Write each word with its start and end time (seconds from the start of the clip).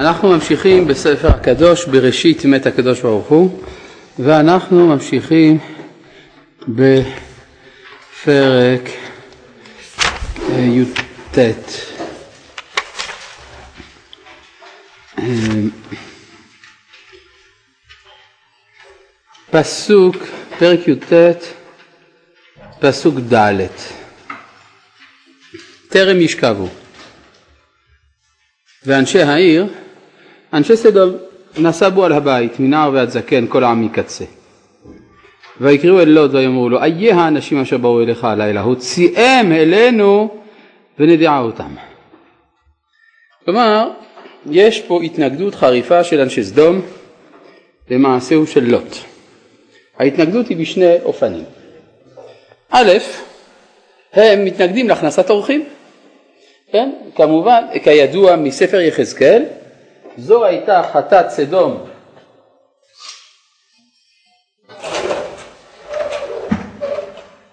אנחנו 0.00 0.28
ממשיכים 0.28 0.86
בספר 0.86 1.28
הקדוש, 1.28 1.84
בראשית 1.84 2.44
מת 2.44 2.66
הקדוש 2.66 3.00
ברוך 3.00 3.26
הוא, 3.28 3.62
ואנחנו 4.18 4.86
ממשיכים 4.88 5.58
בפרק 6.68 6.90
אה, 10.52 10.58
י"ט. 10.60 11.38
אה, 15.18 15.24
פסוק, 19.50 20.16
פרק 20.58 20.88
י"ט, 20.88 21.12
פסוק 22.80 23.14
ד' 23.34 23.66
טרם 25.88 26.20
ישכבו 26.20 26.68
ואנשי 28.86 29.22
העיר, 29.22 29.66
אנשי 30.52 30.76
סדום 30.76 31.12
נסבו 31.58 32.04
על 32.04 32.12
הבית 32.12 32.60
מנער 32.60 32.90
ועד 32.92 33.10
זקן 33.10 33.46
כל 33.48 33.64
העם 33.64 33.84
מקצה. 33.84 34.24
ויקראו 35.60 36.00
אל 36.00 36.08
לוט 36.08 36.30
ויאמרו 36.34 36.68
לו 36.68 36.82
איה 36.82 37.16
האנשים 37.16 37.60
אשר 37.60 37.76
באו 37.76 38.02
אליך 38.02 38.24
הלילה? 38.24 38.60
הוציאם 38.60 39.52
אלינו 39.52 40.28
ונדעה 40.98 41.40
אותם. 41.40 41.74
כלומר 43.44 43.90
יש 44.50 44.80
פה 44.80 45.02
התנגדות 45.02 45.54
חריפה 45.54 46.04
של 46.04 46.20
אנשי 46.20 46.44
סדום 46.44 46.80
למעשהו 47.90 48.46
של 48.46 48.64
לוט. 48.64 48.96
ההתנגדות 49.98 50.48
היא 50.48 50.56
בשני 50.56 50.94
אופנים. 51.04 51.44
א', 52.70 52.92
הם 54.12 54.44
מתנגדים 54.44 54.88
להכנסת 54.88 55.30
אורחים 55.30 55.64
כן? 56.72 56.90
כמובן, 57.14 57.64
כידוע 57.84 58.36
מספר 58.36 58.80
יחזקאל, 58.80 59.42
זו 60.18 60.44
הייתה 60.44 60.82
חטאת 60.92 61.30
סדום 61.30 61.84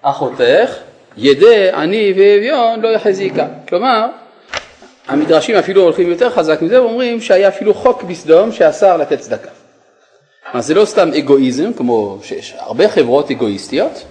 אחותך, 0.01 0.75
ידי 1.17 1.69
עני 1.71 2.13
ואביון 2.17 2.81
לא 2.81 2.87
יחזיקה. 2.87 3.47
כלומר, 3.67 4.05
המדרשים 5.07 5.55
אפילו 5.55 5.81
הולכים 5.81 6.09
יותר 6.09 6.29
חזק 6.29 6.61
מזה 6.61 6.81
ואומרים 6.81 7.21
שהיה 7.21 7.47
אפילו 7.47 7.73
חוק 7.73 8.03
בסדום 8.03 8.51
שאסר 8.51 8.97
לתת 8.97 9.19
צדקה. 9.19 9.49
אז 10.53 10.65
זה 10.65 10.73
לא 10.73 10.85
סתם 10.85 11.09
אגואיזם, 11.17 11.73
כמו 11.73 12.19
שיש 12.23 12.55
הרבה 12.57 12.89
חברות 12.89 13.31
אגואיסטיות, 13.31 14.03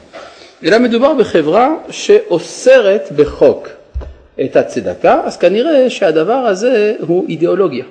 אלא 0.64 0.78
מדובר 0.78 1.14
בחברה 1.14 1.74
שאוסרת 1.90 3.12
בחוק 3.16 3.68
את 4.44 4.56
הצדקה, 4.56 5.20
אז 5.24 5.36
כנראה 5.36 5.90
שהדבר 5.90 6.32
הזה 6.32 6.94
הוא 7.00 7.26
אידיאולוגיה. 7.28 7.84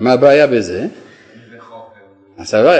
מה 0.00 0.12
הבעיה 0.12 0.46
בזה? 0.46 0.86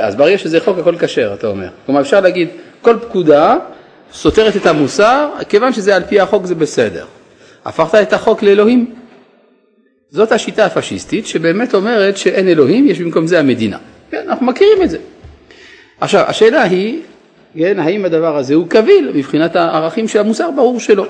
אז 0.02 0.16
ברגע 0.16 0.38
שזה 0.38 0.61
חוק 0.61 0.78
הכל 0.78 0.94
כשר, 0.98 1.34
אתה 1.34 1.47
אומר. 1.47 1.69
כלומר 1.86 2.00
אפשר 2.00 2.20
להגיד 2.20 2.48
כל 2.83 2.97
פקודה 3.08 3.56
סותרת 4.12 4.56
את 4.56 4.66
המוסר, 4.66 5.30
כיוון 5.48 5.72
שזה 5.72 5.96
על 5.96 6.02
פי 6.05 6.20
החוק 6.20 6.46
זה 6.46 6.55
בסדר. 6.55 7.05
הפכת 7.64 7.98
את 8.02 8.12
החוק 8.12 8.42
לאלוהים. 8.42 8.94
זאת 10.11 10.33
השיטה 10.33 10.64
הפשיסטית 10.64 11.27
שבאמת 11.27 11.74
אומרת 11.74 12.16
שאין 12.16 12.48
אלוהים, 12.48 12.89
יש 12.89 13.00
במקום 13.00 13.27
זה 13.27 13.39
המדינה. 13.39 13.78
כן, 14.11 14.24
אנחנו 14.28 14.46
מכירים 14.46 14.83
את 14.83 14.91
זה. 14.91 14.98
עכשיו, 16.00 16.24
השאלה 16.28 16.62
היא, 16.62 17.00
כן, 17.58 17.78
האם 17.78 18.05
הדבר 18.05 18.36
הזה 18.36 18.55
הוא 18.55 18.69
קביל 18.69 19.12
מבחינת 19.14 19.56
הערכים 19.56 20.08
של 20.08 20.19
המוסר? 20.19 20.50
ברור 20.50 20.80
שלא. 20.80 21.06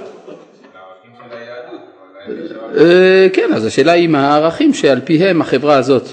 אה, 2.76 3.26
כן, 3.32 3.52
אז 3.54 3.64
השאלה 3.64 3.92
היא 3.92 4.08
מה 4.08 4.28
הערכים 4.28 4.74
שעל 4.74 5.00
פיהם 5.04 5.40
החברה 5.40 5.76
הזאת 5.76 6.08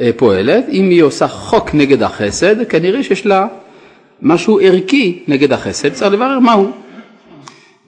אה, 0.00 0.10
פועלת. 0.16 0.64
אם 0.68 0.90
היא 0.90 1.02
עושה 1.02 1.28
חוק 1.28 1.74
נגד 1.74 2.02
החסד, 2.02 2.64
כנראה 2.68 3.02
שיש 3.02 3.26
לה 3.26 3.46
משהו 4.22 4.60
ערכי 4.62 5.22
נגד 5.28 5.52
החסד, 5.52 5.92
צריך 5.92 6.12
לברר 6.12 6.38
מהו. 6.38 6.70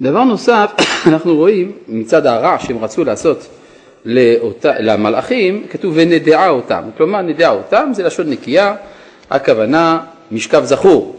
דבר 0.01 0.25
נוסף, 0.25 0.71
אנחנו 1.09 1.37
רואים 1.37 1.73
מצד 1.89 2.27
הרע 2.27 2.57
שהם 2.59 2.85
רצו 2.85 3.05
לעשות 3.05 3.49
לאותה, 4.05 4.73
למלאכים, 4.81 5.67
כתוב 5.71 5.93
ונדעה 5.97 6.49
אותם. 6.49 6.83
כלומר 6.97 7.23
נדעה 7.23 7.51
אותם 7.51 7.91
זה 7.93 8.03
לשון 8.03 8.31
נקייה, 8.31 8.75
הכוונה 9.31 9.99
משכב 10.33 10.65
זכור. 10.65 11.18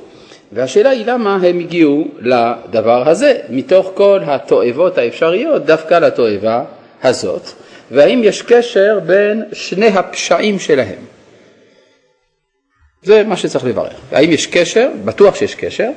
והשאלה 0.52 0.90
היא 0.90 1.06
למה 1.06 1.36
הם 1.36 1.60
הגיעו 1.60 2.08
לדבר 2.20 3.10
הזה, 3.10 3.38
מתוך 3.50 3.92
כל 3.94 4.20
התועבות 4.26 4.98
האפשריות, 4.98 5.66
דווקא 5.66 5.94
לתועבה 5.94 6.64
הזאת, 7.04 7.42
והאם 7.92 8.22
יש 8.24 8.42
קשר 8.42 9.00
בין 9.06 9.44
שני 9.54 9.88
הפשעים 9.88 10.60
שלהם. 10.60 11.00
זה 13.04 13.24
מה 13.24 13.38
שצריך 13.38 13.66
לברר. 13.66 13.90
האם 14.12 14.32
יש 14.32 14.48
קשר, 14.48 14.90
בטוח 15.06 15.36
שיש 15.36 15.56
קשר, 15.56 15.90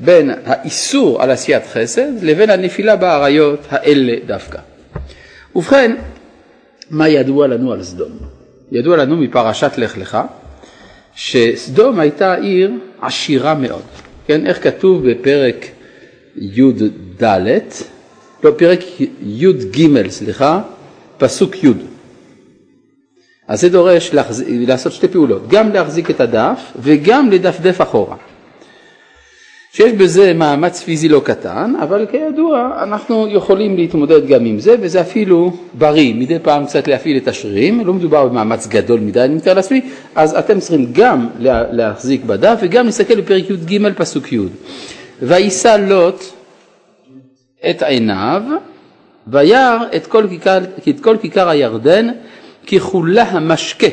בין 0.00 0.30
האיסור 0.46 1.22
על 1.22 1.30
עשיית 1.30 1.62
חסד 1.72 2.22
לבין 2.22 2.50
הנפילה 2.50 2.96
באריות 2.96 3.60
האלה 3.70 4.12
דווקא. 4.26 4.58
ובכן, 5.56 5.96
מה 6.90 7.08
ידוע 7.08 7.46
לנו 7.46 7.72
על 7.72 7.82
סדום? 7.82 8.18
ידוע 8.72 8.96
לנו 8.96 9.16
מפרשת 9.16 9.78
לך 9.78 9.98
לך 9.98 10.18
שסדום 11.16 12.00
הייתה 12.00 12.34
עיר 12.34 12.70
עשירה 13.00 13.54
מאוד. 13.54 13.82
כן, 14.26 14.46
איך 14.46 14.62
כתוב 14.62 15.10
בפרק 15.10 15.66
י"ד, 16.36 17.24
לא, 18.44 18.50
פרק 18.56 18.80
י"ג, 19.22 20.08
סליחה, 20.08 20.60
פסוק 21.18 21.64
י'. 21.64 21.68
אז 23.48 23.60
זה 23.60 23.68
דורש 23.68 24.14
להחז... 24.14 24.44
לעשות 24.48 24.92
שתי 24.92 25.08
פעולות, 25.08 25.48
גם 25.48 25.72
להחזיק 25.72 26.10
את 26.10 26.20
הדף 26.20 26.72
וגם 26.82 27.30
לדפדף 27.30 27.80
אחורה. 27.80 28.16
שיש 29.74 29.92
בזה 29.92 30.34
מאמץ 30.34 30.82
פיזי 30.82 31.08
לא 31.08 31.20
קטן, 31.24 31.72
אבל 31.82 32.06
כידוע 32.10 32.82
אנחנו 32.82 33.28
יכולים 33.28 33.76
להתמודד 33.76 34.26
גם 34.26 34.44
עם 34.44 34.58
זה, 34.58 34.74
וזה 34.80 35.00
אפילו 35.00 35.52
בריא, 35.72 36.14
מדי 36.14 36.38
פעם 36.42 36.66
קצת 36.66 36.88
להפעיל 36.88 37.16
את 37.16 37.28
השרירים, 37.28 37.86
לא 37.86 37.92
מדובר 37.94 38.28
במאמץ 38.28 38.66
גדול 38.66 39.00
מדי, 39.00 39.20
אני 39.20 39.34
מתאר 39.34 39.54
לעצמי, 39.54 39.80
אז 40.14 40.34
אתם 40.34 40.60
צריכים 40.60 40.86
גם 40.92 41.28
להחזיק 41.72 42.24
בדף 42.24 42.58
וגם 42.62 42.86
להסתכל 42.86 43.20
בפרק 43.20 43.50
י"ג 43.50 43.92
פסוק 43.96 44.32
י'. 44.32 44.38
ויישא 45.22 45.76
לוט 45.88 46.24
את 47.70 47.82
עיניו, 47.82 48.42
וירא 49.26 49.78
את 49.96 50.08
את 50.88 51.00
כל 51.00 51.16
כיכר 51.22 51.48
הירדן 51.48 52.08
ככולה 52.66 53.22
המשקה, 53.22 53.86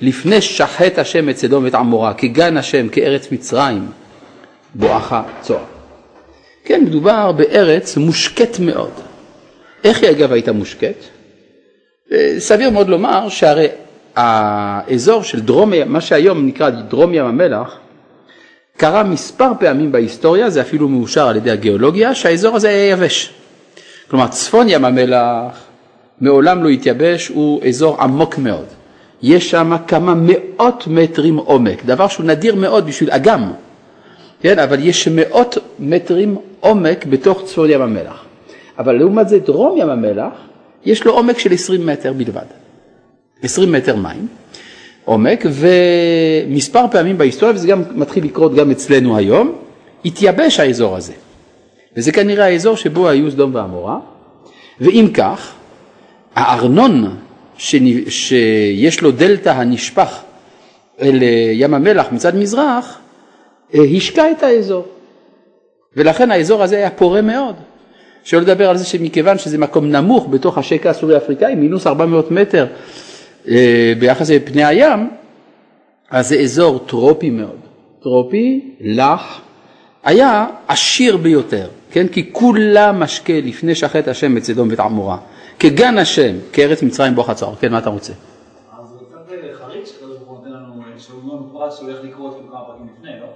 לפני 0.00 0.40
שחט 0.40 0.98
השם 0.98 1.28
את 1.28 1.36
סדום 1.36 1.64
ואת 1.64 1.74
עמורה, 1.74 2.14
כגן 2.14 2.56
השם, 2.56 2.88
כארץ 2.88 3.32
מצרים. 3.32 4.03
בואכה 4.74 5.22
צוהר. 5.40 5.64
כן, 6.64 6.84
מדובר 6.84 7.32
בארץ 7.32 7.96
מושקט 7.96 8.58
מאוד. 8.58 8.90
איך 9.84 10.02
היא 10.02 10.10
אגב 10.10 10.32
הייתה 10.32 10.52
מושקט? 10.52 11.04
אה, 12.12 12.34
סביר 12.38 12.70
מאוד 12.70 12.88
לומר 12.88 13.28
שהרי 13.28 13.66
האזור 14.16 15.22
של 15.22 15.40
דרום, 15.40 15.72
מה 15.86 16.00
שהיום 16.00 16.46
נקרא 16.46 16.70
דרום 16.70 17.14
ים 17.14 17.24
המלח, 17.24 17.78
קרה 18.76 19.02
מספר 19.02 19.52
פעמים 19.60 19.92
בהיסטוריה, 19.92 20.50
זה 20.50 20.60
אפילו 20.60 20.88
מאושר 20.88 21.28
על 21.28 21.36
ידי 21.36 21.50
הגיאולוגיה, 21.50 22.14
שהאזור 22.14 22.56
הזה 22.56 22.68
היה 22.68 22.90
יבש. 22.90 23.34
כלומר 24.10 24.26
צפון 24.26 24.66
ים 24.68 24.84
המלח 24.84 25.64
מעולם 26.20 26.64
לא 26.64 26.68
התייבש, 26.68 27.28
הוא 27.28 27.62
אזור 27.68 28.02
עמוק 28.02 28.38
מאוד. 28.38 28.66
יש 29.22 29.50
שם 29.50 29.76
כמה 29.88 30.14
מאות 30.16 30.84
מטרים 30.86 31.36
עומק, 31.36 31.84
דבר 31.84 32.08
שהוא 32.08 32.26
נדיר 32.26 32.54
מאוד 32.54 32.86
בשביל 32.86 33.10
אגם. 33.10 33.52
כן, 34.44 34.58
אבל 34.58 34.86
יש 34.86 35.08
מאות 35.08 35.58
מטרים 35.78 36.36
עומק 36.60 37.06
בתוך 37.06 37.42
צפון 37.44 37.70
ים 37.70 37.82
המלח. 37.82 38.24
אבל 38.78 38.92
לעומת 38.92 39.28
זה 39.28 39.38
דרום 39.38 39.78
ים 39.78 39.88
המלח, 39.90 40.32
יש 40.84 41.04
לו 41.04 41.12
עומק 41.12 41.38
של 41.38 41.52
20 41.52 41.86
מטר 41.86 42.12
בלבד. 42.12 42.44
20 43.42 43.72
מטר 43.72 43.96
מים 43.96 44.26
עומק, 45.04 45.44
ומספר 45.50 46.84
פעמים 46.90 47.18
בהיסטוריה, 47.18 47.54
וזה 47.54 47.68
גם 47.68 47.82
מתחיל 47.94 48.24
לקרות 48.24 48.54
גם 48.54 48.70
אצלנו 48.70 49.16
היום, 49.16 49.52
התייבש 50.04 50.60
האזור 50.60 50.96
הזה. 50.96 51.12
וזה 51.96 52.12
כנראה 52.12 52.44
האזור 52.44 52.76
שבו 52.76 53.08
היו 53.08 53.30
סדום 53.30 53.54
ועמורה, 53.54 53.98
ואם 54.80 55.08
כך, 55.14 55.52
הארנון 56.34 57.16
שיש 57.58 59.00
לו 59.02 59.10
דלתא 59.10 59.48
הנשפך 59.48 60.20
אל 61.00 61.18
ים 61.52 61.74
המלח 61.74 62.06
מצד 62.12 62.36
מזרח, 62.36 62.98
אה, 62.98 63.03
השקע 63.74 64.30
את 64.30 64.42
האזור. 64.42 64.84
ולכן 65.96 66.30
האזור 66.30 66.62
הזה 66.62 66.76
היה 66.76 66.90
פורה 66.90 67.22
מאוד. 67.22 67.54
שלא 68.24 68.40
לדבר 68.40 68.70
על 68.70 68.76
זה 68.76 68.84
שמכיוון 68.84 69.38
שזה 69.38 69.58
מקום 69.58 69.90
נמוך 69.90 70.26
בתוך 70.30 70.58
השקע 70.58 70.90
הסורי 70.90 71.16
אפריקאי, 71.16 71.54
מינוס 71.54 71.86
400 71.86 72.30
מטר 72.30 72.66
אה, 73.48 73.92
ביחס 73.98 74.30
לפני 74.30 74.64
הים, 74.64 75.10
אז 76.10 76.28
זה 76.28 76.40
אזור 76.40 76.78
טרופי 76.78 77.30
מאוד. 77.30 77.58
טרופי, 78.02 78.74
לח, 78.80 79.40
היה 80.04 80.46
עשיר 80.68 81.16
ביותר, 81.16 81.68
כן? 81.90 82.08
כי 82.08 82.32
כולה 82.32 82.92
משקה 82.92 83.32
לפני 83.32 83.74
שחט 83.74 84.08
השם 84.08 84.36
את 84.36 84.44
סדום 84.44 84.68
ואת 84.70 84.80
עמורה, 84.80 85.18
כגן 85.58 85.98
השם, 85.98 86.36
כארץ 86.52 86.82
מצרים 86.82 87.14
בוא 87.14 87.22
חצור. 87.22 87.54
כן, 87.60 87.72
מה 87.72 87.78
אתה 87.78 87.90
רוצה? 87.90 88.12
אז 88.12 88.88
זה 88.88 89.04
קצת 89.04 89.32
אה, 89.32 89.86
שקדוש 89.86 90.18
ברוך 90.18 90.28
הוא 90.28 90.38
נותן 90.38 90.50
לנו, 90.50 90.82
אה, 90.82 90.98
שהוא 90.98 91.20
אומר 91.22 91.36
בפרט 91.36 91.72
שהוא 91.72 91.90
הולך 91.90 92.04
לקרוא 92.04 92.28
אותו 92.28 92.40
כמה 92.50 92.60
פרקים 92.66 92.86
לפני, 92.98 93.20
לא? 93.20 93.26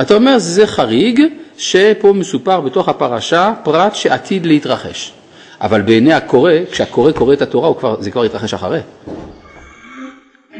אתה 0.00 0.14
אומר 0.14 0.38
זה 0.38 0.66
חריג 0.66 1.20
שפה 1.56 2.12
מסופר 2.12 2.60
בתוך 2.60 2.88
הפרשה 2.88 3.52
פרט 3.64 3.94
שעתיד 3.94 4.46
להתרחש. 4.46 5.12
אבל 5.60 5.82
בעיני 5.82 6.12
הקורא, 6.12 6.52
כשהקורא 6.70 7.12
קורא 7.12 7.32
את 7.32 7.42
התורה 7.42 7.74
כבר, 7.74 8.00
זה 8.00 8.10
כבר 8.10 8.22
התרחש 8.22 8.54
אחרי. 8.54 8.80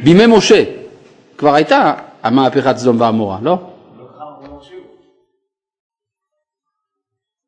בימי 0.03 0.27
משה 0.27 0.65
כבר 1.39 1.55
הייתה 1.55 1.95
המהפכת 2.23 2.77
סדום 2.77 3.01
ועמורה, 3.01 3.39
לא? 3.43 3.59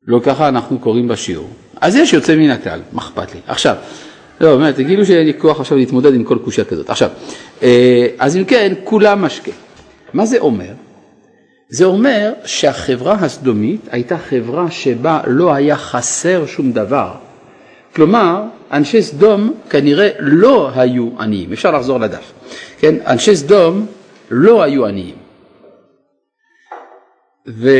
לא 0.07 0.19
ככה 0.23 0.47
אנחנו 0.47 0.79
קוראים 0.79 1.07
בשיעור. 1.07 1.49
אז 1.81 1.95
יש 1.95 2.13
יוצא 2.13 2.35
מן 2.35 2.49
הכלל, 2.49 2.81
מה 2.91 3.01
אכפת 3.01 3.33
לי? 3.33 3.39
עכשיו, 3.47 3.75
לא, 4.41 4.57
באמת, 4.57 4.75
כאילו 4.75 5.05
שאין 5.05 5.27
לי 5.27 5.33
כוח 5.39 5.59
עכשיו 5.59 5.77
להתמודד 5.77 6.13
עם 6.13 6.23
כל 6.23 6.37
קושייה 6.43 6.65
כזאת. 6.65 6.89
עכשיו, 6.89 7.09
אה, 7.63 8.07
אז 8.19 8.37
אם 8.37 8.45
כן, 8.45 8.73
כולם 8.83 9.21
משקה. 9.21 9.51
מה 10.13 10.25
זה 10.25 10.39
אומר? 10.39 10.73
זה 11.73 11.85
אומר 11.85 12.33
שהחברה 12.45 13.13
הסדומית 13.13 13.81
הייתה 13.91 14.17
חברה 14.17 14.71
שבה 14.71 15.21
לא 15.27 15.53
היה 15.53 15.75
חסר 15.75 16.45
שום 16.45 16.71
דבר. 16.71 17.15
כלומר, 17.95 18.43
אנשי 18.71 19.01
סדום 19.01 19.53
כנראה 19.69 20.09
לא 20.19 20.71
היו 20.75 21.09
עניים. 21.19 21.53
אפשר 21.53 21.71
לחזור 21.71 21.99
לדף. 21.99 22.31
כן, 22.79 22.95
אנשי 23.07 23.35
סדום 23.35 23.85
לא 24.31 24.63
היו 24.63 24.85
עניים. 24.85 25.15
ואם 27.45 27.77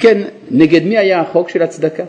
כן, 0.00 0.22
נגד 0.50 0.82
מי 0.82 0.98
היה 0.98 1.20
החוק 1.20 1.48
של 1.48 1.62
הצדקה? 1.62 2.04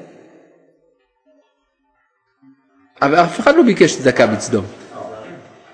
אבל 3.02 3.16
אף 3.16 3.40
אחד 3.40 3.56
לא 3.56 3.64
ביקש 3.64 3.96
צדקה 3.96 4.28
בסדום. 4.28 4.66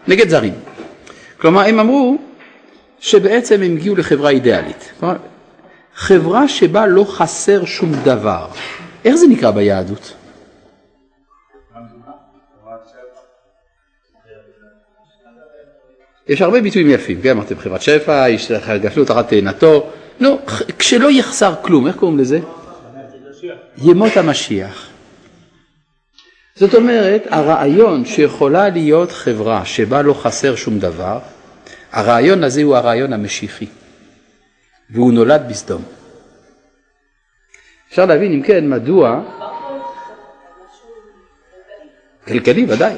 נגד 0.07 0.29
זרים. 0.29 0.53
כלומר, 1.37 1.61
הם 1.61 1.79
אמרו 1.79 2.17
שבעצם 2.99 3.61
הם 3.61 3.75
הגיעו 3.75 3.95
לחברה 3.95 4.29
אידיאלית. 4.29 5.01
חברה 5.95 6.47
שבה 6.47 6.87
לא 6.87 7.03
חסר 7.03 7.65
שום 7.65 7.91
דבר. 8.03 8.47
איך 9.05 9.15
זה 9.15 9.27
נקרא 9.27 9.51
ביהדות? 9.51 10.13
יש 16.27 16.41
הרבה 16.41 16.61
ביטויים 16.61 16.89
יפים, 16.89 17.21
כן, 17.21 17.29
אמרתם 17.29 17.59
חברת 17.59 17.81
שפע, 17.81 18.25
איש 18.25 18.51
גפלו 18.81 19.05
תחת 19.05 19.29
תאנתו, 19.29 19.89
נו, 20.19 20.39
כשלא 20.79 21.11
יחסר 21.11 21.53
כלום, 21.61 21.87
איך 21.87 21.95
קוראים 21.95 22.19
לזה? 22.19 22.39
ימות 23.77 24.17
המשיח. 24.17 24.87
זאת 26.55 26.75
אומרת, 26.75 27.27
הרעיון 27.29 28.05
שיכולה 28.05 28.69
להיות 28.69 29.11
חברה 29.11 29.65
שבה 29.65 30.01
לא 30.01 30.13
חסר 30.13 30.55
שום 30.55 30.79
דבר, 30.79 31.19
הרעיון 31.91 32.43
הזה 32.43 32.63
הוא 32.63 32.75
הרעיון 32.75 33.13
המשיחי, 33.13 33.67
והוא 34.89 35.13
נולד 35.13 35.41
בסדום. 35.49 35.81
אפשר 37.89 38.05
להבין 38.05 38.33
אם 38.33 38.41
כן 38.41 38.69
מדוע, 38.69 39.21
כלכלי 42.27 42.65
ודאי, 42.69 42.95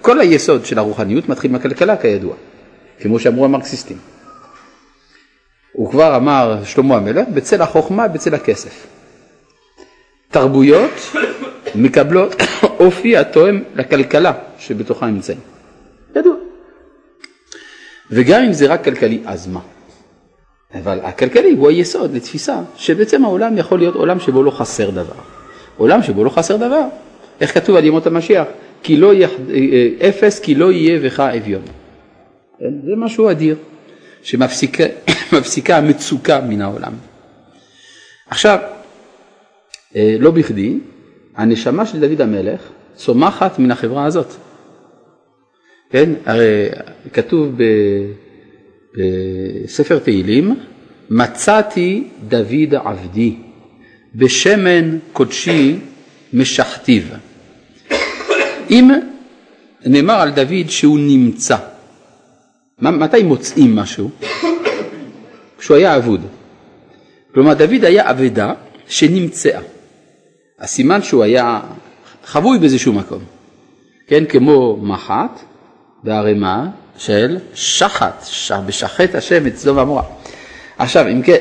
כל 0.00 0.20
היסוד 0.20 0.64
של 0.64 0.78
הרוחניות 0.78 1.28
מתחיל 1.28 1.50
מהכלכלה 1.50 1.96
כידוע. 1.96 2.34
כמו 3.00 3.18
שאמרו 3.18 3.44
המרקסיסטים. 3.44 3.98
הוא 5.72 5.90
כבר 5.90 6.16
אמר, 6.16 6.64
שלמה 6.64 6.96
המלך, 6.96 7.28
בצל 7.34 7.62
החוכמה, 7.62 8.08
בצל 8.08 8.34
הכסף. 8.34 8.86
תרבויות 10.30 10.90
מקבלות 11.74 12.34
אופי 12.80 13.16
התואם 13.16 13.62
לכלכלה 13.74 14.32
שבתוכה 14.58 15.06
נמצאים. 15.06 15.38
ידוע. 16.16 16.45
וגם 18.10 18.42
אם 18.42 18.52
זה 18.52 18.66
רק 18.66 18.84
כלכלי, 18.84 19.20
אז 19.24 19.46
מה? 19.46 19.60
אבל 20.74 21.00
הכלכלי 21.02 21.50
הוא 21.50 21.68
היסוד 21.68 22.14
לתפיסה 22.14 22.60
שבעצם 22.76 23.24
העולם 23.24 23.58
יכול 23.58 23.78
להיות 23.78 23.94
עולם 23.94 24.20
שבו 24.20 24.42
לא 24.42 24.50
חסר 24.50 24.90
דבר. 24.90 25.14
עולם 25.76 26.02
שבו 26.02 26.24
לא 26.24 26.30
חסר 26.30 26.56
דבר. 26.56 26.82
איך 27.40 27.54
כתוב 27.54 27.76
על 27.76 27.84
ימות 27.84 28.06
המשיח? 28.06 28.46
כי 28.82 28.96
לא 28.96 29.14
יח... 29.14 29.30
אה, 29.50 30.08
אפס 30.08 30.40
כי 30.40 30.54
לא 30.54 30.72
יהיה 30.72 31.00
בך 31.00 31.20
אביון. 31.20 31.62
כן? 32.58 32.64
זה 32.84 32.92
משהו 32.96 33.30
אדיר, 33.30 33.56
שמפסיקה 34.22 35.76
המצוקה 35.78 36.40
מן 36.40 36.60
העולם. 36.62 36.92
עכשיו, 38.28 38.58
אה, 39.96 40.16
לא 40.18 40.30
בכדי, 40.30 40.78
הנשמה 41.36 41.86
של 41.86 42.00
דוד 42.00 42.20
המלך 42.20 42.60
צומחת 42.94 43.58
מן 43.58 43.70
החברה 43.70 44.04
הזאת. 44.04 44.34
כן, 45.90 46.10
הרי 46.24 46.68
כתוב 47.12 47.52
בספר 48.94 49.98
תהילים, 49.98 50.54
מצאתי 51.10 52.04
דוד 52.28 52.74
עבדי, 52.84 53.36
בשמן 54.14 54.98
קודשי 55.12 55.76
משחתיו. 56.32 57.02
אם 58.70 58.90
נאמר 59.86 60.14
על 60.14 60.30
דוד 60.30 60.68
שהוא 60.68 60.98
נמצא, 60.98 61.56
מתי 62.78 63.22
מוצאים 63.22 63.76
משהו? 63.76 64.10
כשהוא 65.58 65.76
היה 65.76 65.96
אבוד. 65.96 66.20
כלומר 67.34 67.54
דוד 67.54 67.84
היה 67.84 68.10
אבדה 68.10 68.52
שנמצאה. 68.88 69.60
הסימן 70.58 71.02
שהוא 71.02 71.22
היה 71.22 71.60
חבוי 72.24 72.58
באיזשהו 72.58 72.92
מקום. 72.92 73.22
כן, 74.06 74.24
כמו 74.24 74.76
מחט 74.82 75.40
בערימה 76.06 76.70
של 76.98 77.38
שחת. 77.54 78.24
בשחט 78.66 79.14
השם 79.14 79.46
את 79.46 79.56
סדום 79.56 79.76
ועמורה. 79.76 80.02
עכשיו, 80.78 81.08
אם 81.08 81.22
כן, 81.22 81.40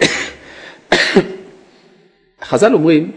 חז"ל 2.50 2.74
אומרים, 2.74 3.12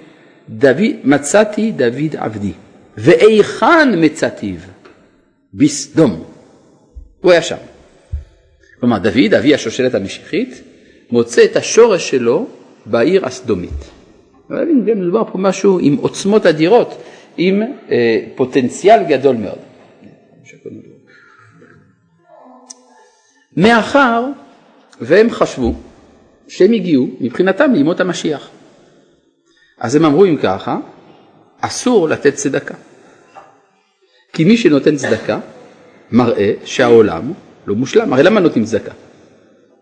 דוד, 0.48 0.80
מצאתי 1.04 1.70
דוד 1.70 2.16
עבדי, 2.16 2.52
ואיכן 2.98 4.04
מצאתיו? 4.04 4.56
בסדום. 5.54 6.24
הוא 7.20 7.32
היה 7.32 7.42
שם. 7.42 7.56
כלומר, 8.80 8.98
דוד, 8.98 9.34
אבי 9.38 9.54
השושלת 9.54 9.94
המשיחית, 9.94 10.62
מוצא 11.10 11.44
את 11.44 11.56
השורש 11.56 12.10
שלו 12.10 12.46
בעיר 12.86 13.26
הסדומית. 13.26 13.90
מדובר 14.50 15.24
פה 15.32 15.38
משהו 15.38 15.78
עם 15.78 15.96
עוצמות 15.96 16.46
אדירות, 16.46 17.02
עם 17.36 17.62
אה, 17.90 18.18
פוטנציאל 18.34 19.04
גדול 19.08 19.36
מאוד. 19.36 19.58
מאחר 23.58 24.24
והם 25.00 25.31
חשבו 25.31 25.74
שהם 26.48 26.72
הגיעו 26.72 27.08
מבחינתם 27.20 27.72
לימות 27.72 28.00
המשיח. 28.00 28.48
אז 29.79 29.94
הם 29.94 30.05
אמרו 30.05 30.24
אם 30.24 30.36
ככה, 30.43 30.79
אסור 31.60 32.08
לתת 32.08 32.34
צדקה. 32.34 32.74
כי 34.32 34.44
מי 34.44 34.56
שנותן 34.56 34.96
צדקה 34.96 35.38
מראה 36.10 36.53
שהעולם 36.65 37.32
לא 37.67 37.74
מושלם, 37.74 38.12
הרי 38.12 38.22
למה 38.22 38.41
נותנים 38.41 38.65
צדקה? 38.65 38.93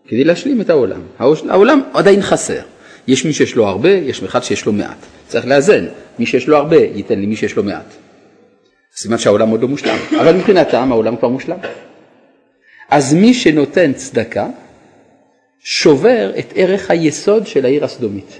כדי 0.07 0.23
להשלים 0.23 0.61
את 0.61 0.69
העולם. 0.69 1.01
העולם 1.49 1.81
עדיין 1.93 2.21
חסר. 2.21 2.61
יש 3.07 3.25
מי 3.25 3.33
שיש 3.33 3.55
לו 3.55 3.67
הרבה, 3.67 3.89
יש 3.89 4.23
אחד 4.23 4.43
שיש 4.43 4.65
לו 4.65 4.73
מעט. 4.73 4.97
צריך 5.27 5.45
לאזן, 5.45 5.85
מי 6.19 6.25
שיש 6.25 6.47
לו 6.47 6.57
הרבה 6.57 6.77
ייתן 6.77 7.19
למי 7.19 7.35
שיש 7.35 7.55
לו 7.55 7.63
מעט. 7.63 7.93
סימן 8.95 9.17
שהעולם 9.17 9.49
עוד 9.49 9.61
לא 9.61 9.67
מושלם, 9.67 9.97
אבל 10.21 10.35
מבחינתם 10.35 10.91
העולם 10.91 11.15
כבר 11.15 11.27
מושלם. 11.27 11.57
אז 12.89 13.13
מי 13.13 13.33
שנותן 13.33 13.93
צדקה 13.93 14.47
שובר 15.59 16.31
את 16.39 16.53
ערך 16.55 16.91
היסוד 16.91 17.47
של 17.47 17.65
העיר 17.65 17.85
הסדומית. 17.85 18.39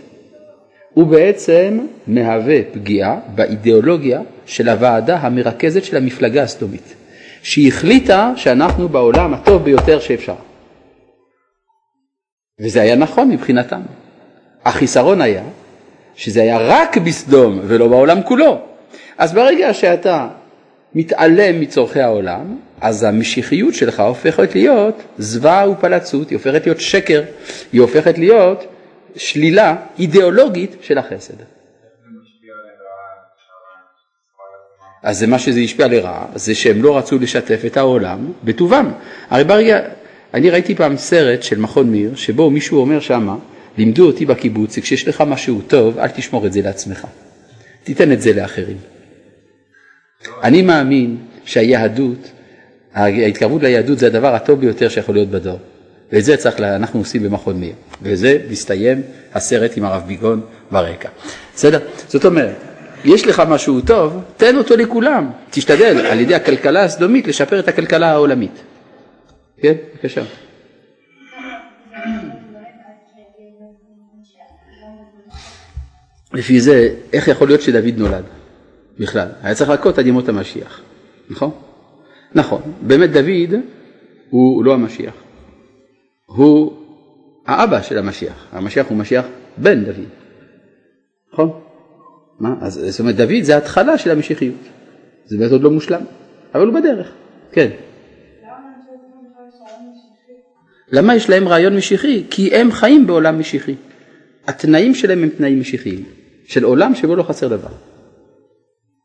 הוא 0.93 1.07
בעצם 1.07 1.87
מהווה 2.07 2.63
פגיעה 2.73 3.19
באידיאולוגיה 3.35 4.21
של 4.45 4.69
הוועדה 4.69 5.17
המרכזת 5.17 5.83
של 5.83 5.97
המפלגה 5.97 6.43
הסדומית. 6.43 6.93
שהיא 7.43 7.67
החליטה 7.67 8.33
שאנחנו 8.35 8.89
בעולם 8.89 9.33
הטוב 9.33 9.63
ביותר 9.63 9.99
שאפשר. 9.99 10.35
וזה 12.59 12.81
היה 12.81 12.95
נכון 12.95 13.29
מבחינתם. 13.29 13.81
החיסרון 14.65 15.21
היה 15.21 15.43
שזה 16.15 16.41
היה 16.41 16.57
רק 16.61 16.97
בסדום 16.97 17.59
ולא 17.63 17.87
בעולם 17.87 18.23
כולו. 18.23 18.61
אז 19.17 19.33
ברגע 19.33 19.73
שאתה 19.73 20.27
מתעלם 20.97 21.59
מצורכי 21.59 21.99
העולם, 21.99 22.57
אז 22.81 23.03
המשיחיות 23.03 23.73
שלך 23.73 23.99
הופכת 23.99 24.55
להיות 24.55 25.01
זוועה 25.17 25.69
ופלצות, 25.69 26.29
היא 26.29 26.37
הופכת 26.37 26.65
להיות 26.65 26.81
שקר, 26.81 27.23
היא 27.73 27.81
הופכת 27.81 28.17
להיות 28.17 28.63
שלילה 29.15 29.75
אידיאולוגית 29.99 30.75
של 30.81 30.97
החסד. 30.97 31.33
אז 35.03 35.19
זה 35.19 35.27
מה 35.27 35.39
שזה 35.39 35.59
השפיע 35.59 35.87
לרעה, 35.87 36.25
זה 36.35 36.55
שהם 36.55 36.83
לא 36.83 36.97
רצו 36.97 37.19
לשתף 37.19 37.61
את 37.65 37.77
העולם 37.77 38.31
בטובם. 38.43 38.91
הרי 39.29 39.43
ברגע, 39.43 39.79
אני 40.33 40.49
ראיתי 40.49 40.75
פעם 40.75 40.97
סרט 40.97 41.43
של 41.43 41.59
מכון 41.59 41.91
מיר, 41.91 42.15
שבו 42.15 42.49
מישהו 42.49 42.79
אומר 42.79 42.99
שמה, 42.99 43.35
לימדו 43.77 44.07
אותי 44.07 44.25
בקיבוץ, 44.25 44.75
שכשיש 44.75 45.07
לך 45.07 45.23
משהו 45.27 45.61
טוב, 45.67 45.99
אל 45.99 46.07
תשמור 46.07 46.45
את 46.45 46.53
זה 46.53 46.61
לעצמך. 46.61 47.07
תיתן 47.83 48.11
את 48.11 48.21
זה 48.21 48.33
לאחרים. 48.33 48.96
אני 50.43 50.61
מאמין 50.61 51.17
שהיהדות, 51.45 52.31
ההתקרבות 52.93 53.63
ליהדות 53.63 53.99
זה 53.99 54.07
הדבר 54.07 54.35
הטוב 54.35 54.59
ביותר 54.59 54.89
שיכול 54.89 55.15
להיות 55.15 55.29
בדור. 55.29 55.59
ואת 56.11 56.25
זה 56.25 56.37
צריך, 56.37 56.59
אנחנו 56.59 56.99
עושים 56.99 57.23
במכון 57.23 57.59
מאיר. 57.59 57.73
וזה 58.01 58.37
מסתיים 58.49 59.01
הסרט 59.33 59.77
עם 59.77 59.85
הרב 59.85 60.03
ביגון 60.07 60.41
ברקע. 60.71 61.09
בסדר? 61.55 61.79
זאת 62.07 62.25
אומרת, 62.25 62.55
יש 63.05 63.27
לך 63.27 63.43
משהו 63.49 63.81
טוב, 63.81 64.21
תן 64.37 64.57
אותו 64.57 64.77
לכולם. 64.77 65.31
תשתדל 65.51 66.05
על 66.05 66.19
ידי 66.19 66.35
הכלכלה 66.35 66.83
הסדומית 66.83 67.27
לשפר 67.27 67.59
את 67.59 67.67
הכלכלה 67.67 68.11
העולמית. 68.11 68.63
כן, 69.61 69.73
בבקשה. 69.93 70.21
לפי 76.33 76.61
זה, 76.61 76.89
איך 77.13 77.27
יכול 77.27 77.47
להיות 77.47 77.61
שדוד 77.61 77.97
נולד 77.97 78.23
בכלל? 78.99 79.27
היה 79.41 79.55
צריך 79.55 79.69
לחכות 79.69 79.97
עד 79.97 80.07
ימות 80.07 80.29
המשיח, 80.29 80.81
נכון? 81.29 81.51
נכון, 82.35 82.61
באמת 82.81 83.11
דוד 83.11 83.61
הוא 84.29 84.63
לא 84.63 84.73
המשיח, 84.73 85.13
הוא 86.25 86.73
האבא 87.45 87.81
של 87.81 87.97
המשיח, 87.97 88.45
המשיח 88.51 88.87
הוא 88.87 88.97
משיח 88.97 89.25
בן 89.57 89.83
דוד, 89.83 90.09
נכון? 91.33 91.59
מה? 92.39 92.55
אז 92.61 92.85
זאת 92.89 92.99
אומרת 92.99 93.15
דוד 93.15 93.41
זה 93.41 93.55
ההתחלה 93.55 93.97
של 93.97 94.11
המשיחיות, 94.11 94.61
זה 95.25 95.37
באמת 95.37 95.51
עוד 95.51 95.61
לא 95.61 95.71
מושלם, 95.71 96.01
אבל 96.55 96.67
הוא 96.67 96.73
בדרך, 96.73 97.11
כן. 97.51 97.69
למה 100.91 101.15
יש 101.15 101.29
להם 101.29 101.47
רעיון 101.47 101.75
משיחי? 101.75 102.23
כי 102.29 102.55
הם 102.55 102.71
חיים 102.71 103.07
בעולם 103.07 103.39
משיחי. 103.39 103.75
התנאים 104.47 104.95
שלהם 104.95 105.23
הם 105.23 105.29
תנאים 105.29 105.59
משיחיים, 105.59 106.03
של 106.47 106.63
עולם 106.63 106.95
שבו 106.95 107.15
לא 107.15 107.23
חסר 107.23 107.47
דבר. 107.47 107.69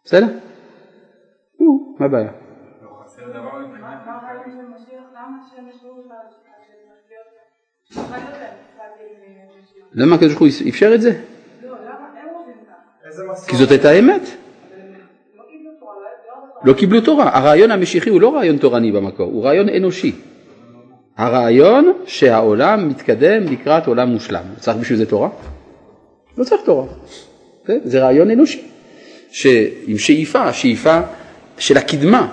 בסדר? 0.04 0.26
נו, 1.60 1.96
מה 1.98 2.06
הבעיה? 2.06 2.30
למה 9.94 10.14
הקדוש 10.14 10.32
ברוך 10.32 10.40
הוא 10.40 10.68
אפשר 10.68 10.94
את 10.94 11.00
זה? 11.00 11.20
כי 13.48 13.56
זאת 13.56 13.70
הייתה 13.70 13.88
האמת. 13.88 14.22
לא 16.64 16.72
קיבלו 16.72 17.00
תורה. 17.00 17.38
הרעיון 17.38 17.70
המשיחי 17.70 18.10
הוא 18.10 18.20
לא 18.20 18.34
רעיון 18.34 18.56
תורני 18.56 18.92
במקור, 18.92 19.26
הוא 19.26 19.44
רעיון 19.44 19.68
אנושי. 19.68 20.12
הרעיון 21.16 21.92
שהעולם 22.06 22.88
מתקדם 22.88 23.44
לקראת 23.44 23.86
עולם 23.86 24.08
מושלם. 24.08 24.44
צריך 24.56 24.76
בשביל 24.76 24.98
זה 24.98 25.06
תורה? 25.06 25.28
לא 26.38 26.44
צריך 26.44 26.62
תורה. 26.64 26.86
כן? 27.64 27.78
זה 27.84 28.02
רעיון 28.02 28.30
אנושי. 28.30 28.71
עם 29.86 29.98
שאיפה, 29.98 30.52
שאיפה 30.52 31.00
של 31.58 31.76
הקדמה. 31.76 32.32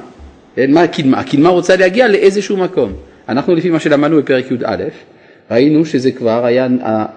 כן? 0.56 0.72
מה 0.72 0.82
הקדמה? 0.82 1.20
הקדמה 1.20 1.50
רוצה 1.50 1.76
להגיע 1.76 2.08
לאיזשהו 2.08 2.58
מקום. 2.58 2.94
אנחנו 3.30 3.56
לפי 3.56 3.70
מה 3.70 3.80
שלמדנו 3.80 4.18
בפרק 4.18 4.52
י"א, 4.52 4.84
ראינו 5.52 5.86
שזה 5.86 6.12
כבר 6.12 6.46
היה 6.46 6.68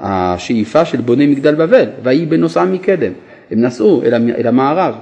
השאיפה 0.01 0.85
של 0.85 1.01
בוני 1.01 1.27
מגדל 1.27 1.55
בבל, 1.55 1.87
ויהי 2.03 2.27
בנוסעם 2.27 2.73
מקדם. 2.73 3.13
הם 3.51 3.61
נסעו 3.61 4.03
אל 4.39 4.47
המערב. 4.47 4.95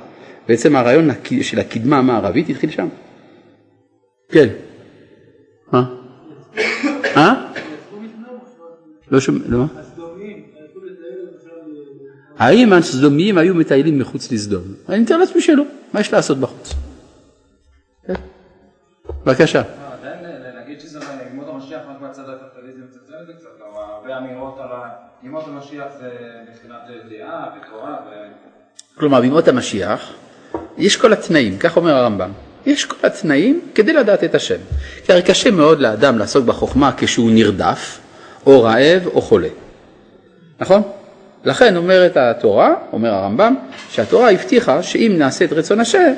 בעצם 0.49 0.77
הרעיון 0.77 1.09
של 1.43 1.59
הקדמה 1.59 1.99
המערבית 1.99 2.49
התחיל 2.49 2.71
שם. 2.71 2.89
כן. 4.29 4.49
מה? 5.73 5.85
אה? 7.17 7.35
לא 9.11 9.21
שומע, 9.21 9.39
לא? 9.49 9.65
האם 12.41 12.73
הסדומיים 12.73 13.39
היו 13.39 13.55
מטיילים 13.55 13.99
מחוץ 13.99 14.33
לסדום? 14.33 14.63
אני 14.89 14.99
מתאר 14.99 15.17
לעצמי 15.17 15.41
שלא, 15.41 15.65
מה 15.93 16.01
יש 16.01 16.13
לעשות 16.13 16.39
בחוץ? 16.39 16.75
כן. 18.07 18.15
בבקשה. 19.27 19.63
להגיד 20.55 20.81
שזה 20.81 20.99
ימות 21.33 21.49
המשיח 21.49 21.81
רק 21.91 22.01
מהצד 22.01 22.23
הקפיטליזם 22.29 22.81
זה 23.27 23.33
קצת, 23.39 23.49
הרבה 23.75 24.19
אמירות 24.19 24.59
על 24.59 24.69
ימות 25.23 25.45
המשיח 25.49 25.87
זה 26.01 26.11
מבחינת 26.51 26.81
דעה 27.11 27.51
ותורה 27.57 27.97
כלומר 28.95 29.21
בימות 29.21 29.49
המשיח 29.49 30.13
יש 30.79 30.97
כל 30.97 31.13
התנאים, 31.13 31.59
כך 31.59 31.77
אומר 31.77 31.95
הרמב"ם. 31.95 32.31
יש 32.67 32.85
כל 32.85 33.07
התנאים 33.07 33.61
כדי 33.75 33.93
לדעת 33.93 34.25
את 34.25 34.35
השם. 34.35 34.59
כי 35.05 35.13
הרי 35.13 35.23
קשה 35.23 35.51
מאוד 35.51 35.81
לאדם 35.81 36.19
לעסוק 36.19 36.45
בחוכמה 36.45 36.91
כשהוא 36.97 37.31
נרדף, 37.31 37.99
או 38.47 38.63
רעב, 38.63 39.07
או 39.07 39.23
חולה. 39.23 39.49
נכון? 40.61 40.83
לכן 41.45 41.77
אומרת 41.77 42.17
התורה, 42.17 42.75
אומר 42.93 43.15
הרמב"ם, 43.15 43.55
שהתורה 43.91 44.31
הבטיחה 44.31 44.83
שאם 44.83 45.15
נעשה 45.19 45.45
את 45.45 45.53
רצון 45.53 45.81
השם, 45.81 46.13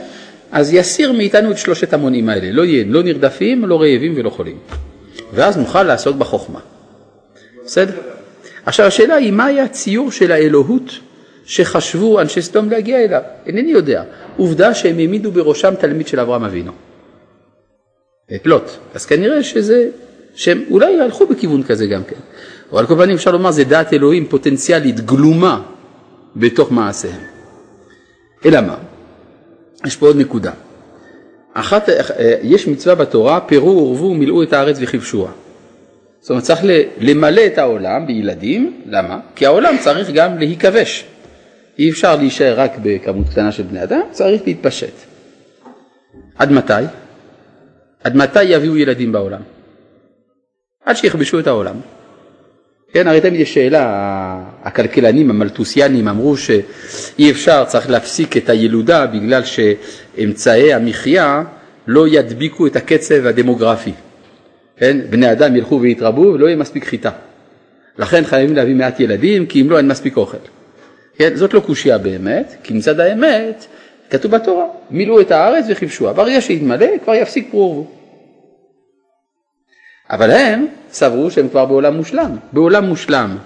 אז 0.52 0.74
יסיר 0.74 1.12
מאיתנו 1.12 1.50
את 1.50 1.58
שלושת 1.58 1.92
המונים 1.92 2.28
האלה. 2.28 2.52
לא 2.52 2.64
יהיה 2.64 2.84
לא 2.88 3.02
נרדפים, 3.02 3.64
לא 3.64 3.80
רעבים 3.80 4.14
ולא 4.16 4.30
חולים. 4.30 4.58
ואז 5.32 5.56
נוכל 5.56 5.82
לעסוק 5.82 6.16
בחוכמה. 6.16 6.60
בסדר? 7.64 7.94
עכשיו 8.66 8.86
השאלה 8.86 9.14
היא, 9.14 9.32
מה 9.32 9.44
היה 9.44 9.64
הציור 9.64 10.10
של 10.10 10.32
האלוהות 10.32 10.90
שחשבו 11.44 12.20
אנשי 12.20 12.42
סדום 12.42 12.70
להגיע 12.70 13.04
אליו? 13.04 13.22
אינני 13.46 13.70
יודע. 13.70 14.02
עובדה 14.36 14.74
שהם 14.74 14.98
העמידו 14.98 15.32
בראשם 15.32 15.74
תלמיד 15.74 16.06
של 16.06 16.20
אברהם 16.20 16.44
אבינו. 16.44 16.72
את 18.34 18.46
לוט. 18.46 18.70
אז 18.94 19.06
כנראה 19.06 19.42
שזה, 19.42 19.88
שהם 20.34 20.64
אולי 20.70 21.00
הלכו 21.00 21.26
בכיוון 21.26 21.62
כזה 21.62 21.86
גם 21.86 22.04
כן. 22.04 22.16
אבל 22.72 22.80
על 22.80 22.86
כל 22.86 22.96
פנים 22.96 23.14
אפשר 23.14 23.30
לומר 23.30 23.50
זה 23.50 23.64
דעת 23.64 23.92
אלוהים 23.92 24.26
פוטנציאלית 24.26 25.00
גלומה 25.00 25.62
בתוך 26.36 26.72
מעשיהם. 26.72 27.20
אלא 28.44 28.60
מה? 28.60 28.76
יש 29.86 29.96
פה 29.96 30.06
עוד 30.06 30.16
נקודה. 30.16 30.52
אחת, 31.54 31.88
יש 32.42 32.68
מצווה 32.68 32.94
בתורה, 32.94 33.40
פירו 33.40 33.68
ורבו 33.68 34.04
ומילאו 34.04 34.42
את 34.42 34.52
הארץ 34.52 34.76
וכבשוה. 34.80 35.30
זאת 36.20 36.30
אומרת 36.30 36.44
צריך 36.44 36.60
למלא 36.98 37.46
את 37.46 37.58
העולם 37.58 38.06
בילדים, 38.06 38.82
למה? 38.86 39.20
כי 39.34 39.46
העולם 39.46 39.74
צריך 39.80 40.10
גם 40.10 40.38
להיכבש. 40.38 41.04
אי 41.78 41.90
אפשר 41.90 42.16
להישאר 42.16 42.60
רק 42.60 42.72
בכמות 42.82 43.28
קטנה 43.28 43.52
של 43.52 43.62
בני 43.62 43.82
אדם, 43.82 44.00
צריך 44.10 44.42
להתפשט. 44.46 44.94
עד 46.38 46.52
מתי? 46.52 46.72
עד 48.04 48.16
מתי 48.16 48.42
יביאו 48.42 48.76
ילדים 48.76 49.12
בעולם? 49.12 49.40
עד 50.84 50.96
שיכבשו 50.96 51.38
את 51.38 51.46
העולם. 51.46 51.76
כן, 52.92 53.06
הרי 53.06 53.20
תמיד 53.20 53.40
יש 53.40 53.54
שאלה, 53.54 54.40
הכלכלנים 54.62 55.30
המלטוסיאנים 55.30 56.08
אמרו 56.08 56.36
שאי 56.36 57.30
אפשר, 57.30 57.64
צריך 57.64 57.90
להפסיק 57.90 58.36
את 58.36 58.48
הילודה 58.48 59.06
בגלל 59.06 59.42
שאמצעי 59.44 60.74
המחיה 60.74 61.42
לא 61.86 62.08
ידביקו 62.08 62.66
את 62.66 62.76
הקצב 62.76 63.26
הדמוגרפי. 63.26 63.92
כן, 64.76 64.98
בני 65.10 65.32
אדם 65.32 65.56
ילכו 65.56 65.80
ויתרבו 65.80 66.20
ולא 66.20 66.46
יהיה 66.46 66.56
מספיק 66.56 66.84
חיטה. 66.84 67.10
לכן 67.98 68.24
חייבים 68.24 68.56
להביא 68.56 68.74
מעט 68.74 69.00
ילדים, 69.00 69.46
כי 69.46 69.60
אם 69.60 69.70
לא 69.70 69.78
אין 69.78 69.88
מספיק 69.88 70.16
אוכל. 70.16 70.36
כן, 71.16 71.34
זאת 71.34 71.54
לא 71.54 71.60
קושייה 71.60 71.98
באמת, 71.98 72.54
כי 72.62 72.74
מצד 72.74 73.00
האמת 73.00 73.66
כתוב 74.10 74.30
בתורה, 74.30 74.64
מילאו 74.90 75.20
את 75.20 75.30
הארץ 75.30 75.64
וכבשוה. 75.68 76.12
ברגע 76.12 76.40
שיתמלא 76.40 76.86
כבר 77.04 77.14
יפסיק 77.14 77.48
פרו 77.50 77.86
אבל 80.12 80.30
הם 80.30 80.66
סברו 80.90 81.30
שהם 81.30 81.48
כבר 81.48 81.64
בעולם 81.66 81.96
מושלם. 81.96 82.36
בעולם 82.52 82.84
מושלם 82.84 83.36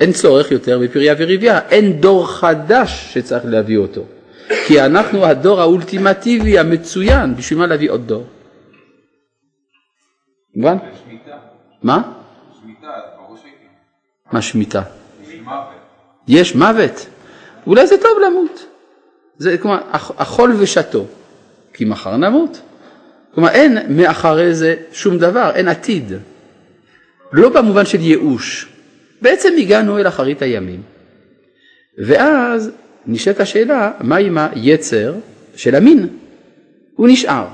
אין 0.00 0.12
צורך 0.12 0.50
יותר 0.50 0.78
בפריה 0.78 1.14
וריביה, 1.18 1.60
אין 1.68 2.00
דור 2.00 2.26
חדש 2.26 3.08
שצריך 3.12 3.44
להביא 3.46 3.78
אותו. 3.78 4.02
כי 4.66 4.80
אנחנו 4.80 5.24
הדור 5.24 5.60
האולטימטיבי 5.60 6.58
המצוין, 6.58 7.34
בשביל 7.34 7.58
מה 7.58 7.66
להביא 7.66 7.90
עוד 7.90 8.06
דור? 8.06 8.26
מובן? 10.56 10.76
מה? 11.82 12.02
מה 14.32 14.42
שמיטה? 14.42 14.82
יש 16.28 16.54
מוות. 16.54 17.06
אולי 17.66 17.86
זה 17.86 17.96
טוב 18.02 18.18
למות. 18.26 18.66
זה 19.38 19.58
כלומר, 19.58 19.78
אכול 20.16 20.54
ושתו, 20.58 21.04
כי 21.72 21.84
מחר 21.84 22.16
נמות. 22.16 22.60
כלומר, 23.36 23.50
אין 23.50 23.78
מאחרי 23.88 24.54
זה 24.54 24.74
שום 24.92 25.18
דבר, 25.18 25.50
אין 25.54 25.68
עתיד. 25.68 26.12
לא 27.32 27.48
במובן 27.48 27.86
של 27.86 28.00
ייאוש. 28.00 28.68
בעצם 29.22 29.48
הגענו 29.58 29.98
אל 29.98 30.08
אחרית 30.08 30.42
הימים. 30.42 30.82
ואז 31.98 32.70
נשאלת 33.06 33.40
השאלה, 33.40 33.92
מה 34.00 34.16
עם 34.16 34.38
היצר 34.38 35.14
של 35.56 35.74
המין? 35.74 36.08
הוא 36.94 37.08
נשאר, 37.08 37.46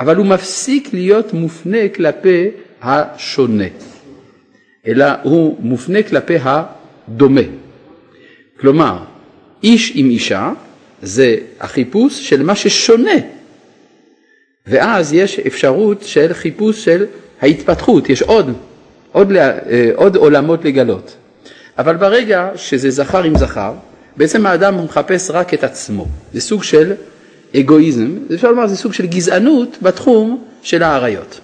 אבל 0.00 0.16
הוא 0.16 0.26
מפסיק 0.26 0.94
להיות 0.94 1.32
מופנה 1.32 1.88
כלפי 1.94 2.50
השונה, 2.82 3.68
אלא 4.86 5.06
הוא 5.22 5.56
מופנה 5.60 6.02
כלפי 6.02 6.36
הדומה. 6.42 7.40
כלומר, 8.60 8.98
איש 9.62 9.92
עם 9.94 10.10
אישה 10.10 10.52
זה 11.02 11.36
החיפוש 11.60 12.28
של 12.28 12.42
מה 12.42 12.56
ששונה 12.56 13.33
ואז 14.66 15.12
יש 15.12 15.38
אפשרות 15.38 16.02
של 16.02 16.32
חיפוש 16.32 16.84
של 16.84 17.06
ההתפתחות, 17.42 18.10
יש 18.10 18.22
עוד, 18.22 18.52
עוד, 19.12 19.32
אה, 19.32 19.90
עוד 19.94 20.16
עולמות 20.16 20.64
לגלות. 20.64 21.16
אבל 21.78 21.96
ברגע 21.96 22.50
שזה 22.56 22.90
זכר 22.90 23.22
עם 23.22 23.38
זכר, 23.38 23.72
בעצם 24.16 24.46
האדם 24.46 24.84
מחפש 24.84 25.30
רק 25.30 25.54
את 25.54 25.64
עצמו. 25.64 26.06
זה 26.32 26.40
סוג 26.40 26.62
של 26.62 26.92
אגואיזם, 27.56 28.18
אפשר 28.34 28.50
לומר 28.50 28.66
זה 28.66 28.76
סוג 28.76 28.92
של 28.92 29.06
גזענות 29.06 29.76
בתחום 29.82 30.44
של 30.62 30.82
האריות. 30.82 31.40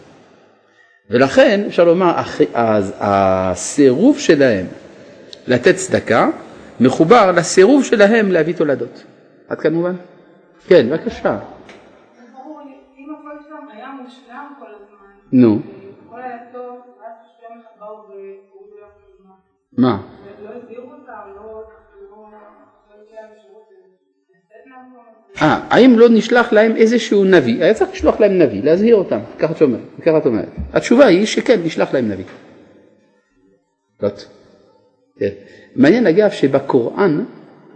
ולכן 1.10 1.60
אפשר 1.66 1.84
לומר 1.84 2.12
הסירוב 3.00 4.18
שלהם 4.18 4.66
לתת 5.46 5.76
צדקה 5.76 6.28
מחובר 6.80 7.32
לסירוב 7.32 7.84
שלהם 7.84 8.32
להביא 8.32 8.54
תולדות. 8.54 9.02
עד 9.48 9.60
כאן 9.60 9.74
מובן? 9.74 9.94
כן, 10.68 10.86
בבקשה. 10.90 11.38
נו. 15.32 15.58
מה? 19.78 20.02
אה, 25.42 25.60
האם 25.70 25.98
לא 25.98 26.08
נשלח 26.08 26.52
להם 26.52 26.76
איזשהו 26.76 27.24
נביא? 27.24 27.62
היה 27.64 27.74
צריך 27.74 27.90
לשלוח 27.90 28.20
להם 28.20 28.38
נביא, 28.38 28.62
להזהיר 28.64 28.96
אותם, 28.96 29.18
ככה 29.38 29.52
את 29.52 29.62
אומרת. 29.62 29.80
ככה 30.02 30.18
את 30.18 30.26
אומרת. 30.26 30.48
התשובה 30.72 31.06
היא 31.06 31.26
שכן, 31.26 31.60
נשלח 31.64 31.94
להם 31.94 32.08
נביא. 32.08 32.24
כן. 35.18 35.28
מעניין 35.76 36.06
אגב 36.06 36.30
שבקוראן 36.30 37.24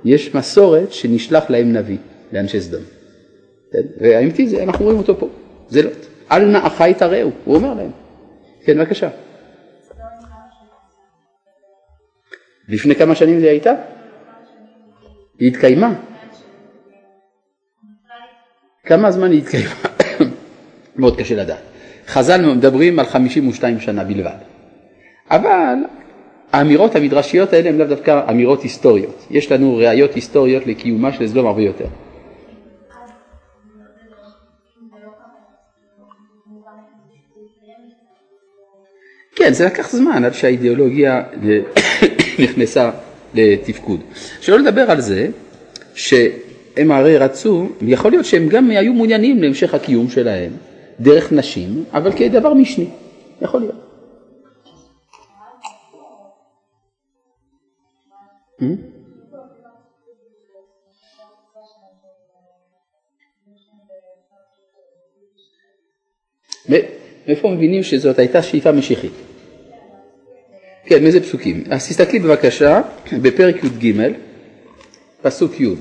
יש 0.05 0.35
מסורת 0.35 0.93
שנשלח 0.93 1.51
להם 1.51 1.73
נביא, 1.73 1.99
לאנשי 2.33 2.61
סדום. 2.61 2.83
כן? 3.73 3.83
והאמיתי 4.01 4.49
זה, 4.49 4.63
אנחנו 4.63 4.85
רואים 4.85 4.99
אותו 4.99 5.19
פה, 5.19 5.29
זה 5.69 5.83
לא. 5.83 5.91
אל 6.33 6.45
נא 6.45 6.67
אחי 6.67 6.93
תראו, 6.99 7.31
הוא 7.45 7.55
אומר 7.55 7.75
להם. 7.75 7.91
כן, 8.65 8.79
בבקשה. 8.79 9.09
לפני 12.69 12.95
כמה 12.95 13.15
שנים 13.15 13.41
זה 13.41 13.51
הייתה? 13.51 13.73
היא 15.39 15.49
התקיימה. 15.49 15.95
כמה 18.85 19.11
זמן 19.11 19.31
היא 19.31 19.43
התקיימה? 19.43 19.75
מאוד 20.97 21.19
קשה 21.19 21.35
לדעת. 21.35 21.59
חז"ל 22.07 22.55
מדברים 22.55 22.99
על 22.99 23.07
52 23.07 23.81
שנה 23.81 24.05
בלבד. 24.05 24.37
אבל 25.31 25.75
האמירות 26.53 26.97
המדרשיות 26.97 27.53
האלה 27.53 27.69
הן 27.69 27.79
לאו 27.79 27.87
דווקא 27.87 28.31
אמירות 28.31 28.63
היסטוריות. 28.63 29.27
יש 29.31 29.53
לנו 29.53 29.77
ראיות 29.77 30.15
היסטוריות 30.15 30.67
לקיומה 30.67 31.13
של 31.13 31.29
סדום 31.29 31.47
הרבה 31.47 31.63
יותר. 31.63 31.87
כן, 39.45 39.53
זה 39.53 39.65
לקח 39.65 39.91
זמן 39.91 40.25
עד 40.25 40.35
שהאידיאולוגיה 40.35 41.23
נכנסה 42.45 42.91
לתפקוד. 43.35 44.01
שלא 44.41 44.59
לדבר 44.59 44.91
על 44.91 45.01
זה 45.01 45.29
שהם 45.95 46.91
הרי 46.91 47.19
רצו, 47.19 47.69
יכול 47.83 48.11
להיות 48.11 48.25
שהם 48.25 48.49
גם 48.49 48.71
היו 48.71 48.93
מעוניינים 48.93 49.43
להמשך 49.43 49.75
הקיום 49.75 50.11
שלהם 50.11 50.53
דרך 51.01 51.33
נשים, 51.33 51.85
אבל 51.93 52.13
כדבר 52.13 52.55
משני, 52.55 52.87
יכול 53.43 53.61
להיות. 53.61 53.75
Hmm? 58.61 58.65
מאיפה 67.27 67.51
מבינים 67.51 67.83
שזאת 67.83 68.19
הייתה 68.19 68.43
שאיפה 68.43 68.73
משיחית? 68.73 69.34
כן, 70.87 71.03
מאיזה 71.03 71.21
פסוקים? 71.21 71.65
אז 71.71 71.89
תסתכלי 71.89 72.19
בבקשה 72.19 72.81
בפרק 73.13 73.65
י"ג, 73.65 73.93
פסוק 75.23 75.61
י'. 75.61 75.75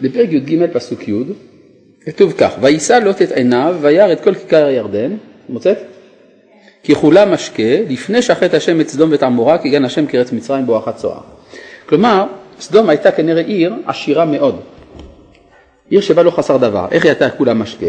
בפרק 0.00 0.28
י"ג 0.32 0.66
פסוק 0.72 1.08
י', 1.08 1.14
כתוב 2.04 2.32
כך, 2.38 2.52
ויישא 2.60 2.92
לוט 2.92 3.22
את 3.22 3.32
עיניו 3.32 3.76
וירא 3.80 4.12
את 4.12 4.20
כל 4.20 4.34
כיכר 4.34 4.66
הירדן, 4.66 5.16
מוצאת? 5.48 5.78
כי 6.82 6.94
כולה 6.94 7.24
משקה 7.24 7.80
לפני 7.88 8.22
שחט 8.22 8.54
השם 8.54 8.80
את 8.80 8.88
סדום 8.88 9.10
ואת 9.12 9.22
עמורה 9.22 9.58
כי 9.58 9.70
גן 9.70 9.84
השם 9.84 10.06
כארץ 10.06 10.32
מצרים 10.32 10.66
בואכה 10.66 10.92
צוהר. 10.92 11.20
כלומר, 11.88 12.24
סדום 12.60 12.88
הייתה 12.88 13.12
כנראה 13.12 13.42
עיר 13.42 13.74
עשירה 13.86 14.24
מאוד. 14.24 14.60
עיר 15.90 16.00
שבה 16.00 16.22
לא 16.22 16.30
חסר 16.30 16.56
דבר. 16.56 16.86
איך 16.90 17.04
היא 17.04 17.10
הייתה 17.10 17.30
כולה 17.30 17.54
משקה? 17.54 17.86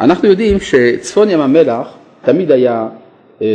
אנחנו 0.00 0.28
יודעים 0.28 0.60
שצפון 0.60 1.30
ים 1.30 1.40
המלח 1.40 1.86
תמיד 2.22 2.50
היה 2.50 2.88
אה, 3.42 3.46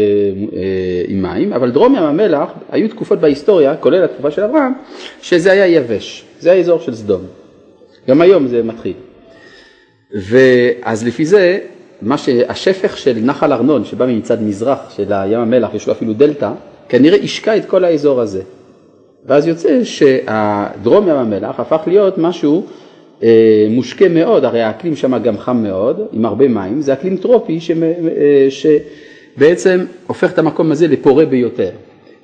אה, 0.53 1.03
עם 1.07 1.21
מים, 1.21 1.53
אבל 1.53 1.71
דרום 1.71 1.95
ים 1.95 2.03
המלח 2.03 2.49
היו 2.71 2.89
תקופות 2.89 3.19
בהיסטוריה, 3.19 3.75
כולל 3.75 4.03
התקופה 4.03 4.31
של 4.31 4.43
אברהם, 4.43 4.73
שזה 5.21 5.51
היה 5.51 5.67
יבש, 5.67 6.25
זה 6.39 6.51
האזור 6.51 6.79
של 6.79 6.95
סדום. 6.95 7.21
גם 8.09 8.21
היום 8.21 8.47
זה 8.47 8.63
מתחיל. 8.63 8.93
ואז 10.11 11.07
לפי 11.07 11.25
זה, 11.25 11.59
מה 12.01 12.17
שהשפך 12.17 12.97
של 12.97 13.17
נחל 13.23 13.53
ארנון 13.53 13.85
שבא 13.85 14.05
מצד 14.05 14.43
מזרח 14.43 14.79
של 14.95 15.13
הים 15.13 15.39
המלח, 15.39 15.73
יש 15.73 15.87
לו 15.87 15.93
אפילו 15.93 16.13
דלתא, 16.13 16.51
כנראה 16.89 17.17
השקע 17.23 17.57
את 17.57 17.65
כל 17.65 17.83
האזור 17.85 18.21
הזה. 18.21 18.41
ואז 19.25 19.47
יוצא 19.47 19.83
שהדרום 19.83 21.07
ים 21.07 21.15
המלח 21.15 21.59
הפך 21.59 21.81
להיות 21.87 22.17
משהו 22.17 22.65
מושקה 23.69 24.07
מאוד, 24.07 24.45
הרי 24.45 24.61
האקלים 24.61 24.95
שם 24.95 25.23
גם 25.23 25.37
חם 25.37 25.57
מאוד, 25.63 26.07
עם 26.11 26.25
הרבה 26.25 26.47
מים, 26.47 26.81
זה 26.81 26.93
אקלים 26.93 27.17
טרופי. 27.17 27.59
אה, 27.83 28.47
שבעצם 28.49 29.85
הופך 30.07 30.33
את 30.33 30.39
המקום 30.39 30.71
הזה 30.71 30.87
לפורה 30.87 31.25
ביותר. 31.25 31.69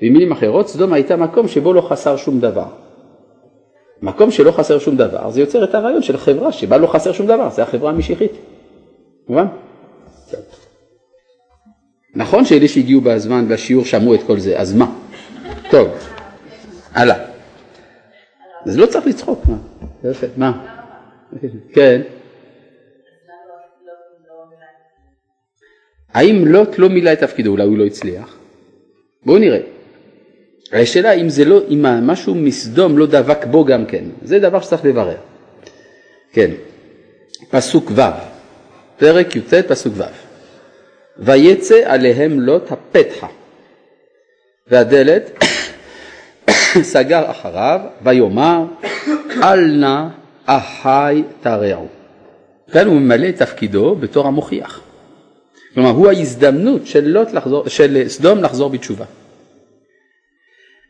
במילים 0.01 0.31
אחרות, 0.31 0.67
סדום 0.67 0.93
הייתה 0.93 1.15
מקום 1.15 1.47
שבו 1.47 1.73
לא 1.73 1.81
חסר 1.81 2.17
שום 2.17 2.39
דבר. 2.39 2.65
מקום 4.01 4.31
שלא 4.31 4.51
חסר 4.51 4.79
שום 4.79 4.97
דבר, 4.97 5.31
זה 5.31 5.39
יוצר 5.39 5.63
את 5.63 5.75
הרעיון 5.75 6.01
של 6.01 6.17
חברה 6.17 6.51
שבה 6.51 6.77
לא 6.77 6.87
חסר 6.87 7.11
שום 7.11 7.27
דבר, 7.27 7.49
זה 7.49 7.63
החברה 7.63 7.89
המשיחית. 7.89 8.31
מובן? 9.29 9.45
נכון 12.15 12.45
שאלה 12.45 12.67
שהגיעו 12.67 13.01
בזמן 13.01 13.45
לשיעור 13.49 13.85
שמעו 13.85 14.13
את 14.13 14.23
כל 14.23 14.39
זה, 14.39 14.59
אז 14.59 14.73
מה? 14.73 14.91
טוב, 15.71 15.87
הלאה. 16.93 17.15
אז 18.65 18.77
לא 18.77 18.85
צריך 18.85 19.07
לצחוק, 19.07 19.45
מה? 19.45 19.55
יפה, 20.11 20.27
מה? 20.37 20.72
כן. 21.73 22.01
האם 26.13 26.47
לוט 26.47 26.77
לא 26.77 26.89
מילא 26.89 27.13
את 27.13 27.19
תפקידו, 27.19 27.51
אולי 27.51 27.63
הוא 27.63 27.77
לא 27.77 27.85
הצליח? 27.85 28.37
בואו 29.25 29.37
נראה. 29.37 29.59
השאלה 30.73 31.11
אם 31.13 31.29
זה 31.29 31.45
לא, 31.45 31.61
אם 31.69 31.81
משהו 32.07 32.35
מסדום 32.35 32.97
לא 32.97 33.05
דבק 33.05 33.45
בו 33.45 33.65
גם 33.65 33.85
כן, 33.85 34.03
זה 34.21 34.39
דבר 34.39 34.61
שצריך 34.61 34.85
לברר. 34.85 35.17
כן, 36.31 36.51
פסוק 37.49 37.91
ו', 37.95 38.01
פרק 38.97 39.35
י"ט 39.35 39.53
פסוק 39.53 39.93
ו', 39.97 40.03
ויצא 41.17 41.81
עליהם 41.85 42.39
לוט 42.39 42.71
הפתחה, 42.71 43.27
והדלת 44.67 45.43
סגר 46.93 47.31
אחריו, 47.31 47.79
ויאמר 48.03 48.65
אל 49.43 49.65
נא 49.65 50.07
אחי 50.45 51.23
תרעו. 51.41 51.87
כאן 52.71 52.87
הוא 52.87 52.95
ממלא 52.95 53.29
את 53.29 53.35
תפקידו 53.35 53.95
בתור 53.95 54.27
המוכיח. 54.27 54.81
כלומר, 55.73 55.89
הוא 55.89 56.07
ההזדמנות 56.07 56.87
של, 56.87 57.17
לחזור, 57.33 57.69
של 57.69 58.03
סדום 58.07 58.43
לחזור 58.43 58.69
בתשובה. 58.69 59.05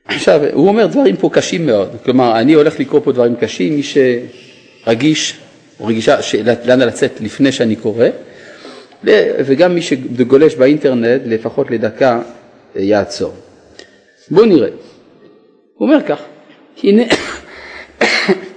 עכשיו, 0.06 0.42
הוא 0.54 0.68
אומר 0.68 0.86
דברים 0.86 1.16
פה 1.16 1.30
קשים 1.34 1.66
מאוד, 1.66 1.90
כלומר, 2.06 2.40
אני 2.40 2.54
הולך 2.54 2.80
לקרוא 2.80 3.02
פה 3.04 3.12
דברים 3.12 3.36
קשים, 3.36 3.76
מי 3.76 3.82
שרגיש 3.84 5.40
או 5.80 5.86
רגישה 5.86 6.18
לאן 6.66 6.80
לצאת 6.80 7.22
לפני 7.22 7.52
שאני 7.52 7.76
קורא, 7.76 8.06
וגם 9.46 9.76
מי 9.76 9.82
שגולש 9.82 10.56
באינטרנט 10.56 11.22
לפחות 11.26 11.72
לדקה 11.72 12.22
יעצור. 12.76 13.34
בואו 14.32 14.46
נראה. 14.46 14.70
הוא 15.74 15.88
אומר 15.88 16.04
כך, 16.08 16.22
הנה 16.84 17.04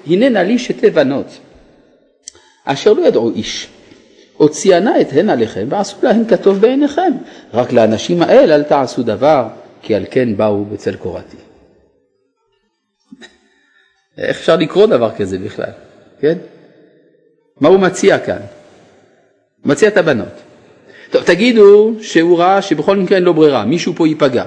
הננה 0.07 0.43
לי 0.43 0.59
שתי 0.59 0.91
בנות, 0.91 1.39
אשר 2.65 2.93
לא 2.93 3.07
ידעו 3.07 3.31
איש, 3.31 3.69
הוציאנה 4.37 5.01
את 5.01 5.07
הן 5.13 5.31
עליכם 5.31 5.67
ועשו 5.71 5.97
להן 6.03 6.25
כטוב 6.29 6.61
בעיניכם, 6.61 7.13
רק 7.55 7.73
לאנשים 7.73 8.23
האל 8.23 8.53
אל 8.53 8.63
תעשו 8.63 9.03
דבר, 9.03 9.49
כי 9.83 9.95
על 9.95 10.05
כן 10.11 10.37
באו 10.37 10.65
בצל 10.65 10.97
קורתי. 10.97 11.37
איך 14.19 14.37
אפשר 14.39 14.57
לקרוא 14.57 14.87
דבר 14.87 15.11
כזה 15.17 15.39
בכלל, 15.39 15.71
כן? 16.21 16.39
מה 17.61 17.69
הוא 17.69 17.81
מציע 17.81 18.19
כאן? 18.19 18.41
הוא 19.63 19.71
מציע 19.71 19.89
את 19.89 19.97
הבנות. 19.97 20.43
טוב, 21.11 21.23
תגידו 21.23 21.95
שהוא 22.03 22.39
ראה 22.39 22.63
שבכל 22.63 22.97
מקרה 22.97 23.17
אין 23.17 23.25
לו 23.25 23.35
ברירה, 23.35 23.65
מישהו 23.65 23.93
פה 23.97 24.09
ייפגע. 24.09 24.45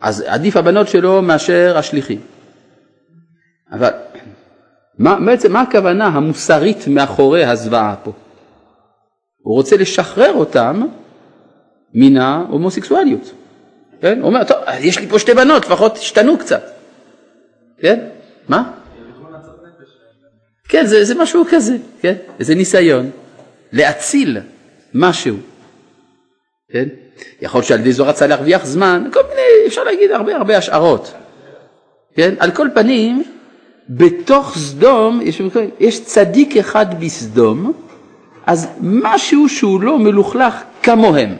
אז 0.00 0.24
עדיף 0.26 0.56
הבנות 0.56 0.88
שלו 0.88 1.22
מאשר 1.22 1.78
השליחים. 1.78 2.20
אבל 3.72 3.90
מה, 4.98 5.20
בעצם 5.26 5.52
מה 5.52 5.60
הכוונה 5.60 6.06
המוסרית 6.06 6.88
מאחורי 6.88 7.44
הזוועה 7.44 7.94
פה? 8.02 8.12
הוא 9.42 9.54
רוצה 9.54 9.76
לשחרר 9.76 10.32
אותם 10.32 10.82
מן 11.94 12.16
ההומוסקסואליות. 12.16 13.32
כן? 14.00 14.18
הוא 14.20 14.26
אומר, 14.26 14.44
טוב, 14.44 14.56
יש 14.80 14.98
לי 14.98 15.06
פה 15.06 15.18
שתי 15.18 15.34
בנות, 15.34 15.66
לפחות 15.66 15.94
תשתנו 15.94 16.38
קצת. 16.38 16.62
כן? 17.78 18.00
מה? 18.48 18.70
כן, 20.68 20.86
זה, 20.86 21.04
זה 21.04 21.14
משהו 21.14 21.44
כזה, 21.50 21.76
כן? 22.00 22.14
זה 22.38 22.54
ניסיון 22.54 23.10
להציל 23.72 24.38
משהו, 24.94 25.36
כן? 26.72 26.88
יכול 27.40 27.58
להיות 27.58 27.68
שעל 27.68 27.80
ידי 27.80 27.92
זו 27.92 28.06
רצה 28.06 28.26
להרוויח 28.26 28.64
זמן, 28.64 29.08
כל 29.12 29.20
מיני, 29.28 29.66
אפשר 29.66 29.84
להגיד 29.84 30.10
הרבה 30.10 30.36
הרבה 30.36 30.56
השערות, 30.56 31.14
כן? 32.14 32.34
על 32.38 32.50
כל 32.50 32.68
פנים, 32.74 33.22
בתוך 33.88 34.54
סדום 34.58 35.20
יש, 35.22 35.42
יש 35.80 36.04
צדיק 36.04 36.56
אחד 36.56 36.86
בסדום, 37.00 37.72
אז 38.46 38.68
משהו 38.80 39.48
שהוא 39.48 39.80
לא 39.80 39.98
מלוכלך 39.98 40.62
כמוהם. 40.82 41.36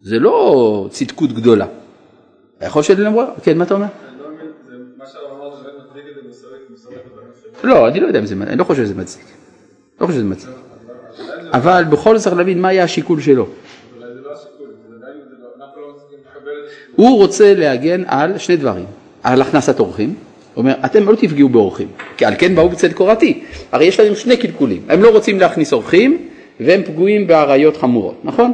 זה 0.00 0.18
לא 0.18 0.86
צדקות 0.90 1.32
גדולה. 1.32 1.66
יכול 2.62 2.80
להיות 2.80 2.86
שאין 2.86 3.00
להם 3.00 3.14
כן, 3.42 3.58
מה 3.58 3.64
אתה 3.64 3.74
אומר? 3.74 3.86
לא, 7.64 7.88
אני 7.88 8.00
לא 8.00 8.06
יודע 8.06 8.18
אם 8.18 8.26
זה, 8.26 8.34
אני 8.40 8.56
לא 8.56 8.64
חושב 8.64 8.84
שזה 8.84 8.94
מצדיק. 8.94 9.26
לא 10.00 10.06
חושב 10.06 10.18
שזה 10.18 10.28
מצדיק. 10.28 10.54
אבל 11.52 11.84
בכל 11.84 12.16
זאת 12.16 12.24
צריך 12.24 12.36
להבין 12.36 12.62
מה 12.62 12.68
היה 12.68 12.84
השיקול 12.84 13.20
שלו. 13.20 13.46
הוא 16.96 17.18
רוצה 17.18 17.54
להגן 17.54 18.02
על 18.06 18.38
שני 18.38 18.56
דברים, 18.56 18.86
על 19.22 19.42
הכנסת 19.42 19.80
אורחים, 19.80 20.14
אומר, 20.56 20.74
אתם 20.84 21.08
לא 21.08 21.14
תפגעו 21.14 21.48
באורחים, 21.48 21.88
כי 22.16 22.24
על 22.24 22.34
כן 22.38 22.54
באו 22.54 22.68
בצד 22.68 22.92
קורתי, 22.92 23.42
הרי 23.72 23.84
יש 23.84 24.00
להם 24.00 24.14
שני 24.14 24.36
קלקולים, 24.36 24.82
הם 24.88 25.02
לא 25.02 25.10
רוצים 25.10 25.40
להכניס 25.40 25.72
אורחים 25.72 26.28
והם 26.60 26.82
פגועים 26.82 27.26
באריות 27.26 27.76
חמורות, 27.76 28.20
נכון? 28.24 28.52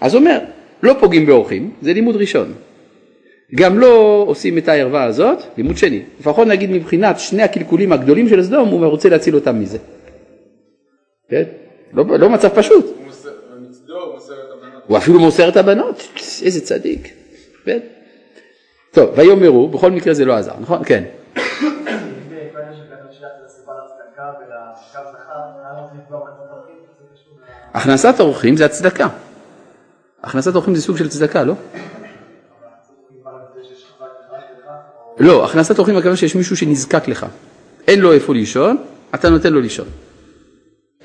אז 0.00 0.14
הוא 0.14 0.20
אומר, 0.20 0.38
לא 0.82 0.94
פוגעים 1.00 1.26
באורחים, 1.26 1.70
זה 1.82 1.92
לימוד 1.92 2.16
ראשון. 2.16 2.52
גם 3.54 3.78
לא 3.78 4.24
עושים 4.26 4.58
את 4.58 4.68
הערווה 4.68 5.04
הזאת, 5.04 5.38
לימוד 5.56 5.76
שני. 5.76 6.02
לפחות 6.20 6.48
נגיד 6.48 6.70
מבחינת 6.70 7.20
שני 7.20 7.42
הקלקולים 7.42 7.92
הגדולים 7.92 8.28
של 8.28 8.42
סדום, 8.42 8.68
הוא 8.68 8.86
רוצה 8.86 9.08
להציל 9.08 9.34
אותם 9.34 9.60
מזה. 9.60 9.78
כן? 11.30 11.42
לא, 11.92 12.04
לא 12.18 12.30
מצב 12.30 12.48
פשוט. 12.48 12.96
הוא 14.86 14.96
אפילו 14.96 15.20
מוסר 15.20 15.48
את 15.48 15.56
הבנות, 15.56 16.08
איזה 16.42 16.60
צדיק. 16.60 17.08
כן? 17.64 17.78
טוב, 18.92 19.10
ויאמרו, 19.16 19.68
בכל 19.68 19.90
מקרה 19.90 20.14
זה 20.14 20.24
לא 20.24 20.32
עזר, 20.32 20.52
נכון? 20.60 20.84
כן. 20.84 21.04
הכנסת 27.74 28.20
אורחים 28.20 28.56
זה 28.56 28.64
הצדקה. 28.64 29.08
הכנסת 30.22 30.54
אורחים 30.54 30.74
זה 30.74 30.82
סוג 30.82 30.96
של 30.96 31.08
צדקה, 31.08 31.44
לא? 31.44 31.54
לא, 35.18 35.44
הכנסת 35.44 35.78
אורחים 35.78 35.96
הכוונה 35.96 36.16
שיש 36.16 36.36
מישהו 36.36 36.56
שנזקק 36.56 37.08
לך. 37.08 37.26
אין 37.88 38.00
לו 38.00 38.12
איפה 38.12 38.34
לישון, 38.34 38.84
אתה 39.14 39.30
נותן 39.30 39.52
לו 39.52 39.60
לישון. 39.60 39.86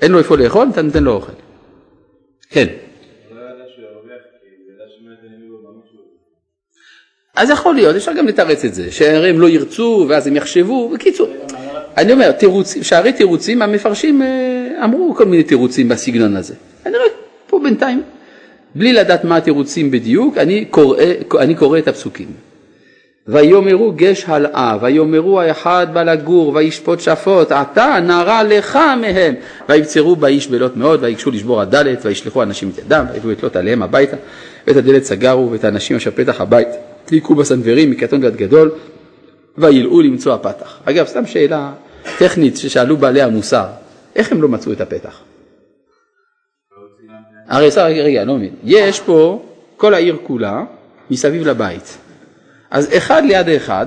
אין 0.00 0.12
לו 0.12 0.18
איפה 0.18 0.36
לאכול, 0.36 0.68
אתה 0.72 0.82
נותן 0.82 1.04
לו 1.04 1.12
אוכל. 1.12 1.32
כן. 2.50 2.66
אז 7.40 7.50
יכול 7.50 7.74
להיות, 7.74 7.96
אפשר 7.96 8.12
גם 8.12 8.26
לתרץ 8.26 8.64
את 8.64 8.74
זה, 8.74 8.92
שהרי 8.92 9.30
הם 9.30 9.40
לא 9.40 9.48
ירצו 9.48 10.06
ואז 10.08 10.26
הם 10.26 10.36
יחשבו, 10.36 10.88
בקיצור, 10.88 11.28
אני 11.96 12.12
אומר, 12.12 12.32
תירוצים, 12.32 12.82
שערי 12.82 13.12
תירוצים, 13.12 13.62
המפרשים 13.62 14.22
אה, 14.22 14.84
אמרו 14.84 15.14
כל 15.16 15.24
מיני 15.24 15.42
תירוצים 15.42 15.88
בסגנון 15.88 16.36
הזה. 16.36 16.54
אני 16.86 16.96
רואה 16.96 17.08
פה 17.46 17.60
בינתיים, 17.62 18.02
בלי 18.74 18.92
לדעת 18.92 19.24
מה 19.24 19.36
התירוצים 19.36 19.90
בדיוק, 19.90 20.38
אני 20.38 20.64
קורא, 20.64 20.96
אני 21.38 21.54
קורא 21.54 21.78
את 21.78 21.88
הפסוקים. 21.88 22.26
ויאמרו 23.28 23.92
גש 23.96 24.24
הלאה, 24.26 24.76
ויאמרו 24.80 25.40
האחד 25.40 25.86
בא 25.92 26.02
לגור, 26.02 26.52
וישפוט 26.54 27.00
שפוט, 27.00 27.52
עתה 27.52 27.98
נערה 28.02 28.42
לך 28.42 28.78
מהם, 29.00 29.34
ויבצרו 29.68 30.16
באיש 30.16 30.48
בלוט 30.48 30.76
מאוד, 30.76 31.02
ויגשו 31.02 31.30
לשבור 31.30 31.60
הדלת, 31.60 32.06
וישלחו 32.06 32.42
אנשים 32.42 32.70
את 32.74 32.78
ידם, 32.78 33.04
ויביאו 33.12 33.32
את 33.32 33.42
לוט 33.42 33.56
עליהם 33.56 33.82
הביתה, 33.82 34.16
ואת 34.66 34.76
הדלת 34.76 35.04
סגרו, 35.04 35.50
ואת 35.50 35.64
האנשים 35.64 35.96
אשר 35.96 36.10
פתח 36.10 36.40
הבית, 36.40 36.68
תליקו 37.10 37.34
בסנוורים 37.34 37.90
מקטון 37.90 38.24
ועד 38.24 38.36
גדול, 38.36 38.72
וילאו 39.58 40.00
למצוא 40.00 40.34
הפתח. 40.34 40.80
אגב, 40.84 41.06
סתם 41.06 41.26
שאלה 41.26 41.72
טכנית 42.18 42.56
ששאלו 42.56 42.96
בעלי 42.96 43.22
המוסר, 43.22 43.66
איך 44.16 44.32
הם 44.32 44.42
לא 44.42 44.48
מצאו 44.48 44.72
את 44.72 44.80
הפתח? 44.80 45.20
הרי 47.48 47.68
רגע, 48.02 48.24
לא 48.24 48.34
מבין, 48.34 48.54
יש 48.64 49.00
פה 49.00 49.42
כל 49.76 49.94
העיר 49.94 50.16
כולה 50.22 50.64
מסביב 51.10 51.48
לבית. 51.48 51.98
אז 52.70 52.96
אחד 52.96 53.22
ליד 53.24 53.48
אחד, 53.48 53.86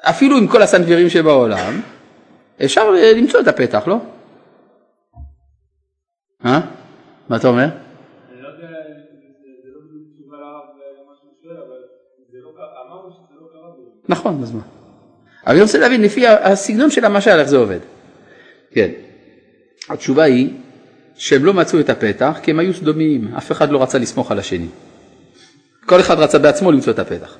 אפילו 0.00 0.36
עם 0.36 0.46
כל 0.46 0.62
הסנווירים 0.62 1.10
שבעולם, 1.10 1.80
אפשר 2.64 2.90
למצוא 3.16 3.40
את 3.40 3.48
הפתח, 3.48 3.82
לא? 3.86 3.96
אה? 6.44 6.60
מה 7.28 7.36
אתה 7.36 7.48
אומר? 7.48 7.66
נכון, 14.08 14.40
אז 14.42 14.52
מה? 14.52 14.60
אבל 15.46 15.54
אני 15.54 15.62
רוצה 15.62 15.78
להבין 15.78 16.02
לפי 16.02 16.26
הסגנון 16.26 16.90
של 16.90 17.04
המשל 17.04 17.38
איך 17.38 17.48
זה 17.48 17.56
עובד. 17.56 17.78
כן. 18.74 18.90
התשובה 19.88 20.22
היא 20.22 20.48
שהם 21.16 21.44
לא 21.44 21.54
מצאו 21.54 21.80
את 21.80 21.90
הפתח 21.90 22.38
כי 22.42 22.50
הם 22.50 22.58
היו 22.58 22.74
סדומיים, 22.74 23.34
אף 23.38 23.52
אחד 23.52 23.70
לא 23.70 23.82
רצה 23.82 23.98
לסמוך 23.98 24.30
על 24.30 24.38
השני. 24.38 24.66
כל 25.86 26.00
אחד 26.00 26.18
רצה 26.18 26.38
בעצמו 26.38 26.72
למצוא 26.72 26.92
את 26.92 26.98
הפתח. 26.98 27.36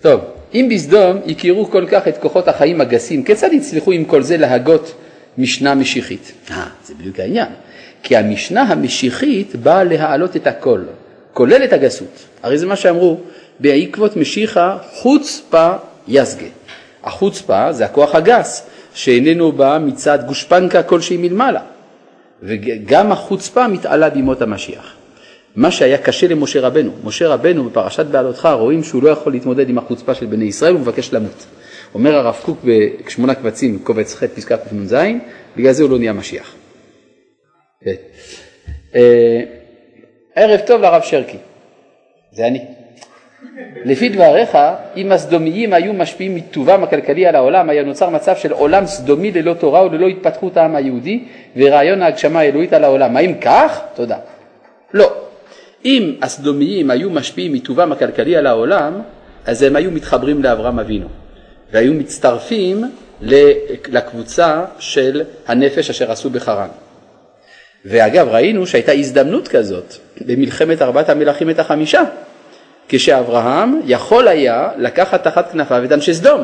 טוב, 0.00 0.20
אם 0.54 0.68
בסדום 0.70 1.18
הכירו 1.28 1.70
כל 1.70 1.86
כך 1.90 2.08
את 2.08 2.18
כוחות 2.18 2.48
החיים 2.48 2.80
הגסים, 2.80 3.24
כיצד 3.24 3.50
הצליחו 3.56 3.92
עם 3.92 4.04
כל 4.04 4.22
זה 4.22 4.36
להגות 4.36 4.94
משנה 5.38 5.74
משיחית? 5.74 6.32
אה, 6.50 6.66
זה 6.84 6.94
בדיוק 6.94 7.20
העניין. 7.20 7.48
כי 8.02 8.16
המשנה 8.16 8.62
המשיחית 8.62 9.56
באה 9.56 9.84
להעלות 9.84 10.36
את 10.36 10.46
הכל, 10.46 10.80
כולל 11.32 11.64
את 11.64 11.72
הגסות. 11.72 12.26
הרי 12.42 12.58
זה 12.58 12.66
מה 12.66 12.76
שאמרו, 12.76 13.20
בעקבות 13.60 14.16
משיחה 14.16 14.78
חוצפה 14.92 15.72
יסגה. 16.10 16.46
החוצפה 17.04 17.72
זה 17.72 17.84
הכוח 17.84 18.14
הגס, 18.14 18.66
שאיננו 18.94 19.52
בא 19.52 19.78
מצד 19.82 20.18
גושפנקה 20.26 20.82
כלשהי 20.82 21.16
מלמעלה. 21.16 21.60
וגם 22.42 23.12
החוצפה 23.12 23.68
מתעלה 23.68 24.10
בימות 24.10 24.42
המשיח. 24.42 24.96
מה 25.56 25.70
שהיה 25.70 25.98
קשה 25.98 26.28
למשה 26.28 26.60
רבנו. 26.60 26.92
משה 27.04 27.28
רבנו 27.28 27.64
בפרשת 27.64 28.06
בעלותך 28.06 28.48
רואים 28.52 28.82
שהוא 28.82 29.02
לא 29.02 29.08
יכול 29.08 29.32
להתמודד 29.32 29.68
עם 29.68 29.78
החוצפה 29.78 30.14
של 30.14 30.26
בני 30.26 30.44
ישראל, 30.44 30.72
הוא 30.72 30.80
מבקש 30.80 31.12
למות. 31.12 31.46
אומר 31.94 32.14
הרב 32.14 32.36
קוק 32.44 32.58
בשמונה 32.64 33.34
קבצים, 33.34 33.78
קובץ 33.78 34.14
ח' 34.14 34.24
פסקה 34.24 34.56
קנ"ז, 34.56 34.96
בגלל 35.56 35.72
זה 35.72 35.82
הוא 35.82 35.90
לא 35.90 35.98
נהיה 35.98 36.12
משיח. 36.12 36.54
אה, 38.94 39.40
ערב 40.34 40.60
טוב 40.66 40.82
לרב 40.82 41.02
שרקי, 41.02 41.36
זה 42.32 42.46
אני. 42.46 42.79
לפי 43.84 44.08
דבריך, 44.08 44.58
אם 44.96 45.12
הסדומיים 45.12 45.72
היו 45.72 45.92
משפיעים 45.92 46.34
מטובם 46.34 46.82
הכלכלי 46.82 47.26
על 47.26 47.34
העולם, 47.34 47.70
היה 47.70 47.82
נוצר 47.82 48.10
מצב 48.10 48.36
של 48.36 48.52
עולם 48.52 48.86
סדומי 48.86 49.30
ללא 49.30 49.54
תורה 49.54 49.86
וללא 49.86 50.06
התפתחות 50.06 50.56
העם 50.56 50.76
היהודי 50.76 51.24
ורעיון 51.56 52.02
ההגשמה 52.02 52.40
האלוהית 52.40 52.72
על 52.72 52.84
העולם. 52.84 53.16
האם 53.16 53.34
כך? 53.40 53.80
תודה. 53.94 54.16
לא. 54.94 55.12
אם 55.84 56.14
הסדומיים 56.22 56.90
היו 56.90 57.10
משפיעים 57.10 57.52
מטובם 57.52 57.92
הכלכלי 57.92 58.36
על 58.36 58.46
העולם, 58.46 59.00
אז 59.46 59.62
הם 59.62 59.76
היו 59.76 59.90
מתחברים 59.90 60.42
לאברהם 60.42 60.78
אבינו, 60.78 61.06
והיו 61.72 61.94
מצטרפים 61.94 62.84
לקבוצה 63.88 64.64
של 64.78 65.22
הנפש 65.46 65.90
אשר 65.90 66.12
עשו 66.12 66.30
בחרן. 66.30 66.68
ואגב, 67.84 68.28
ראינו 68.28 68.66
שהייתה 68.66 68.92
הזדמנות 68.92 69.48
כזאת 69.48 69.94
במלחמת 70.26 70.82
ארבעת 70.82 71.08
המלכים 71.08 71.50
את 71.50 71.58
החמישה, 71.58 72.02
כשאברהם 72.92 73.80
יכול 73.84 74.28
היה 74.28 74.68
לקחת 74.76 75.24
תחת 75.24 75.52
כנפיו 75.52 75.84
את 75.84 75.92
אנשי 75.92 76.14
סדום, 76.14 76.40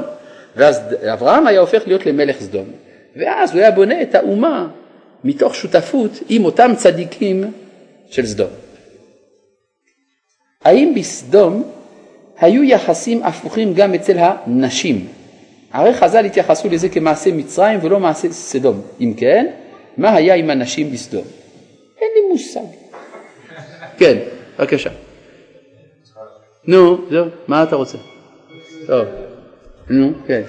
ואז 0.57 0.81
אברהם 1.13 1.47
היה 1.47 1.61
הופך 1.61 1.83
להיות 1.87 2.07
למלך 2.07 2.41
סדום, 2.41 2.67
ואז 3.17 3.53
הוא 3.53 3.61
היה 3.61 3.71
בונה 3.71 4.03
את 4.03 4.15
האומה 4.15 4.69
מתוך 5.25 5.55
שותפות 5.55 6.11
עם 6.29 6.45
אותם 6.45 6.73
צדיקים 6.77 7.53
של 8.11 8.27
סדום. 8.27 8.49
האם 10.65 10.93
בסדום 10.97 11.71
היו 12.41 12.65
יחסים 12.65 13.23
הפוכים 13.23 13.75
גם 13.75 13.95
אצל 13.95 14.17
הנשים? 14.19 15.07
הרי 15.73 15.95
חז"ל 15.95 16.25
התייחסו 16.25 16.69
לזה 16.69 16.89
כמעשה 16.89 17.33
מצרים 17.33 17.79
ולא 17.83 18.01
מעשה 18.01 18.33
סדום. 18.33 18.81
אם 19.01 19.15
כן, 19.17 19.47
מה 19.97 20.15
היה 20.15 20.35
עם 20.35 20.51
הנשים 20.51 20.93
בסדום? 20.93 21.25
אין 22.01 22.09
לי 22.15 22.33
מושג. 22.33 22.61
כן, 23.99 24.19
בבקשה. 24.59 24.91
נו, 26.67 26.99
זהו, 27.11 27.27
מה 27.49 27.63
אתה 27.63 27.77
רוצה? 27.77 27.99
טוב. 28.87 29.07
נו, 29.91 30.13
כן. 30.27 30.43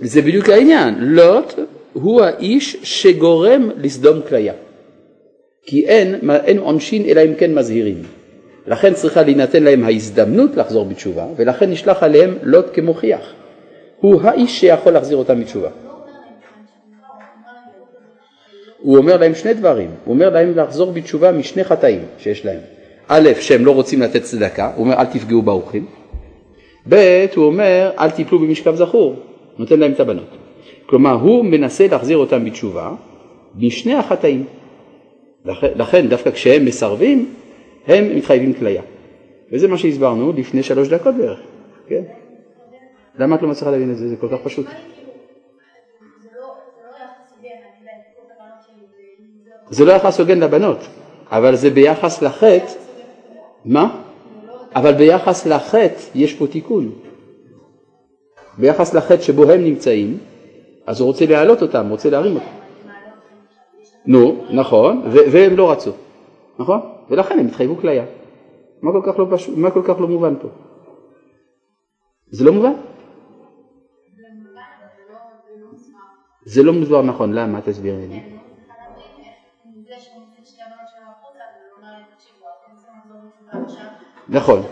זה 0.00 0.22
בדיוק 0.22 0.48
העניין, 0.48 0.94
לוט 1.00 1.52
הוא 1.92 2.22
האיש 2.22 2.76
שגורם 2.82 3.70
לסדום 3.76 4.20
כליה. 4.28 4.52
כי 5.62 5.86
אין, 5.86 6.30
אין 6.44 6.58
עונשין 6.58 7.04
אלא 7.04 7.20
אם 7.20 7.34
כן 7.34 7.54
מזהירים. 7.54 8.02
לכן 8.66 8.94
צריכה 8.94 9.22
להינתן 9.22 9.62
להם 9.62 9.84
ההזדמנות 9.84 10.56
לחזור 10.56 10.84
בתשובה, 10.84 11.26
ולכן 11.36 11.70
נשלח 11.70 12.02
עליהם 12.02 12.38
לוט 12.42 12.66
כמוכיח. 12.72 13.32
הוא 14.00 14.22
האיש 14.22 14.60
שיכול 14.60 14.92
להחזיר 14.92 15.16
אותם 15.16 15.40
בתשובה. 15.40 15.68
הוא 18.78 18.98
אומר 18.98 19.16
להם 19.16 19.34
שני 19.34 19.54
דברים, 19.54 19.90
הוא 20.04 20.14
אומר 20.14 20.30
להם 20.30 20.52
לחזור 20.56 20.92
בתשובה 20.92 21.32
משני 21.32 21.64
חטאים 21.64 22.00
שיש 22.18 22.44
להם. 22.44 22.60
א', 23.08 23.28
שהם 23.40 23.64
לא 23.64 23.70
רוצים 23.70 24.02
לתת 24.02 24.22
צדקה, 24.22 24.72
הוא 24.76 24.84
אומר 24.84 24.94
אל 24.94 25.04
תפגעו 25.04 25.42
באורחים. 25.42 25.86
ב', 26.88 27.26
הוא 27.36 27.44
אומר 27.44 27.90
אל 27.98 28.10
תיפלו 28.10 28.38
במשכב 28.38 28.74
זכור, 28.74 29.16
נותן 29.58 29.80
להם 29.80 29.92
את 29.92 30.00
הבנות. 30.00 30.36
כלומר, 30.86 31.12
הוא 31.12 31.44
מנסה 31.44 31.86
להחזיר 31.86 32.18
אותם 32.18 32.44
בתשובה 32.44 32.90
משני 33.56 33.94
החטאים. 33.94 34.44
לכן 35.76 36.08
דווקא 36.08 36.30
כשהם 36.30 36.64
מסרבים, 36.64 37.34
הם 37.86 38.16
מתחייבים 38.16 38.52
כליה. 38.52 38.82
וזה 39.52 39.68
מה 39.68 39.78
שהסברנו 39.78 40.32
לפני 40.36 40.62
שלוש 40.62 40.88
דקות 40.88 41.14
בערך, 41.14 41.38
כן? 41.88 42.02
למה 43.18 43.36
את 43.36 43.42
לא 43.42 43.48
מצליחה 43.48 43.70
להבין 43.70 43.90
את 43.90 43.96
זה? 43.96 44.08
זה 44.08 44.16
כל 44.16 44.28
כך 44.28 44.38
פשוט. 44.44 44.66
זה 49.70 49.84
לא 49.84 49.92
יחס 49.92 50.20
הוגן 50.20 50.40
לבנות, 50.40 50.78
אבל 51.30 51.56
זה 51.56 51.70
ביחס 51.70 52.22
לחטא, 52.22 52.72
מה? 53.64 54.02
אבל 54.74 54.92
ביחס 54.92 55.46
לחטא 55.46 55.94
יש 56.14 56.34
פה 56.34 56.46
תיקון. 56.46 56.92
ביחס 58.58 58.94
לחטא 58.94 59.22
שבו 59.22 59.50
הם 59.50 59.64
נמצאים, 59.64 60.18
אז 60.86 61.00
הוא 61.00 61.06
רוצה 61.06 61.26
להעלות 61.26 61.62
אותם, 61.62 61.88
רוצה 61.90 62.10
להרים 62.10 62.34
אותם. 62.34 62.46
נו, 64.06 64.44
נכון, 64.50 65.02
והם 65.32 65.56
לא 65.56 65.70
רצו, 65.72 65.90
נכון? 66.58 66.80
ולכן 67.10 67.38
הם 67.38 67.46
התחייבו 67.46 67.76
כליה. 67.76 68.04
מה 68.82 68.92
כל 68.92 69.12
כך 69.12 69.18
לא, 69.18 69.26
פש... 69.30 69.48
מה 69.48 69.70
כל 69.70 69.82
כך 69.84 70.00
לא 70.00 70.08
מובן 70.08 70.34
פה? 70.42 70.48
זה 72.30 72.44
לא 72.44 72.52
מובן? 72.52 72.72
זה 76.46 76.62
לא 76.62 76.72
מוסבר 76.72 77.02
נכון, 77.02 77.32
למה? 77.32 77.60
תסבירי 77.60 78.06
לי. 78.06 78.20
נכון. 84.28 84.62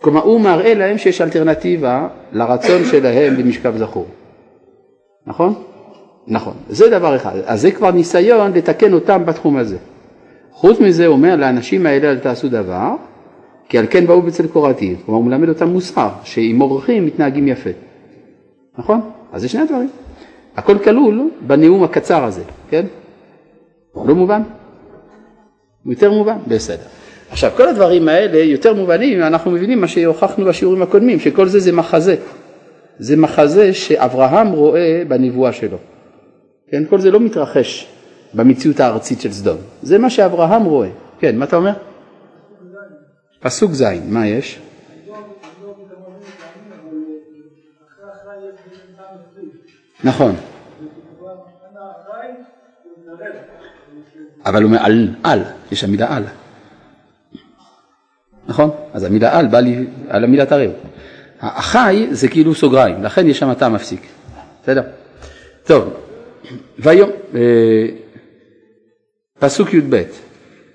כלומר 0.00 0.20
הוא 0.20 0.40
מראה 0.40 0.74
להם 0.74 0.98
שיש 0.98 1.20
אלטרנטיבה 1.20 2.08
לרצון 2.32 2.84
שלהם 2.84 3.36
במשכב 3.36 3.76
זכור. 3.76 4.06
נכון? 5.26 5.62
נכון. 6.26 6.54
זה 6.68 6.90
דבר 6.90 7.16
אחד. 7.16 7.36
אז 7.44 7.60
זה 7.60 7.70
כבר 7.70 7.90
ניסיון 7.90 8.52
לתקן 8.52 8.92
אותם 8.92 9.26
בתחום 9.26 9.56
הזה. 9.56 9.78
חוץ 10.52 10.80
מזה 10.80 11.06
הוא 11.06 11.16
אומר 11.16 11.36
לאנשים 11.36 11.86
האלה 11.86 12.10
אל 12.10 12.18
תעשו 12.18 12.48
דבר, 12.48 12.94
כי 13.70 13.78
על 13.78 13.86
כן 13.90 14.06
באו 14.06 14.22
בצל 14.22 14.46
קורתי. 14.46 14.96
כלומר 15.06 15.18
הוא 15.18 15.26
מלמד 15.26 15.48
אותם 15.48 15.68
מוסר, 15.68 16.08
שעם 16.24 16.60
אורחים 16.60 17.06
מתנהגים 17.06 17.48
יפה. 17.48 17.70
נכון? 18.78 19.00
אז 19.32 19.40
זה 19.40 19.48
שני 19.48 19.60
הדברים. 19.60 19.90
הכל 20.56 20.78
כלול 20.78 21.30
בנאום 21.46 21.82
הקצר 21.84 22.24
הזה, 22.24 22.42
כן? 22.70 22.86
לא 23.94 24.14
מובן? 24.14 24.42
יותר 25.86 26.12
מובן? 26.12 26.36
בסדר. 26.48 26.82
עכשיו 27.30 27.50
כל 27.56 27.68
הדברים 27.68 28.08
האלה 28.08 28.38
יותר 28.38 28.74
מובנים, 28.74 29.22
אנחנו 29.22 29.50
מבינים 29.50 29.80
מה 29.80 29.88
שהוכחנו 29.88 30.44
בשיעורים 30.44 30.82
הקודמים, 30.82 31.18
שכל 31.20 31.46
זה 31.46 31.60
זה 31.60 31.72
מחזה. 31.72 32.16
זה 32.98 33.16
מחזה 33.16 33.74
שאברהם 33.74 34.48
רואה 34.48 35.02
בנבואה 35.08 35.52
שלו. 35.52 35.76
כן, 36.70 36.82
כל 36.90 37.00
זה 37.00 37.10
לא 37.10 37.20
מתרחש 37.20 37.86
במציאות 38.34 38.80
הארצית 38.80 39.20
של 39.20 39.32
סדום, 39.32 39.56
זה 39.82 39.98
מה 39.98 40.10
שאברהם 40.10 40.64
רואה. 40.64 40.88
כן, 41.18 41.38
מה 41.38 41.44
אתה 41.44 41.56
אומר? 41.56 41.72
פסוק 43.40 43.72
ז', 43.72 43.84
מה 44.08 44.26
יש? 44.26 44.60
נכון. 50.04 50.36
אבל 54.46 54.62
הוא 54.62 54.70
מעל, 54.70 55.08
על, 55.22 55.42
יש 55.72 55.84
המילה 55.84 56.16
על. 56.16 56.24
נכון? 58.46 58.70
אז 58.92 59.04
המילה 59.04 59.38
על 59.38 59.46
באה 59.46 59.60
לי 59.60 59.86
על 60.08 60.24
המילה 60.24 60.46
תרם. 60.46 60.70
החי 61.40 62.06
זה 62.10 62.28
כאילו 62.28 62.54
סוגריים, 62.54 63.02
לכן 63.02 63.28
יש 63.28 63.38
שם 63.38 63.54
טעם 63.54 63.72
מפסיק. 63.72 64.06
בסדר? 64.62 64.82
טוב, 65.64 65.94
והיום, 66.78 67.10
אה, 67.34 67.86
פסוק 69.38 69.74
י"ב: 69.74 70.02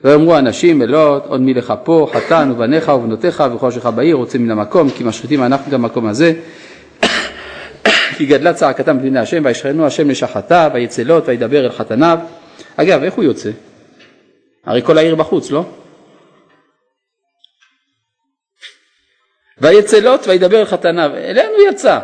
ויאמרו 0.06 0.38
אנשים 0.38 0.82
אלות 0.82 1.26
עוד 1.26 1.42
מי 1.42 1.54
לך 1.54 1.74
פה 1.84 2.08
חתן 2.14 2.52
ובניך 2.52 2.88
ובנותיך 2.90 3.44
וכל 3.56 3.72
שלך 3.72 3.90
בעיר 3.96 4.16
רוצים 4.16 4.44
מן 4.44 4.52
המקום 4.52 4.90
כי 4.90 5.04
משחיתים 5.04 5.44
אנחנו 5.44 5.68
את 5.70 5.74
המקום 5.74 6.08
הזה 6.08 6.34
כי 8.18 8.26
גדלה 8.26 8.54
צעקתם 8.54 8.98
בפני 8.98 9.20
השם 9.20 9.42
וישכנו 9.46 9.86
השם 9.86 10.10
לשחתה 10.10 10.70
ויצא 10.74 11.02
לוט 11.02 11.24
וידבר 11.28 11.66
אל 11.66 11.72
חתניו 11.72 12.20
אגב 12.76 13.04
איך 13.04 13.14
הוא 13.14 13.24
יוצא? 13.24 13.50
הרי 14.66 14.82
כל 14.82 14.98
העיר 14.98 15.16
בחוץ 15.16 15.52
לא? 15.52 15.66
ויצא 19.58 20.00
לוט 20.00 20.28
וידבר 20.28 20.60
אל 20.60 20.66
חתניו 20.66 21.12
אלינו 21.16 21.54
יצא 21.70 22.00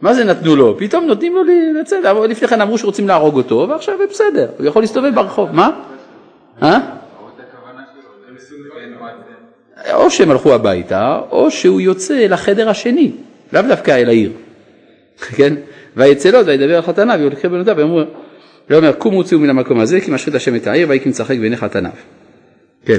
מה 0.00 0.14
זה 0.14 0.24
נתנו 0.24 0.56
לו? 0.56 0.78
פתאום 0.78 1.04
נותנים 1.04 1.34
לו 1.34 1.42
לצאת, 1.80 2.04
לפני 2.28 2.48
כן 2.48 2.60
אמרו 2.60 2.78
שרוצים 2.78 3.08
להרוג 3.08 3.36
אותו 3.36 3.66
ועכשיו 3.68 3.94
בסדר, 4.10 4.48
הוא 4.58 4.66
יכול 4.66 4.82
להסתובב 4.82 5.14
ברחוב, 5.14 5.52
מה? 5.52 5.91
אה? 6.62 6.78
או 9.94 10.10
שהם 10.10 10.30
הלכו 10.30 10.54
הביתה, 10.54 11.20
או 11.30 11.50
שהוא 11.50 11.80
יוצא 11.80 12.26
לחדר 12.26 12.68
השני, 12.68 13.12
לאו 13.52 13.62
דווקא 13.68 13.90
אל 13.90 14.08
העיר, 14.08 14.32
כן? 15.36 15.54
ויצא 15.96 16.28
לו 16.30 16.46
וידבר 16.46 16.76
על 16.76 16.82
חתניו, 16.82 17.18
וילכי 17.20 17.48
בנותיו, 17.48 17.74
ואמרו, 17.76 18.00
ואומר 18.70 18.92
קומו 18.92 19.24
צאו 19.24 19.38
מן 19.38 19.50
המקום 19.50 19.80
הזה, 19.80 20.00
כי 20.00 20.10
משחית 20.10 20.34
השם 20.34 20.56
את 20.56 20.66
העיר, 20.66 20.88
ויהי 20.88 21.00
כמשחק 21.00 21.36
בעיני 21.38 21.56
חתניו. 21.56 21.92
כן. 22.84 22.98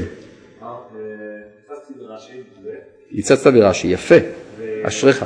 הצצת 3.17 3.53
ברש"י, 3.53 3.87
יפה, 3.87 4.15
אשריך. 4.83 5.25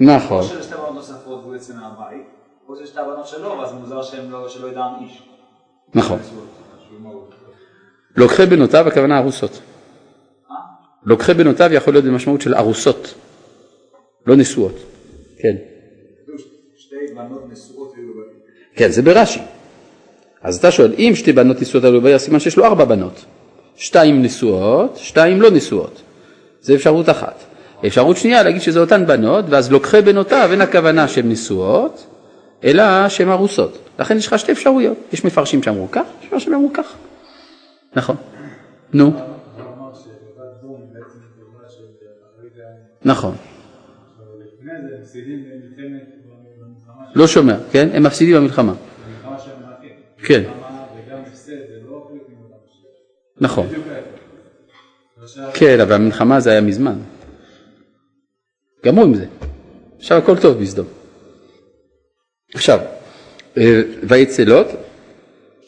נכון. 0.00 0.38
או 0.38 0.42
שיש 0.44 0.64
שתי 0.64 0.74
בנות 0.74 0.94
נוספות 0.94 1.40
והוא 1.42 1.54
יוצא 1.54 1.72
מהבית, 1.74 2.26
או 2.68 2.76
שיש 2.76 2.88
שתי 2.88 3.00
בנות 3.06 3.26
שלו, 3.26 3.58
ואז 3.58 3.72
מוזר 3.72 3.94
לא- 4.30 4.48
שלא 4.48 4.68
ידעם 4.68 4.92
איש. 5.04 5.22
נכון. 5.94 6.18
לוקחי 8.16 8.46
בנותיו 8.46 8.88
הכוונה 8.88 9.18
ארוסות. 9.18 9.60
לוקחי 11.04 11.34
בנותיו 11.34 11.72
יכול 11.72 11.94
להיות 11.94 12.04
במשמעות 12.04 12.40
של 12.40 12.54
ארוסות, 12.54 13.14
לא 14.26 14.36
נשואות. 14.36 14.76
כן. 15.38 15.56
כן, 18.76 18.90
זה 18.90 19.02
ברש"י. 19.02 19.40
אז 20.42 20.56
אתה 20.56 20.70
שואל, 20.70 20.94
אם 20.98 21.12
שתי 21.14 21.32
בנות 21.32 21.60
נשואות 21.60 21.84
היו 21.84 22.00
בבית, 22.00 22.16
סימן 22.16 22.40
שיש 22.40 22.56
לו 22.56 22.64
ארבע 22.64 22.84
בנות. 22.84 23.24
שתיים 23.76 24.22
נשואות, 24.22 24.96
שתיים 24.96 25.42
לא 25.42 25.50
נשואות. 25.50 26.02
זה 26.60 26.74
אפשרות 26.74 27.08
אחת. 27.08 27.44
אפשרות 27.86 28.16
שנייה 28.16 28.42
להגיד 28.42 28.62
שזה 28.62 28.80
אותן 28.80 29.06
בנות, 29.06 29.44
ואז 29.48 29.72
לוקחי 29.72 30.02
בנותיו 30.02 30.48
אין 30.52 30.60
הכוונה 30.60 31.08
שהן 31.08 31.30
נשואות, 31.30 32.06
אלא 32.64 33.08
שהן 33.08 33.28
ארוסות. 33.28 33.78
לכן 34.02 34.16
יש 34.16 34.26
לך 34.26 34.38
שתי 34.38 34.52
אפשרויות, 34.52 34.98
יש 35.12 35.24
מפרשים 35.24 35.62
שאמרו 35.62 35.90
כך, 35.90 36.02
יש 36.20 36.26
מפרשים 36.26 36.52
שאמרו 36.52 36.72
כך. 36.74 36.94
נכון. 37.96 38.16
נו. 38.92 39.12
נכון. 43.04 43.34
לא 47.14 47.26
שומע, 47.26 47.56
כן? 47.72 47.88
הם 47.92 48.02
מפסידים 48.02 48.36
במלחמה. 48.36 48.74
כן. 50.24 50.42
נכון. 53.40 53.66
כן, 55.54 55.80
אבל 55.80 55.92
המלחמה 55.92 56.40
זה 56.40 56.50
היה 56.50 56.60
מזמן. 56.60 56.98
גמרו 58.84 59.04
עם 59.04 59.14
זה. 59.14 59.26
עכשיו 59.98 60.18
הכל 60.18 60.38
טוב 60.38 60.58
בסדום. 60.58 60.86
עכשיו, 62.54 62.80
ויצא 64.02 64.42
לוט, 64.42 64.66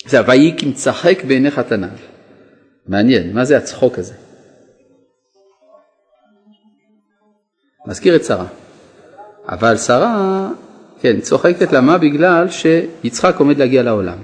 זה 0.06 0.18
ויהי 0.26 0.54
כמצחק 0.58 1.24
בעיני 1.24 1.50
חתניו. 1.50 1.88
מעניין, 2.86 3.32
מה 3.32 3.44
זה 3.44 3.56
הצחוק 3.56 3.98
הזה? 3.98 4.14
מזכיר 7.86 8.16
את 8.16 8.24
שרה. 8.24 8.46
אבל 9.48 9.76
שרה, 9.76 10.48
כן, 11.00 11.20
צוחקת 11.20 11.72
למה? 11.72 11.98
בגלל 11.98 12.46
שיצחק 12.48 13.36
עומד 13.38 13.58
להגיע 13.58 13.82
לעולם. 13.82 14.18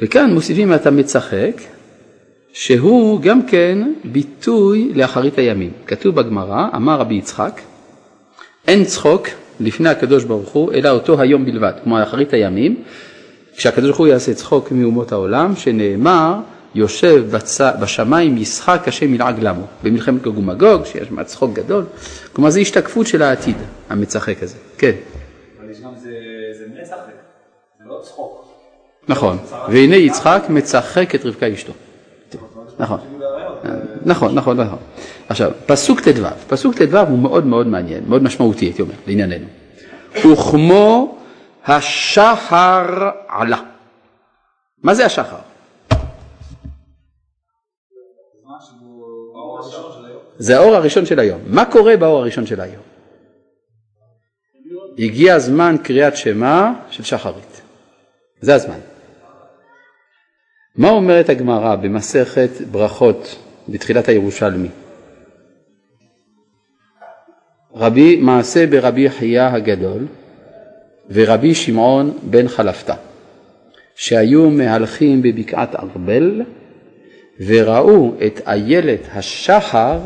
וכאן 0.00 0.34
מוסיפים 0.34 0.74
את 0.74 0.86
המצחק, 0.86 1.60
שהוא 2.52 3.20
גם 3.20 3.46
כן 3.46 3.78
ביטוי 4.04 4.92
לאחרית 4.94 5.38
הימים. 5.38 5.72
כתוב 5.86 6.14
בגמרא, 6.14 6.68
אמר 6.76 7.00
רבי 7.00 7.14
יצחק, 7.14 7.60
אין 8.68 8.84
צחוק 8.84 9.28
לפני 9.60 9.88
הקדוש 9.88 10.24
ברוך 10.24 10.48
הוא, 10.48 10.72
אלא 10.72 10.90
אותו 10.90 11.20
היום 11.20 11.44
בלבד, 11.44 11.72
כלומר 11.84 12.02
אחרית 12.02 12.32
הימים, 12.32 12.82
כשהקדוש 13.56 13.86
ברוך 13.86 13.98
הוא 13.98 14.06
יעשה 14.06 14.34
צחוק 14.34 14.72
מאומות 14.72 15.12
העולם, 15.12 15.56
שנאמר, 15.56 16.34
יושב 16.74 17.24
בצ... 17.30 17.60
בשמיים 17.60 18.36
ישחק 18.36 18.82
השם 18.86 19.14
ילעג 19.14 19.40
למו, 19.40 19.66
במלחמת 19.82 20.22
גוג 20.22 20.38
ומגוג, 20.38 20.84
שיש 20.84 21.08
שם 21.08 21.22
צחוק 21.24 21.52
גדול, 21.52 21.84
כלומר 22.32 22.50
זה 22.50 22.60
השתקפות 22.60 23.06
של 23.06 23.22
העתיד, 23.22 23.56
המצחק 23.88 24.42
הזה, 24.42 24.56
כן. 24.78 24.92
אבל 25.60 25.70
יש 25.70 25.80
גם 25.80 25.90
זה 25.96 26.10
זה 26.58 26.64
מצחק, 26.82 26.96
זה 27.78 27.84
לא 27.88 28.00
צחוק. 28.02 28.46
נכון, 29.08 29.38
והנה 29.68 29.96
יצחק 29.96 30.42
מצחק 30.48 31.14
את 31.14 31.26
רבקה 31.26 31.52
אשתו. 31.54 31.72
נכון, 32.78 32.98
נכון, 34.06 34.34
נכון, 34.34 34.60
נכון. 34.60 34.78
עכשיו, 35.28 35.50
פסוק 35.66 36.00
ט"ו, 36.00 36.26
פסוק 36.48 36.74
ט"ו 36.74 36.98
הוא 36.98 37.18
מאוד 37.18 37.46
מאוד 37.46 37.66
מעניין, 37.66 38.04
מאוד 38.08 38.22
משמעותי 38.22 38.64
הייתי 38.64 38.82
אומר, 38.82 38.94
לענייננו. 39.06 39.46
וכמו 40.16 41.18
השחר 41.66 43.10
עלה. 43.28 43.62
מה 44.82 44.94
זה 44.94 45.06
השחר? 45.06 45.36
זה 50.38 50.56
האור 50.56 50.74
הראשון 50.74 51.06
של 51.06 51.18
היום. 51.18 51.40
מה 51.46 51.64
קורה 51.64 51.96
באור 51.96 52.18
הראשון 52.18 52.46
של 52.46 52.60
היום? 52.60 52.82
הגיע 54.98 55.38
זמן 55.38 55.76
קריאת 55.82 56.16
שמע 56.16 56.70
של 56.90 57.02
שחרית. 57.02 57.60
זה 58.40 58.54
הזמן. 58.54 58.78
מה 60.76 60.90
אומרת 60.90 61.28
הגמרא 61.28 61.76
במסכת 61.76 62.50
ברכות 62.70 63.36
בתחילת 63.68 64.08
הירושלמי? 64.08 64.68
רבי 67.74 68.16
מעשה 68.16 68.66
ברבי 68.66 69.10
חייא 69.10 69.42
הגדול 69.42 70.06
ורבי 71.10 71.54
שמעון 71.54 72.18
בן 72.22 72.48
חלפתא, 72.48 72.94
שהיו 73.94 74.50
מהלכים 74.50 75.22
בבקעת 75.22 75.74
ארבל 75.74 76.42
וראו 77.40 78.12
את 78.26 78.40
איילת 78.46 79.00
השחר 79.12 80.00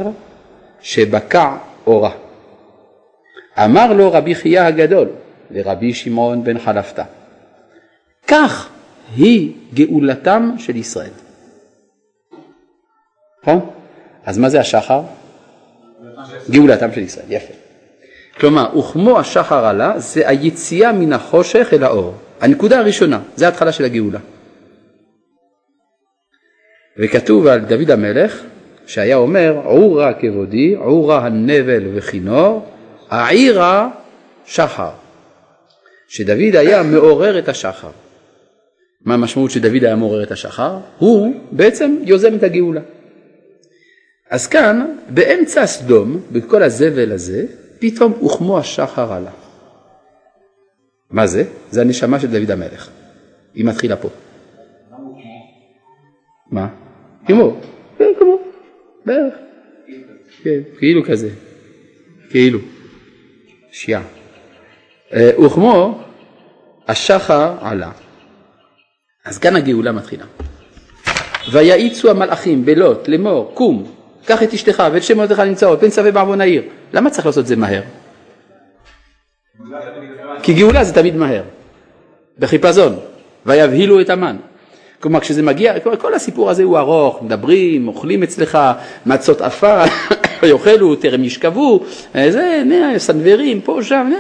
שבקע 0.80 1.56
אורה. 1.86 2.10
אמר 3.58 3.92
לו 3.92 4.12
רבי 4.12 4.34
חייא 4.34 4.62
הגדול 4.62 5.08
לרבי 5.50 5.94
שמעון 5.94 6.44
בן 6.44 6.58
חלפתא, 6.58 7.04
כך 8.28 8.68
היא 9.16 9.52
גאולתם 9.74 10.50
של 10.58 10.76
ישראל. 10.76 11.29
נכון? 13.42 13.70
אז 14.24 14.38
מה 14.38 14.48
זה 14.48 14.60
השחר? 14.60 15.02
גאולתם 16.50 16.92
של 16.92 17.00
ישראל, 17.00 17.26
יפה. 17.28 17.52
כלומר, 18.40 18.78
וכמו 18.78 19.18
השחר 19.18 19.64
עלה, 19.64 19.98
זה 19.98 20.28
היציאה 20.28 20.92
מן 20.92 21.12
החושך 21.12 21.68
אל 21.72 21.84
האור. 21.84 22.14
הנקודה 22.40 22.78
הראשונה, 22.78 23.20
זה 23.36 23.46
ההתחלה 23.46 23.72
של 23.72 23.84
הגאולה. 23.84 24.18
וכתוב 26.98 27.46
על 27.46 27.60
דוד 27.60 27.90
המלך, 27.90 28.42
שהיה 28.86 29.16
אומר, 29.16 29.60
עורה 29.64 30.12
כבודי, 30.14 30.74
עורה 30.74 31.26
הנבל 31.26 31.82
וכינור, 31.94 32.66
העירה 33.10 33.88
שחר. 34.46 34.90
שדוד 36.08 36.56
היה 36.56 36.82
מעורר 36.82 37.38
את 37.38 37.48
השחר. 37.48 37.90
מה 39.04 39.14
המשמעות 39.14 39.50
שדוד 39.50 39.84
היה 39.84 39.96
מעורר 39.96 40.22
את 40.22 40.30
השחר? 40.30 40.78
הוא 40.98 41.34
בעצם 41.52 41.96
יוזם 42.02 42.34
את 42.34 42.42
הגאולה. 42.42 42.80
אז 44.30 44.46
כאן, 44.46 44.96
באמצע 45.08 45.66
סדום, 45.66 46.20
בכל 46.32 46.62
הזבל 46.62 47.12
הזה, 47.12 47.46
פתאום 47.78 48.12
וכמו 48.12 48.58
השחר 48.58 49.12
עלה. 49.12 49.30
מה 51.10 51.26
זה? 51.26 51.44
זה 51.70 51.80
הנשמה 51.80 52.20
של 52.20 52.26
דוד 52.26 52.50
המלך. 52.50 52.90
היא 53.54 53.64
מתחילה 53.64 53.96
פה. 53.96 54.08
מה? 56.50 56.68
כמו, 57.26 57.56
כן, 57.98 58.12
כמו, 58.18 58.38
בערך. 59.06 59.34
כן, 60.42 60.60
כאילו 60.78 61.04
כזה. 61.04 61.28
כאילו. 62.30 62.58
שיעה. 63.72 64.02
אה, 65.12 65.30
וכמו 65.44 66.04
השחר 66.88 67.56
עלה. 67.60 67.90
אז 69.24 69.38
כאן 69.38 69.56
הגאולה 69.56 69.92
מתחילה. 69.92 70.24
ויעיצו 71.52 72.10
המלאכים 72.10 72.64
בלוט 72.64 73.08
לאמור 73.08 73.50
קום 73.54 73.99
קח 74.24 74.42
את 74.42 74.54
אשתך 74.54 74.82
ואת 74.92 75.02
שם 75.02 75.20
מותיך 75.20 75.38
נמצאות 75.38 75.80
פן 75.80 75.90
שווה 75.90 76.12
בעוון 76.12 76.40
העיר. 76.40 76.62
למה 76.92 77.10
צריך 77.10 77.26
לעשות 77.26 77.42
את 77.42 77.46
זה 77.46 77.56
מהר? 77.56 77.82
כי 80.42 80.54
גאולה 80.54 80.84
זה 80.84 80.94
תמיד 80.94 81.16
מהר. 81.16 81.42
בחיפזון. 82.38 82.96
ויבהילו 83.46 84.00
את 84.00 84.10
המן. 84.10 84.36
כלומר 85.00 85.20
כשזה 85.20 85.42
מגיע, 85.42 85.80
כל 85.80 86.14
הסיפור 86.14 86.50
הזה 86.50 86.62
הוא 86.62 86.78
ארוך, 86.78 87.22
מדברים, 87.22 87.88
אוכלים 87.88 88.22
אצלך, 88.22 88.58
מצות 89.06 89.40
עפר, 89.40 89.82
יאכלו, 90.42 90.96
טרם 90.96 91.24
ישכבו, 91.24 91.80
זה, 92.14 92.62
סנוורים, 92.96 93.60
פה, 93.60 93.78
שם, 93.82 94.12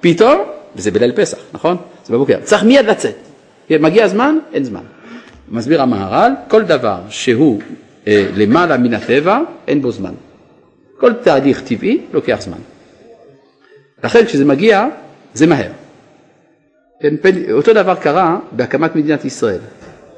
פתאום, 0.00 0.40
וזה 0.76 0.90
בליל 0.90 1.12
פסח, 1.12 1.38
נכון? 1.52 1.76
זה 2.04 2.12
בבוקר, 2.12 2.38
צריך 2.42 2.62
מיד 2.62 2.86
לצאת. 2.86 3.14
מגיע 3.70 4.04
הזמן, 4.04 4.38
אין 4.52 4.64
זמן. 4.64 4.80
מסביר 5.48 5.82
המהר"ל, 5.82 6.32
כל 6.48 6.62
דבר 6.62 6.96
שהוא 7.08 7.60
אה, 8.06 8.26
למעלה 8.36 8.78
מן 8.78 8.94
הטבע, 8.94 9.40
אין 9.68 9.82
בו 9.82 9.92
זמן. 9.92 10.12
כל 10.98 11.12
תהליך 11.12 11.62
טבעי 11.62 12.00
לוקח 12.12 12.38
זמן. 12.40 12.58
לכן 14.04 14.24
כשזה 14.24 14.44
מגיע, 14.44 14.86
זה 15.34 15.46
מהר. 15.46 15.70
כן, 17.00 17.14
אותו 17.52 17.72
דבר 17.72 17.94
קרה 17.94 18.38
בהקמת 18.52 18.96
מדינת 18.96 19.24
ישראל. 19.24 19.58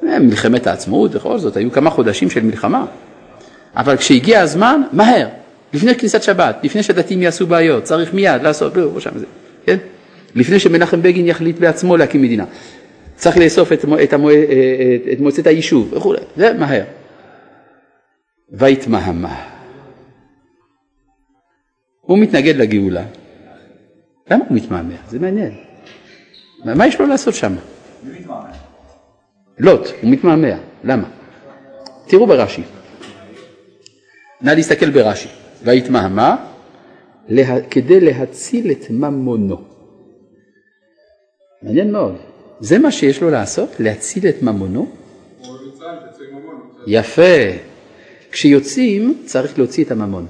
אה, 0.07 0.19
מלחמת 0.19 0.67
העצמאות 0.67 1.11
בכל 1.11 1.37
זאת, 1.39 1.57
היו 1.57 1.71
כמה 1.71 1.89
חודשים 1.89 2.29
של 2.29 2.43
מלחמה. 2.43 2.85
אבל 3.75 3.97
כשהגיע 3.97 4.41
הזמן, 4.41 4.81
מהר, 4.91 5.27
לפני 5.73 5.95
כניסת 5.95 6.23
שבת, 6.23 6.55
לפני 6.63 6.83
שדתיים 6.83 7.21
יעשו 7.21 7.47
בעיות, 7.47 7.83
צריך 7.83 8.13
מיד 8.13 8.41
לעשות, 8.43 8.77
לא, 8.77 8.93
לא 8.93 8.99
שם 8.99 9.17
זה, 9.17 9.25
כן? 9.65 9.77
לפני 10.35 10.59
שמנחם 10.59 11.01
בגין 11.01 11.27
יחליט 11.27 11.59
בעצמו 11.59 11.97
להקים 11.97 12.21
מדינה. 12.21 12.45
צריך 13.15 13.37
לאסוף 13.37 13.73
את, 13.73 13.85
את, 14.03 14.13
המוע, 14.13 14.31
אה, 14.31 14.37
את 15.13 15.19
מועצת 15.19 15.47
היישוב 15.47 15.93
וכולי, 15.93 16.19
זה 16.37 16.53
מהר. 16.53 16.83
ויתמהמה. 18.49 19.49
הוא 22.01 22.17
מתנגד 22.19 22.55
לגאולה. 22.55 23.05
למה 24.31 24.45
הוא 24.49 24.57
מתמהמה? 24.57 24.95
זה 25.07 25.19
מעניין. 25.19 25.53
מה 26.65 26.87
יש 26.87 26.99
לו 26.99 27.07
לעשות 27.07 27.33
שם? 27.33 27.55
לוט, 29.57 29.87
הוא 30.01 30.11
מתמהמה. 30.11 30.57
למה? 30.83 31.09
תראו 32.07 32.27
ברש"י. 32.27 32.63
נא 34.41 34.51
להסתכל 34.51 34.89
ברש"י. 34.89 35.29
ויתמהמה 35.63 36.35
לה... 37.27 37.61
כדי 37.69 37.99
להציל 37.99 38.71
את 38.71 38.89
ממונו. 38.89 39.63
מעניין 41.61 41.91
מאוד. 41.91 42.15
זה 42.59 42.79
מה 42.79 42.91
שיש 42.91 43.21
לו 43.21 43.29
לעשות? 43.29 43.69
להציל 43.79 44.29
את 44.29 44.41
ממונו? 44.41 44.91
יפה. 46.87 47.74
כשיוצאים 48.35 49.13
צריך 49.25 49.57
להוציא 49.59 49.83
את 49.83 49.91
הממון. 49.91 50.25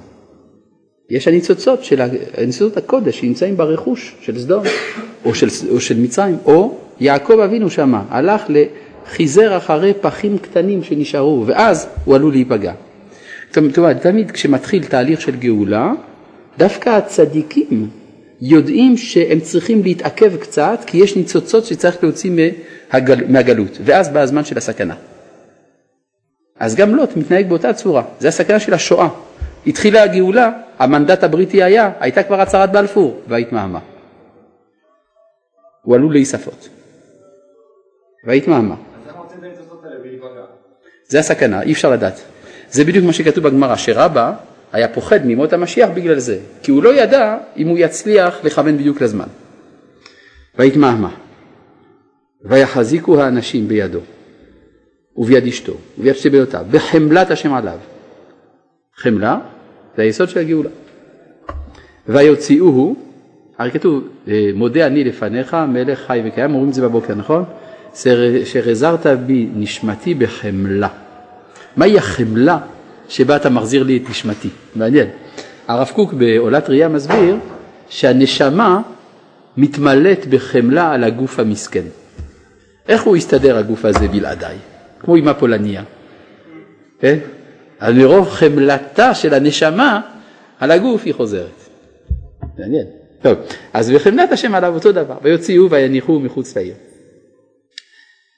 יש 1.10 1.28
הניצוצות 1.28 1.84
של 1.84 2.00
הניצוצות 2.36 2.76
הקודש 2.76 3.20
שנמצאים 3.20 3.56
ברכוש 3.56 4.16
של 4.20 4.38
סדום 4.38 4.64
או 5.24 5.34
של, 5.34 5.46
או 5.70 5.80
של 5.80 6.00
מצרים, 6.00 6.36
או 6.44 6.78
יעקב 7.00 7.38
אבינו 7.38 7.70
שמה, 7.70 8.04
הלך 8.08 8.42
לחיזר 8.48 9.56
אחרי 9.56 9.92
פחים 10.00 10.38
קטנים 10.38 10.82
שנשארו, 10.82 11.44
ואז 11.46 11.88
הוא 12.04 12.14
עלול 12.14 12.32
להיפגע. 12.32 12.72
כלומר, 13.54 13.92
תמיד 13.92 14.30
כשמתחיל 14.30 14.84
תהליך 14.84 15.20
של 15.20 15.36
גאולה, 15.36 15.92
דווקא 16.58 16.90
הצדיקים 16.90 17.88
יודעים 18.40 18.96
שהם 18.96 19.40
צריכים 19.40 19.82
להתעכב 19.82 20.36
קצת, 20.36 20.80
כי 20.86 20.98
יש 20.98 21.16
ניצוצות 21.16 21.64
שצריך 21.64 21.96
להוציא 22.02 22.30
מהגל, 22.30 23.24
מהגלות, 23.28 23.78
ואז 23.84 24.08
בא 24.08 24.20
הזמן 24.20 24.44
של 24.44 24.58
הסכנה. 24.58 24.94
אז 26.60 26.74
גם 26.74 26.94
לוט 26.94 27.16
מתנהג 27.16 27.48
באותה 27.48 27.72
צורה, 27.72 28.02
זה 28.18 28.28
הסכנה 28.28 28.60
של 28.60 28.74
השואה. 28.74 29.08
התחילה 29.66 30.02
הגאולה, 30.02 30.50
המנדט 30.78 31.24
הבריטי 31.24 31.62
היה, 31.62 31.90
הייתה 32.00 32.22
כבר 32.22 32.40
הצהרת 32.40 32.72
בלפור, 32.72 33.20
והתמהמה. 33.28 33.78
הוא 35.82 35.94
עלול 35.94 36.12
להיספות. 36.12 36.68
והתמהמה. 38.24 38.74
זה 41.08 41.18
הסכנה, 41.18 41.62
אי 41.62 41.72
אפשר 41.72 41.90
לדעת. 41.90 42.20
זה 42.70 42.84
בדיוק 42.84 43.04
מה 43.04 43.12
שכתוב 43.12 43.44
בגמרא, 43.44 43.76
שרבא 43.76 44.32
היה 44.72 44.88
פוחד 44.88 45.20
ממות 45.24 45.52
המשיח 45.52 45.88
בגלל 45.94 46.18
זה, 46.18 46.38
כי 46.62 46.70
הוא 46.70 46.82
לא 46.82 46.94
ידע 46.94 47.36
אם 47.56 47.68
הוא 47.68 47.78
יצליח 47.78 48.44
לכוון 48.44 48.76
בדיוק 48.76 49.00
לזמן. 49.00 49.28
ויתמהמה. 50.58 51.14
ויחזיקו 52.44 53.22
האנשים 53.22 53.68
בידו. 53.68 54.00
וביד 55.18 55.46
אשתו, 55.46 55.72
וביד 55.98 56.14
שתי 56.14 56.30
בנותיו, 56.30 56.66
בחמלת 56.70 57.30
השם 57.30 57.54
עליו. 57.54 57.78
חמלה 58.96 59.38
זה 59.96 60.02
היסוד 60.02 60.28
של 60.28 60.40
הגאולה. 60.40 60.70
ויוציאוהו 62.08 62.96
הרי 63.58 63.70
כתוב, 63.70 64.04
מודה 64.54 64.86
אני 64.86 65.04
לפניך, 65.04 65.56
מלך 65.68 65.98
חי 66.06 66.22
וקיים, 66.24 66.50
אומרים 66.50 66.68
את 66.68 66.74
זה 66.74 66.82
בבוקר, 66.82 67.14
נכון? 67.14 67.44
שרזרת 68.44 69.06
בי 69.06 69.48
נשמתי 69.54 70.14
בחמלה. 70.14 70.88
מהי 71.76 71.98
החמלה 71.98 72.58
שבה 73.08 73.36
אתה 73.36 73.50
מחזיר 73.50 73.82
לי 73.82 73.96
את 73.96 74.10
נשמתי? 74.10 74.48
מעניין. 74.74 75.06
הרב 75.68 75.90
קוק 75.94 76.12
בעולת 76.12 76.70
ראייה 76.70 76.88
מסביר 76.88 77.36
שהנשמה 77.88 78.80
מתמלאת 79.56 80.26
בחמלה 80.26 80.92
על 80.92 81.04
הגוף 81.04 81.38
המסכן. 81.38 81.84
איך 82.88 83.02
הוא 83.02 83.16
יסתדר 83.16 83.56
הגוף 83.56 83.84
הזה 83.84 84.08
בלעדיי? 84.08 84.56
כמו 85.00 85.16
אמא 85.16 85.32
פולניה. 85.32 85.82
כן? 87.00 87.18
אז 87.80 87.94
מרוב 87.94 88.28
חמלתה 88.28 89.14
של 89.14 89.34
הנשמה 89.34 90.00
על 90.60 90.70
הגוף 90.70 91.02
היא 91.04 91.14
חוזרת. 91.14 91.68
מעניין. 92.58 92.86
טוב, 93.22 93.38
אז 93.72 93.90
בחמלת 93.90 94.32
השם 94.32 94.54
עליו 94.54 94.74
אותו 94.74 94.92
דבר, 94.92 95.14
ויוציאו 95.22 95.70
ויניחו 95.70 96.20
מחוץ 96.20 96.56
לעיר. 96.56 96.74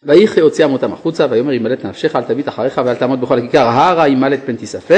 ויחי 0.02 0.40
הוציאם 0.40 0.72
אותם 0.72 0.92
החוצה, 0.92 1.26
ויאמר 1.30 1.52
ימלט 1.52 1.84
נפשך 1.84 2.16
אל 2.16 2.22
תביט 2.22 2.48
אחריך 2.48 2.80
ואל 2.84 2.94
תעמוד 2.94 3.20
בכל 3.20 3.38
הכיכר, 3.38 3.58
הרה 3.58 4.08
ימלט 4.08 4.40
פן 4.46 4.56
תספה. 4.56 4.94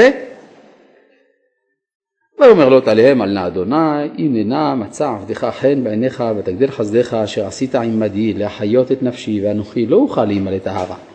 ויאמר 2.39 2.69
לוט 2.69 2.87
עליהם 2.87 3.21
על 3.21 3.29
נא 3.29 3.47
אדוני, 3.47 4.05
אם 4.19 4.29
ננה 4.33 4.75
מצא 4.75 5.09
עבדך 5.09 5.49
חן 5.59 5.83
בעיניך 5.83 6.23
ותגדל 6.37 6.71
חסדיך 6.71 7.13
אשר 7.13 7.45
עשית 7.45 7.75
עמדי 7.75 8.33
להחיות 8.33 8.91
את 8.91 9.03
נפשי 9.03 9.41
ואנוכי 9.43 9.85
לא 9.85 9.95
אוכל 9.95 10.25
להימלט 10.25 10.67
ההרה. 10.67 11.10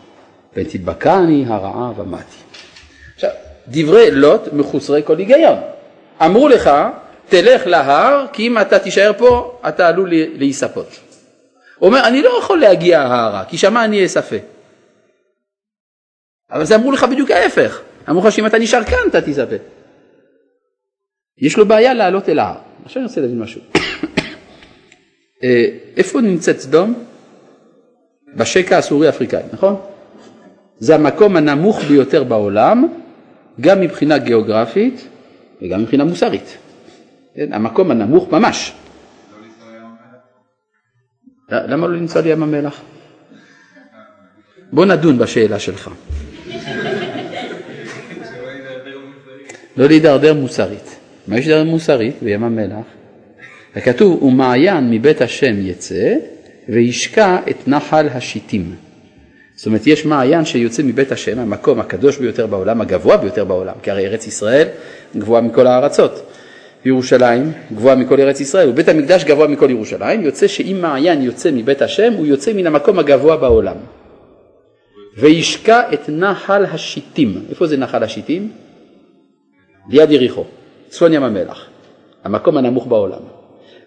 פן 0.57 0.63
תדבקני 0.63 1.45
הרעה 1.47 1.91
ומתי. 1.97 2.37
עכשיו, 3.15 3.29
דברי 3.67 4.11
לוט 4.11 4.41
מחוסרי 4.53 5.01
כל 5.05 5.17
היגיון. 5.17 5.59
אמרו 6.25 6.47
לך, 6.49 6.69
תלך 7.29 7.67
להר, 7.67 8.25
כי 8.33 8.47
אם 8.47 8.57
אתה 8.57 8.79
תישאר 8.79 9.11
פה, 9.17 9.59
אתה 9.67 9.87
עלול 9.87 10.09
להיספות. 10.11 10.87
הוא 11.77 11.87
אומר, 11.87 12.07
אני 12.07 12.21
לא 12.21 12.39
יכול 12.39 12.59
להגיע 12.59 13.01
ההרה, 13.01 13.45
כי 13.45 13.57
שמה 13.57 13.85
אני 13.85 14.05
אספה. 14.05 14.35
אבל 16.51 16.65
זה 16.65 16.75
אמרו 16.75 16.91
לך 16.91 17.03
בדיוק 17.03 17.31
ההפך. 17.31 17.81
אמרו 18.09 18.27
לך 18.27 18.33
שאם 18.33 18.45
אתה 18.45 18.59
נשאר 18.59 18.83
כאן, 18.83 18.97
אתה 19.09 19.21
תספה. 19.21 19.55
יש 21.37 21.57
לו 21.57 21.65
בעיה 21.65 21.93
לעלות 21.93 22.29
אל 22.29 22.39
ההר. 22.39 22.57
עכשיו 22.85 23.01
אני 23.01 23.07
רוצה 23.07 23.21
להבין 23.21 23.39
משהו. 23.39 23.61
אה, 25.43 25.65
איפה 25.97 26.21
נמצאת 26.21 26.59
סדום? 26.59 27.03
בשקע 28.35 28.77
הסורי-אפריקאי, 28.77 29.43
נכון? 29.53 29.96
זה 30.79 30.95
המקום 30.95 31.35
הנמוך 31.35 31.83
ביותר 31.83 32.23
בעולם, 32.23 32.87
גם 33.61 33.81
מבחינה 33.81 34.17
גיאוגרפית 34.17 35.07
וגם 35.61 35.81
מבחינה 35.81 36.03
מוסרית. 36.03 36.57
כן? 37.35 37.53
המקום 37.53 37.91
הנמוך 37.91 38.31
ממש. 38.31 38.73
למה 41.49 41.87
לא 41.87 41.95
לנסוע 41.95 42.21
לים 42.21 42.43
המלח? 42.43 42.81
בוא 44.71 44.85
נדון 44.85 45.17
בשאלה 45.17 45.59
שלך. 45.59 45.89
לא 49.77 49.87
להידרדר 49.87 50.33
מוסרית. 50.33 50.95
מה 51.27 51.37
יש 51.37 51.47
להידרדר 51.47 51.69
מוסרית 51.69 52.15
בים 52.23 52.43
המלח? 52.43 52.85
כתוב, 53.75 54.23
ומעיין 54.23 54.91
מבית 54.91 55.21
השם 55.21 55.55
יצא 55.59 56.13
וישקע 56.69 57.37
את 57.49 57.67
נחל 57.67 58.07
השיטים. 58.09 58.75
זאת 59.57 59.65
אומרת, 59.65 59.87
יש 59.87 60.05
מעיין 60.05 60.45
שיוצא 60.45 60.83
מבית 60.83 61.11
השם, 61.11 61.39
המקום 61.39 61.79
הקדוש 61.79 62.17
ביותר 62.17 62.47
בעולם, 62.47 62.81
הגבוה 62.81 63.17
ביותר 63.17 63.45
בעולם, 63.45 63.73
כי 63.83 63.91
הרי 63.91 64.07
ארץ 64.07 64.27
ישראל 64.27 64.67
גבוהה 65.17 65.41
מכל 65.41 65.67
הארצות. 65.67 66.31
ירושלים 66.85 67.51
גבוהה 67.73 67.95
מכל 67.95 68.19
ארץ 68.19 68.39
ישראל, 68.39 68.69
ובית 68.69 68.89
המקדש 68.89 69.23
גבוה 69.23 69.47
מכל 69.47 69.69
ירושלים, 69.69 70.21
יוצא 70.21 70.47
שאם 70.47 70.77
מעיין 70.81 71.21
יוצא 71.21 71.51
מבית 71.51 71.81
השם, 71.81 72.13
הוא 72.13 72.25
יוצא 72.25 72.53
מן 72.53 72.67
המקום 72.67 72.99
הגבוה 72.99 73.37
בעולם. 73.37 73.75
וישקע 75.17 75.81
את 75.93 76.09
נחל 76.09 76.65
השיטים. 76.65 77.45
איפה 77.49 77.67
זה 77.67 77.77
נחל 77.77 78.03
השיטים? 78.03 78.51
ליד 79.89 80.11
יריחו, 80.11 80.45
צפון 80.89 81.13
ים 81.13 81.23
המלח, 81.23 81.65
המקום 82.23 82.57
הנמוך 82.57 82.87
בעולם. 82.87 83.21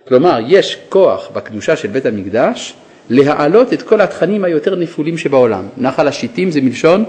כלומר, 0.09 0.39
יש 0.47 0.79
כוח 0.89 1.31
בקדושה 1.35 1.77
של 1.77 1.89
בית 1.89 2.07
המקדש 2.07 2.75
להעלות 3.11 3.73
את 3.73 3.83
כל 3.83 4.01
התכנים 4.01 4.45
היותר 4.45 4.77
נפולים 4.77 5.19
שבעולם. 5.19 5.65
נחל 5.77 6.09
השיטים 6.09 6.51
זה 6.51 6.61
מלשון 6.61 7.05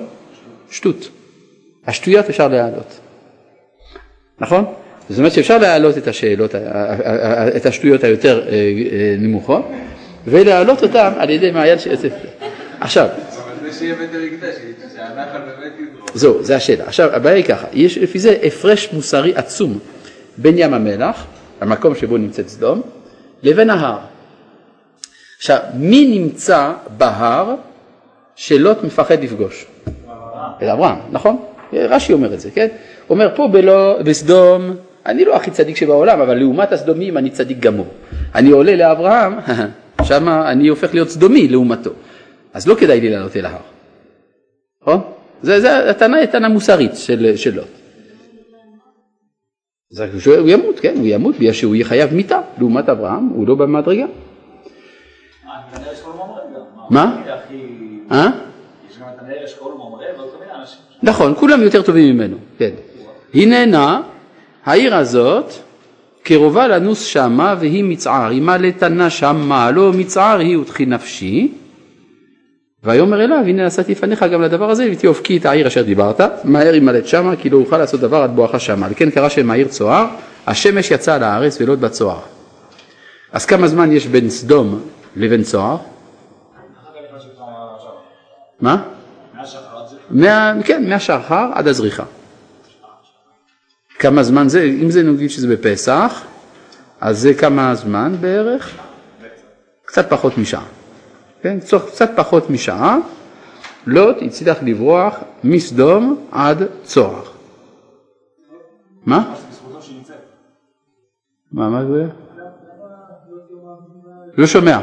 שטות. 0.72 1.10
השטויות 1.88 2.30
אפשר 2.30 2.48
להעלות. 2.48 3.00
נכון? 4.40 4.66
זאת 5.10 5.18
אומרת 5.18 5.32
שאפשר 5.32 5.58
להעלות 5.58 5.98
את 5.98 6.08
השאלות, 6.08 6.56
את 7.56 7.66
השטויות 7.66 8.04
היותר 8.04 8.42
אה, 8.48 8.54
אה, 8.54 9.16
נמוכות 9.20 9.66
ולהעלות 10.26 10.84
אותן 10.84 11.14
על 11.18 11.30
ידי 11.30 11.52
מעיין 11.52 11.80
ש... 11.80 11.88
עכשיו, 12.80 13.08
זהו, 16.14 16.44
זה 16.44 16.56
השאלה. 16.56 16.84
עכשיו, 16.84 17.10
הבעיה 17.14 17.36
היא 17.36 17.46
ככה, 17.46 17.68
יש 17.74 17.98
לפי 17.98 18.20
זה 18.20 18.38
הפרש 18.44 18.90
מוסרי 18.94 19.34
עצום 19.36 19.80
בין 20.38 20.56
ים 20.58 20.74
המלח, 20.74 21.26
המקום 21.62 21.96
שבו 21.96 22.18
נמצאת 22.18 22.50
סדום, 22.50 22.82
לבין 23.44 23.70
ההר. 23.70 24.11
עכשיו, 25.42 25.60
מי 25.74 26.20
נמצא 26.20 26.74
בהר 26.98 27.56
שלוט 28.36 28.84
מפחד 28.84 29.24
לפגוש? 29.24 29.66
את 30.58 30.64
אברהם, 30.64 30.98
נכון? 31.12 31.40
רש"י 31.74 32.14
אומר 32.14 32.34
את 32.34 32.40
זה, 32.40 32.52
כן? 32.52 32.68
אומר 33.10 33.36
פה 33.36 33.48
בלא, 33.48 34.02
בסדום 34.02 34.76
אני 35.06 35.26
לא 35.26 35.36
הכי 35.36 35.52
צדיק 35.52 35.78
שבעולם, 35.78 36.22
אבל 36.22 36.38
לעומת 36.38 36.72
הסדומים 36.72 37.18
אני 37.18 37.30
צדיק 37.30 37.60
גמור. 37.60 37.88
אני 38.36 38.50
עולה 38.50 38.76
לאברהם, 38.76 39.34
שם 40.08 40.30
אני 40.30 40.68
הופך 40.68 40.94
להיות 40.94 41.10
סדומי 41.10 41.48
לעומתו. 41.48 41.92
אז 42.54 42.68
לא 42.68 42.76
כדאי 42.76 43.02
לי 43.02 43.10
לעלות 43.10 43.38
אל 43.38 43.46
ההר. 43.46 43.62
נכון? 44.82 45.02
זה, 45.42 45.62
זה 45.62 45.90
הטענה 45.90 46.18
היא 46.18 46.26
טענה 46.26 46.50
מוסרית 46.50 46.96
של, 46.96 47.36
של 47.36 47.56
לוט. 47.56 47.68
הוא 50.26 50.50
ימות, 50.50 50.80
כן, 50.80 50.94
הוא 50.98 51.08
ימות 51.08 51.36
בגלל 51.36 51.54
שהוא 51.54 51.76
יהיה 51.76 51.86
חייב 51.86 52.14
מיתה, 52.14 52.42
לעומת 52.58 52.90
אברהם, 52.90 53.28
הוא 53.28 53.48
לא 53.48 53.56
במדרגה. 53.56 54.06
מה? 56.92 57.16
אה? 58.12 58.28
נכון, 61.04 61.34
כולם 61.36 61.62
יותר 61.62 61.82
טובים 61.82 62.16
ממנו, 62.16 62.38
כן. 62.58 62.70
הננה 63.34 64.02
העיר 64.66 64.96
הזאת 64.96 65.54
קרובה 66.24 66.68
לנוס 66.68 67.02
שמה 67.02 67.56
והיא 67.60 67.84
מצער, 67.84 68.32
אם 68.32 68.50
לתנה 68.50 69.10
שמה 69.10 69.72
לא 69.72 69.92
מצער 69.94 70.40
היא 70.40 70.58
ותחי 70.58 70.86
נפשי. 70.86 71.52
ויאמר 72.84 73.24
אליו 73.24 73.38
הנה 73.48 73.66
נשאתי 73.66 73.92
לפניך 73.92 74.24
גם 74.24 74.42
לדבר 74.42 74.70
הזה 74.70 74.90
ותהופקי 74.92 75.38
את 75.38 75.46
העיר 75.46 75.68
אשר 75.68 75.82
דיברת 75.82 76.22
מהר 76.44 76.76
ימלט 76.76 77.08
שמה 77.08 77.36
כי 77.36 77.50
לא 77.50 77.58
אוכל 77.58 77.78
לעשות 77.78 78.00
דבר 78.00 78.18
עד 78.22 78.36
בואכה 78.36 78.60
שמה 78.60 78.86
על 78.86 78.92
כן 78.96 79.10
קרא 79.10 79.30
שם 79.30 79.52
העיר 79.52 79.68
צוהר 79.68 80.06
השמש 80.48 80.92
יצאה 80.92 81.18
לארץ 81.18 81.62
ולא 81.62 81.76
בצוהר. 81.76 82.20
אז 83.32 83.46
כמה 83.46 83.68
זמן 83.68 83.92
יש 83.92 84.08
בין 84.08 84.30
סדום 84.30 84.80
לבין 85.16 85.44
צוהר? 85.44 85.78
מה? 88.62 88.84
כן, 90.64 90.90
מהשחר 90.90 91.50
עד 91.54 91.68
הזריחה. 91.68 92.04
כמה 94.00 94.24
זמן 94.24 94.50
זה, 94.50 94.64
אם 94.64 94.92
זה 94.92 95.04
נגיד 95.04 95.30
שזה 95.30 95.56
בפסח, 95.56 96.24
אז 97.02 97.20
זה 97.20 97.34
כמה 97.34 97.76
זמן 97.76 98.16
בערך? 98.20 98.78
קצת 99.86 100.10
פחות 100.10 100.38
משעה. 100.38 100.64
כן, 101.42 101.60
קצת 101.88 102.10
פחות 102.16 102.50
משעה, 102.50 102.98
לוט 103.88 104.18
הצליח 104.22 104.58
לברוח 104.64 105.16
מסדום 105.44 106.26
עד 106.32 106.64
צוהר. 106.84 107.24
מה? 109.06 109.34
מה, 111.52 111.70
מה 111.70 111.86
זה? 111.86 112.06
לא 114.38 114.48
שומע. 114.48 114.80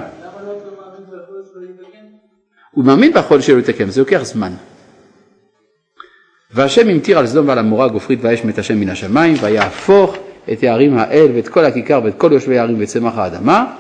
הוא 2.79 2.85
מאמין 2.85 3.13
ביכולת 3.13 3.43
שלו 3.43 3.59
לתקן, 3.59 3.91
זה 3.91 4.01
לוקח 4.01 4.23
זמן. 4.25 4.53
והשם 6.51 6.89
המטיר 6.89 7.19
על 7.19 7.27
סדום 7.27 7.49
ועל 7.49 7.59
עמורה 7.59 7.89
גופרית 7.89 8.19
ואש 8.23 8.45
מת 8.45 8.59
השם 8.59 8.81
מן 8.81 8.89
השמיים 8.89 9.35
ויהפוך 9.41 10.17
את 10.53 10.63
הערים 10.63 10.99
האל 10.99 11.27
ואת 11.35 11.49
כל 11.49 11.65
הכיכר 11.65 12.01
ואת 12.05 12.15
כל 12.19 12.33
יושבי 12.33 12.59
הערים 12.59 12.77
וצמח 12.79 13.19
האדמה 13.19 13.75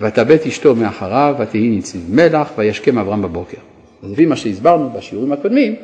ותבט 0.00 0.46
אשתו 0.46 0.74
מאחריו 0.74 1.34
ותהי 1.38 1.76
נציב 1.78 2.06
מלח 2.08 2.52
וישכם 2.56 2.98
אברהם 2.98 3.22
בבוקר. 3.22 3.58
אז 4.02 4.12
לפי 4.12 4.26
מה 4.26 4.36
שהסברנו 4.36 4.90
בשיעורים 4.90 5.32
הקודמים, 5.32 5.74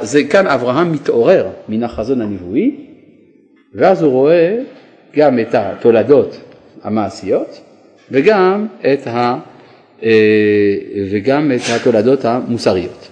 זה 0.00 0.24
כאן 0.24 0.46
אברהם 0.46 0.92
מתעורר 0.92 1.48
מן 1.68 1.82
החזון 1.82 2.20
הנבואי 2.20 2.76
ואז 3.74 4.02
הוא 4.02 4.12
רואה 4.12 4.56
גם 5.16 5.38
את 5.38 5.54
התולדות 5.54 6.40
המעשיות 6.82 7.60
וגם 8.10 8.66
את, 8.92 9.06
ה, 9.06 9.38
וגם 11.10 11.52
את 11.52 11.60
התולדות 11.76 12.24
המוסריות. 12.24 13.08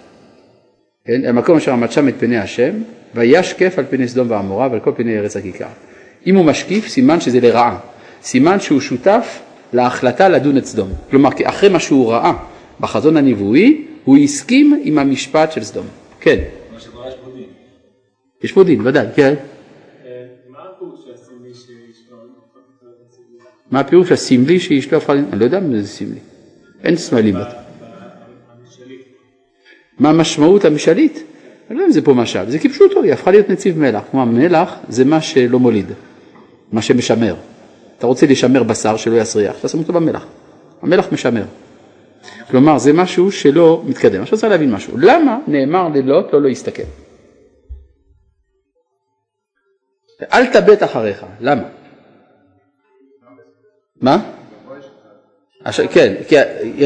כן, 1.04 1.24
המקום 1.24 1.56
אשר 1.56 1.72
עמד 1.72 1.92
שם 1.92 2.08
את 2.08 2.14
פני 2.18 2.38
השם, 2.38 2.72
וישקף 3.14 3.78
על 3.78 3.84
פני 3.90 4.08
סדום 4.08 4.30
ועמורה 4.30 4.68
ועל 4.70 4.80
כל 4.80 4.92
פני 4.96 5.18
ארץ 5.18 5.36
הכיכר. 5.36 5.66
אם 6.26 6.36
הוא 6.36 6.44
משקיף, 6.44 6.88
סימן 6.88 7.20
שזה 7.20 7.40
לרעה. 7.40 7.78
סימן 8.22 8.60
שהוא 8.60 8.80
שותף 8.80 9.42
להחלטה 9.72 10.28
לדון 10.28 10.58
את 10.58 10.66
סדום. 10.66 10.88
כלומר, 11.10 11.30
אחרי 11.44 11.68
מה 11.68 11.80
שהוא 11.80 12.12
ראה 12.12 12.32
בחזון 12.80 13.16
הנבואי, 13.16 13.84
הוא 14.04 14.16
הסכים 14.16 14.80
עם 14.82 14.98
המשפט 14.98 15.52
של 15.52 15.64
סדום. 15.64 15.86
כן. 16.20 16.38
מה 16.74 16.80
שקורה 16.80 17.08
יש 17.08 17.14
פה 17.14 17.30
דין. 17.36 17.44
יש 18.44 18.52
פה 18.52 18.64
דין, 18.64 18.86
ודאי, 18.86 19.06
כן. 19.14 19.34
מה 20.48 20.58
הפירוש 20.74 21.00
הסמלי 21.14 21.54
שאשתו 21.54 22.16
מה 23.70 23.80
הפירוש 23.80 24.12
הסמלי 24.12 24.60
שאשתו 24.60 24.96
הפכה, 24.96 25.12
אני 25.12 25.38
לא 25.38 25.44
יודע 25.44 25.60
מה 25.60 25.80
זה 25.80 25.88
סמלי. 25.88 26.18
אין 26.86 26.96
סמלים. 26.96 27.34
מה 29.98 30.10
המשמעות 30.10 30.64
המשלית? 30.64 31.22
אני 31.70 31.78
לא 31.78 31.82
יודע 31.82 31.86
אם 31.86 31.92
זה 31.92 32.02
פה 32.02 32.14
משל, 32.14 32.50
זה 32.50 32.58
כפשוטו, 32.58 33.02
היא 33.02 33.12
הפכה 33.12 33.30
להיות 33.30 33.50
נציב 33.50 33.78
מלח. 33.78 34.02
כלומר, 34.10 34.24
מלח 34.24 34.74
זה 34.88 35.04
מה 35.04 35.20
שלא 35.20 35.58
מוליד, 35.58 35.86
מה 36.72 36.82
שמשמר. 36.82 37.34
אתה 37.98 38.06
רוצה 38.06 38.26
לשמר 38.26 38.62
בשר 38.62 38.96
שלא 38.96 39.16
יסריח, 39.16 39.58
אתה 39.60 39.68
שם 39.68 39.78
אותו 39.78 39.92
במלח. 39.92 40.26
המלח 40.82 41.12
משמר. 41.12 41.44
כלומר, 42.50 42.78
זה 42.78 42.92
משהו 42.92 43.32
שלא 43.32 43.82
מתקדם. 43.86 44.22
עכשיו 44.22 44.38
צריך 44.38 44.50
להבין 44.50 44.70
משהו. 44.70 44.98
למה 44.98 45.38
נאמר 45.46 45.88
ללוט 45.94 46.32
לא 46.32 46.42
להסתכל? 46.42 46.82
אל 50.32 50.46
תבט 50.46 50.82
אחריך, 50.82 51.24
למה? 51.40 51.62
מה? 54.00 54.35
עכשיו, 55.66 55.86
כן, 55.90 56.14
כי 56.28 56.36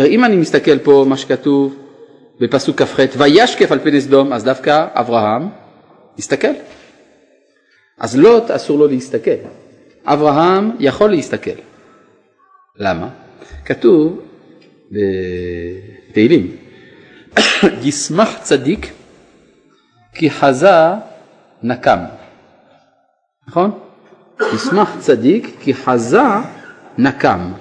אם 0.06 0.24
אני 0.24 0.36
מסתכל 0.36 0.78
פה 0.78 1.04
מה 1.08 1.16
שכתוב 1.16 1.76
בפסוק 2.40 2.82
כ"ח, 2.82 3.00
וישקף 3.18 3.72
על 3.72 3.78
פני 3.78 4.00
סדום, 4.00 4.32
אז 4.32 4.44
דווקא 4.44 4.86
אברהם 4.92 5.48
הסתכל. 6.18 6.52
אז 7.98 8.16
לוט 8.16 8.50
אסור 8.50 8.78
לו 8.78 8.86
להסתכל. 8.86 9.30
אברהם 10.04 10.70
יכול 10.78 11.10
להסתכל. 11.10 11.60
למה? 12.76 13.08
כתוב 13.64 14.20
בתהילים, 14.90 16.56
ישמח 17.84 18.38
צדיק 18.42 18.92
כי 20.14 20.30
חזה 20.30 20.76
נקם. 21.62 21.98
נכון? 23.48 23.78
ישמח 24.54 24.96
צדיק 24.98 25.56
כי 25.60 25.74
חזה 25.74 26.22
נקם, 26.98 27.52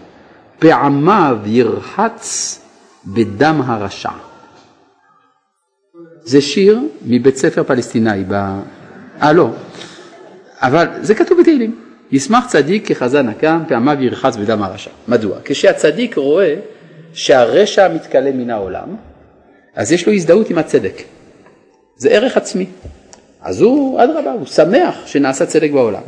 פעמיו 0.60 1.38
ירחץ 1.46 2.60
בדם 3.06 3.62
הרשע. 3.66 4.10
זה 6.24 6.42
שיר 6.42 6.80
מבית 7.06 7.38
ספר 7.38 7.64
פלסטיני, 7.64 8.24
ב... 8.28 8.34
אה 9.22 9.34
לא, 9.34 9.50
אבל 10.62 10.88
זה 11.02 11.16
כתוב 11.16 11.40
בתהילים. 11.40 11.80
ישמח 12.12 12.48
צדיק 12.48 12.88
כחזה 12.88 13.22
נקם, 13.22 13.60
פעמיו 13.68 14.04
ירחץ 14.04 14.36
בדם 14.36 14.64
הרשע. 14.64 14.92
מדוע? 15.08 15.38
כשהצדיק 15.46 16.18
רואה 16.18 16.56
שהרשע 17.14 17.88
מתכלה 17.94 18.32
מן 18.32 18.50
העולם, 18.50 18.96
אז 19.76 19.92
יש 19.92 20.08
לו 20.08 20.14
הזדהות 20.14 20.50
עם 20.50 20.58
הצדק. 20.58 21.04
זה 21.98 22.10
ערך 22.10 22.38
עצמי. 22.38 22.66
אז 23.42 23.62
הוא, 23.62 24.04
אדרבה, 24.04 24.32
הוא 24.32 24.46
שמח 24.46 24.96
שנעשה 25.06 25.46
צדק 25.46 25.72
בעולם. 25.72 26.02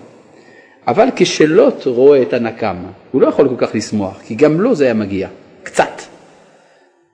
אבל 0.88 1.08
כשלוט 1.16 1.86
רואה 1.86 2.22
את 2.22 2.34
הנקם, 2.34 2.76
הוא 3.12 3.22
לא 3.22 3.28
יכול 3.28 3.50
כל 3.50 3.66
כך 3.68 3.76
לשמוח, 3.76 4.22
כי 4.28 4.36
גם 4.36 4.62
לו 4.62 4.76
זה 4.76 4.84
היה 4.84 4.94
מגיע, 4.94 5.28
קצת. 5.64 6.02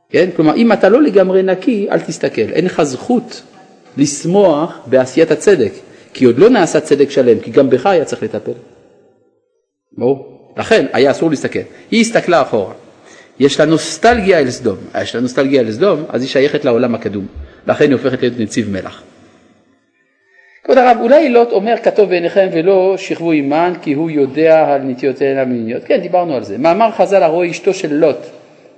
כן? 0.09 0.29
כלומר, 0.35 0.55
אם 0.55 0.71
אתה 0.71 0.89
לא 0.89 1.01
לגמרי 1.01 1.43
נקי, 1.43 1.87
אל 1.91 1.99
תסתכל. 1.99 2.41
אין 2.41 2.65
לך 2.65 2.83
זכות 2.83 3.41
לשמוח 3.97 4.77
בעשיית 4.85 5.31
הצדק, 5.31 5.71
כי 6.13 6.25
עוד 6.25 6.37
לא 6.37 6.49
נעשה 6.49 6.79
צדק 6.79 7.09
שלם, 7.09 7.39
כי 7.39 7.51
גם 7.51 7.69
בך 7.69 7.85
היה 7.85 8.05
צריך 8.05 8.23
לטפל. 8.23 8.51
ברור? 9.97 10.53
לכן 10.57 10.85
היה 10.93 11.11
אסור 11.11 11.29
להסתכל. 11.29 11.59
היא 11.91 12.01
הסתכלה 12.01 12.41
אחורה. 12.41 12.73
יש 13.39 13.59
לה 13.59 13.65
נוסטלגיה 13.65 14.39
אל 14.39 14.51
סדום. 14.51 14.77
יש 15.01 15.15
לה 15.15 15.21
נוסטלגיה 15.21 15.61
אל 15.61 15.71
סדום, 15.71 16.03
אז 16.09 16.21
היא 16.21 16.29
שייכת 16.29 16.65
לעולם 16.65 16.95
הקדום. 16.95 17.25
לכן 17.67 17.85
היא 17.85 17.93
הופכת 17.93 18.21
להיות 18.21 18.39
נציב 18.39 18.69
מלח. 18.69 19.03
כבוד 20.67 20.77
הרב, 20.77 20.97
אולי 21.01 21.29
לוט 21.29 21.51
אומר 21.51 21.75
כתוב 21.83 22.09
בעיניכם 22.09 22.47
ולא 22.53 22.95
שכבו 22.97 23.31
עימן 23.31 23.73
כי 23.81 23.93
הוא 23.93 24.09
יודע 24.09 24.73
על 24.73 24.81
נטיותיהן 24.81 25.37
המיניות. 25.37 25.83
כן, 25.83 25.97
דיברנו 25.97 26.35
על 26.35 26.43
זה. 26.43 26.57
מאמר 26.57 26.91
חז"ל 26.91 27.23
הרואה 27.23 27.49
אשתו 27.49 27.73
של 27.73 27.93
לוט, 27.93 28.17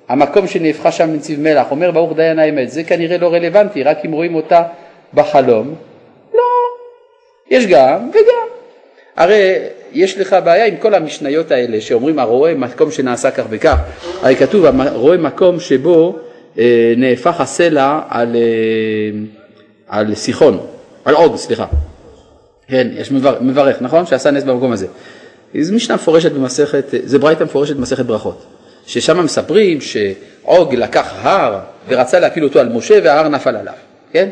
המקום 0.10 0.48
שנהפכה 0.48 0.92
שם 0.92 1.10
לנציב 1.10 1.40
מלח, 1.40 1.72
אומר 1.72 1.92
ברוך 1.92 2.16
דיין 2.16 2.40
האמת, 2.40 2.72
זה 2.72 2.84
כנראה 2.84 3.18
לא 3.18 3.34
רלוונטי, 3.34 3.84
רק 3.84 3.98
אם 4.06 4.12
רואים 4.12 4.36
אותה 4.36 4.64
בחלום. 5.14 5.76
לא, 6.34 6.42
יש 7.50 7.68
גם 7.68 8.10
וגם. 8.10 8.48
הרי 9.16 9.56
יש 9.94 10.18
לך 10.18 10.36
בעיה 10.44 10.66
עם 10.66 10.76
כל 10.78 10.94
המשניות 10.94 11.52
האלה 11.52 11.82
שאומרים 11.82 12.20
הרואה 12.20 12.54
מקום 12.54 12.92
שנעשה 12.92 13.32
כך 13.32 13.44
וכך, 13.50 13.78
הרי 14.22 14.36
כתוב 14.36 14.66
הרואה 14.66 15.18
מקום 15.18 15.60
שבו 15.60 16.20
אה, 16.60 16.94
נהפך 16.98 17.42
הסלע 17.42 18.00
על, 18.10 18.36
אה, 18.36 19.20
על 19.88 20.16
סיחון, 20.16 20.60
על 21.10 21.16
עוג, 21.16 21.36
סליחה. 21.36 21.66
כן, 22.68 22.88
יש 22.92 23.12
מברך, 23.12 23.42
מברך, 23.42 23.82
נכון? 23.82 24.06
שעשה 24.06 24.32
נס 24.32 24.44
במקום 24.44 24.72
הזה. 24.72 24.88
זו 25.62 25.76
משנה 25.76 25.96
מפורשת 25.96 26.32
במסכת, 26.32 26.86
זה 27.04 27.20
ברייתא 27.20 27.44
מפורשת 27.44 27.76
במסכת 27.76 28.06
ברכות, 28.06 28.46
ששם 28.86 29.24
מספרים 29.24 29.82
שעוג 29.82 30.76
לקח 30.76 31.14
הר 31.22 31.60
ורצה 31.88 32.20
להפיל 32.20 32.44
אותו 32.44 32.60
על 32.60 32.70
משה 32.70 33.00
וההר 33.04 33.28
נפל 33.28 33.56
עליו, 33.56 33.74
כן? 34.12 34.30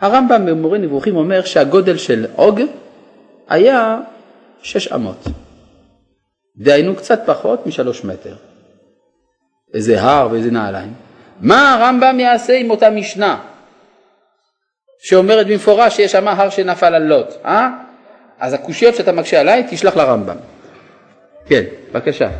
הרמב"ם 0.00 0.46
במורה 0.46 0.78
נבוכים 0.78 1.16
אומר 1.16 1.44
שהגודל 1.44 1.96
של 1.96 2.26
עוג 2.36 2.60
היה 3.48 3.98
שש 4.62 4.92
אמות, 4.92 5.26
דהיינו 6.56 6.96
קצת 6.96 7.20
פחות 7.26 7.66
משלוש 7.66 8.04
מטר. 8.04 8.34
איזה 9.74 10.02
הר 10.02 10.28
ואיזה 10.30 10.50
נעליים. 10.50 10.92
מה 11.40 11.74
הרמב"ם 11.74 12.20
יעשה 12.20 12.56
עם 12.56 12.70
אותה 12.70 12.90
משנה 12.90 13.38
שאומרת 15.00 15.46
במפורש 15.46 15.96
שיש 15.96 16.12
שם 16.12 16.28
הר 16.28 16.50
שנפל 16.50 16.94
על 16.94 17.02
לוט, 17.02 17.34
אה? 17.44 17.68
אז 18.38 18.52
הקושיות 18.52 18.94
שאתה 18.94 19.12
מקשה 19.12 19.40
עליי 19.40 19.66
תשלח 19.70 19.96
לרמב"ם. 19.96 20.36
כן, 21.46 21.62
בבקשה. 21.92 22.30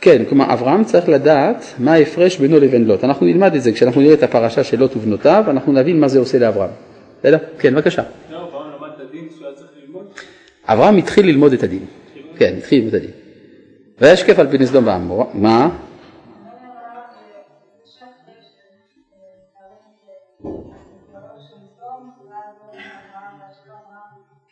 כן, 0.00 0.24
כלומר 0.28 0.52
אברהם 0.52 0.84
צריך 0.84 1.08
לדעת 1.08 1.64
מה 1.78 1.92
ההפרש 1.92 2.38
בינו 2.38 2.60
לבין 2.60 2.84
לוט. 2.84 3.04
אנחנו 3.04 3.26
נלמד 3.26 3.54
את 3.54 3.62
זה 3.62 3.72
כשאנחנו 3.72 4.00
נראה 4.00 4.14
את 4.14 4.22
הפרשה 4.22 4.64
של 4.64 4.78
לוט 4.78 4.96
ובנותיו, 4.96 5.44
אנחנו 5.48 5.72
נבין 5.72 6.00
מה 6.00 6.08
זה 6.08 6.18
עושה 6.18 6.38
לאברהם. 6.38 6.70
בסדר? 7.20 7.38
כן, 7.58 7.74
בבקשה. 7.74 8.02
אברהם 10.68 10.96
התחיל 10.96 11.26
ללמוד 11.26 11.52
את 11.52 11.62
הדין. 11.62 11.84
כן, 12.36 12.54
התחיל 12.58 12.78
ללמוד 12.78 12.94
את 12.94 13.00
הדין. 13.00 13.10
וישקף 14.00 14.38
על 14.38 14.46
פני 14.50 14.66
סדום 14.66 14.86
ועמורה. 14.86 15.24
מה? 15.34 15.68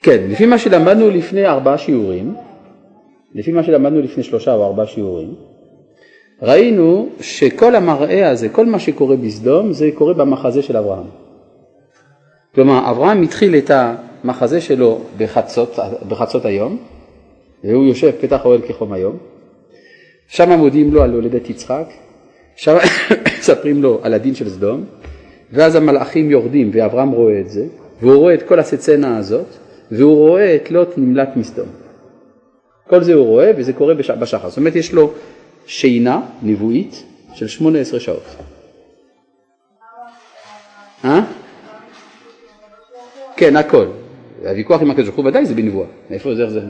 כן, 0.05 0.21
לפי 0.29 0.47
מה 0.47 0.59
שלמדנו 0.59 1.11
לפני 1.11 1.47
ארבעה 1.47 1.79
שיעורים, 1.79 2.35
לפי 3.35 3.53
מה 3.53 3.63
שלמדנו 3.63 4.01
לפני 4.01 4.23
שלושה 4.23 4.55
או 4.55 4.67
ארבעה 4.67 4.87
שיעורים, 4.87 5.35
ראינו 6.43 7.09
שכל 7.21 7.75
המראה 7.75 8.31
הזה, 8.31 8.49
כל 8.49 8.67
מה 8.67 8.79
שקורה 8.79 9.17
בסדום, 9.17 9.73
זה 9.73 9.91
קורה 9.95 10.15
במחזה 10.15 10.63
של 10.63 10.77
אברהם. 10.77 11.07
כלומר, 12.55 12.91
אברהם 12.91 13.23
התחיל 13.23 13.57
את 13.57 13.71
המחזה 13.71 14.61
שלו 14.61 15.01
בחצות, 15.19 15.79
בחצות 16.09 16.45
היום, 16.45 16.79
והוא 17.65 17.85
יושב 17.85 18.11
פתח 18.21 18.45
אוהל 18.45 18.61
כחום 18.61 18.93
היום, 18.93 19.17
שם 20.29 20.51
מודיעים 20.51 20.95
לו 20.95 21.03
על 21.03 21.13
הולדת 21.13 21.51
יצחק, 21.51 21.87
שם 22.57 22.77
מספרים 23.39 23.83
לו 23.83 24.01
על 24.03 24.15
הדין 24.15 24.35
של 24.35 24.49
סדום, 24.49 24.85
ואז 25.53 25.75
המלאכים 25.75 26.31
יורדים 26.31 26.71
ואברהם 26.73 27.11
רואה 27.11 27.41
את 27.41 27.51
זה, 27.51 27.67
והוא 28.01 28.17
רואה 28.17 28.35
את 28.35 28.43
כל 28.43 28.59
הסצנה 28.59 29.19
הזאת, 29.19 29.64
והוא 29.91 30.16
רואה 30.16 30.57
את 30.57 30.70
לוט 30.70 30.89
נמלט 30.97 31.37
מסדום. 31.37 31.68
כל 32.89 33.03
זה 33.03 33.14
הוא 33.14 33.26
רואה 33.26 33.53
וזה 33.57 33.72
קורה 33.72 33.95
בש... 33.95 34.11
בשחר. 34.11 34.49
זאת 34.49 34.59
אומרת 34.59 34.76
יש 34.76 34.93
לו 34.93 35.12
שינה 35.66 36.20
נבואית 36.43 37.05
של 37.35 37.49
18 37.49 38.01
שעות. 38.01 38.24
אה? 41.05 41.20
כן, 43.37 43.57
הכל. 43.57 43.87
הוויכוח 44.43 44.82
עם 44.82 44.91
הקדוש 44.91 45.07
ברוך 45.07 45.16
הוא 45.16 45.26
ודאי 45.26 45.47
זה 45.47 45.55
בנבואה. 45.55 45.87
איפה 46.11 46.35
זה, 46.35 46.43
איך 46.43 46.51
זה? 46.51 46.61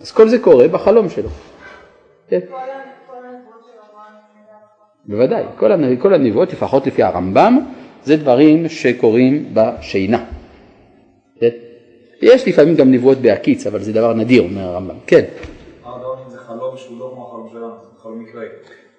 אז 0.00 0.12
כל 0.12 0.28
זה 0.28 0.38
קורה 0.38 0.68
בחלום 0.68 1.10
שלו. 1.10 1.28
כן. 2.28 2.40
בוודאי. 5.04 5.44
כל 5.98 6.14
הנבואות, 6.14 6.52
לפחות 6.52 6.86
לפי 6.86 7.02
הרמב"ם, 7.02 7.58
זה 8.04 8.16
דברים 8.16 8.68
שקורים 8.68 9.54
בשינה. 9.54 10.24
יש 12.22 12.48
לפעמים 12.48 12.74
גם 12.74 12.92
נבואות 12.92 13.18
בהקיץ, 13.18 13.66
אבל 13.66 13.82
זה 13.82 13.92
דבר 13.92 14.14
נדיר, 14.14 14.42
אומר 14.42 14.62
הרמב"ם. 14.62 14.96
כן. 15.06 15.24
זה 16.28 16.38
חלום 16.38 16.76
שהוא 16.76 16.98
לא 16.98 17.10
כמו 17.14 17.28
החלום 17.28 17.48
שלנו, 17.52 17.74
זה 17.82 18.02
חלום 18.02 18.22
מקראי. 18.22 18.46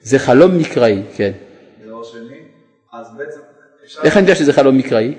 זה 0.01 0.19
חלום 0.19 0.57
מקראי, 0.57 1.01
כן. 1.15 1.31
דבר 1.85 2.03
שני, 2.03 2.37
אז 2.93 3.07
בעצם. 3.17 3.39
איך 4.03 4.17
אני 4.17 4.21
יודע 4.21 4.35
שזה 4.35 4.53
חלום 4.53 4.77
מקראי? 4.77 5.13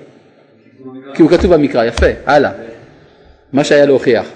כי 1.13 1.21
הוא 1.21 1.31
כתוב 1.31 1.53
במקרא, 1.53 1.85
יפה, 1.85 2.05
הלאה. 2.25 2.51
מה 3.53 3.63
שהיה 3.63 3.85
להוכיח. 3.85 4.27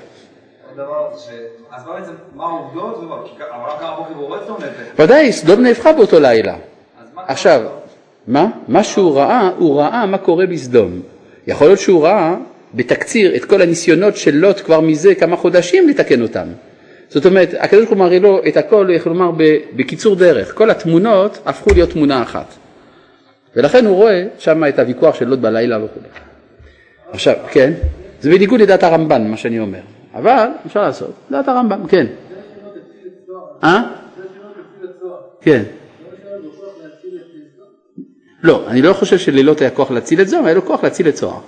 אז 1.72 1.86
מה 1.88 1.94
בעצם, 2.00 2.12
מה 2.36 2.46
העובדות? 2.46 3.00
בוקר 3.00 4.12
והוא 4.12 4.28
רואה 4.28 4.44
סדום 4.44 4.58
נפש. 4.58 5.00
ודאי, 5.00 5.32
סדום 5.32 5.62
נהפכה 5.62 5.94
באותו 5.94 6.20
לילה. 6.20 6.56
עכשיו, 7.16 7.62
מה? 8.28 8.48
מה 8.68 8.84
שהוא 8.84 9.16
ראה, 9.16 9.50
הוא 9.58 9.80
ראה 9.80 10.06
מה 10.06 10.18
קורה 10.18 10.46
בסדום. 10.46 11.02
יכול 11.48 11.68
להיות 11.68 11.80
שהוא 11.80 12.04
ראה 12.04 12.36
בתקציר 12.74 13.36
את 13.36 13.46
כל 13.46 13.62
הניסיונות 13.62 14.18
של 14.18 14.36
לוט 14.36 14.60
כבר 14.66 14.82
מזה 14.82 15.16
כמה 15.16 15.38
חודשים 15.38 15.90
לתקן 15.90 16.22
אותם. 16.22 16.48
זאת 17.10 17.26
אומרת, 17.26 17.54
הקדוש 17.60 17.86
ברוך 17.86 17.90
הוא 17.90 18.00
מראה 18.00 18.20
לו 18.20 18.42
את 18.48 18.58
הכל, 18.58 18.88
יכול 18.96 19.12
לומר, 19.12 19.32
בקיצור 19.76 20.16
דרך. 20.16 20.54
כל 20.56 20.70
התמונות 20.70 21.40
הפכו 21.46 21.70
להיות 21.74 21.90
תמונה 21.90 22.24
אחת. 22.24 22.54
ולכן 23.56 23.86
הוא 23.86 23.96
רואה 23.96 24.26
שם 24.38 24.64
את 24.70 24.80
הוויכוח 24.80 25.16
של 25.16 25.28
לוט 25.28 25.40
בלילה 25.40 25.84
וכו'. 25.86 26.00
עכשיו, 27.12 27.36
כן, 27.52 27.74
זה 28.22 28.30
בניגוד 28.30 28.62
לדעת 28.62 28.84
הרמב"ן, 28.84 29.28
מה 29.28 29.38
שאני 29.38 29.60
אומר. 29.60 29.80
אבל 30.14 30.48
אפשר 30.66 30.82
לעשות, 30.82 31.14
דעת 31.32 31.48
הרמב"ם, 31.48 31.88
כן. 31.88 32.06
אה? 33.64 33.82
כן. 35.42 35.64
לא, 38.44 38.64
אני 38.68 38.82
לא 38.82 38.94
חושב 38.94 39.18
שללילות 39.18 39.62
היה 39.62 39.70
כוח 39.70 39.92
להציל 39.92 40.22
את 40.22 40.28
זוהר, 40.28 40.46
היה 40.46 40.56
לו 40.56 40.66
כוח 40.66 40.84
להציל 40.84 41.08
את 41.08 41.14
צוהר. 41.14 41.40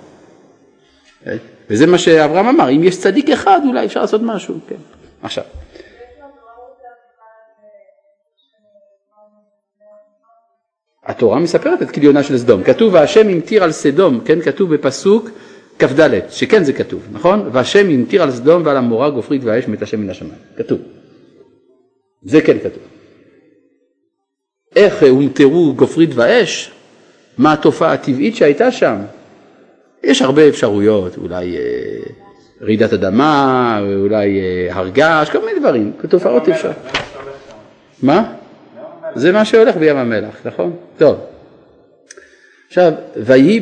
וזה 1.70 1.86
מה 1.86 1.98
שאברהם 1.98 2.46
אמר, 2.46 2.70
אם 2.70 2.84
יש 2.84 3.00
צדיק 3.00 3.30
אחד 3.30 3.60
אולי 3.66 3.86
אפשר 3.86 4.00
לעשות 4.00 4.20
משהו, 4.24 4.54
כן. 4.68 4.76
עכשיו, 5.22 5.44
התורה 11.06 11.38
מספרת 11.38 11.82
את 11.82 11.90
כליונה 11.90 12.22
של 12.22 12.38
סדום, 12.38 12.62
כתוב 12.62 12.94
והשם 12.94 13.28
המטיר 13.28 13.64
על 13.64 13.72
סדום, 13.72 14.20
כן, 14.24 14.40
כתוב 14.40 14.74
בפסוק 14.74 15.30
כ"ד, 15.78 16.10
שכן 16.30 16.64
זה 16.64 16.72
כתוב, 16.72 17.08
נכון? 17.12 17.48
והשם 17.52 17.90
המטיר 17.90 18.22
על 18.22 18.30
סדום 18.30 18.62
ועל 18.66 18.76
המורה 18.76 19.10
גופרית 19.10 19.44
והאש 19.44 19.68
מת 19.68 19.82
השם 19.82 20.00
מן 20.00 20.10
השמיים, 20.10 20.40
כתוב. 20.56 20.78
זה 22.22 22.40
כן 22.40 22.58
כתוב. 22.58 22.82
איך 24.76 25.02
הומטרו 25.02 25.74
גופרית 25.76 26.10
ואש? 26.14 26.70
מה 27.38 27.52
התופעה 27.52 27.92
הטבעית 27.92 28.36
שהייתה 28.36 28.72
שם? 28.72 28.96
יש 30.06 30.22
הרבה 30.22 30.48
אפשרויות, 30.48 31.18
אולי 31.18 31.56
אה, 31.56 31.62
רעידת 32.62 32.92
אדמה, 32.92 33.80
אולי 34.00 34.40
אה, 34.40 34.74
הר 34.74 34.88
געש, 34.88 35.30
כל 35.30 35.38
מיני 35.46 35.60
דברים, 35.60 35.92
תופעות 36.08 36.48
אפשר. 36.48 36.70
מה? 38.02 38.32
זה 39.14 39.32
מה 39.32 39.44
שהולך 39.44 39.76
בים 39.76 39.96
המלח, 39.96 40.34
נכון? 40.44 40.76
טוב. 40.98 41.16
עכשיו, 42.68 42.92
ויהי 43.16 43.60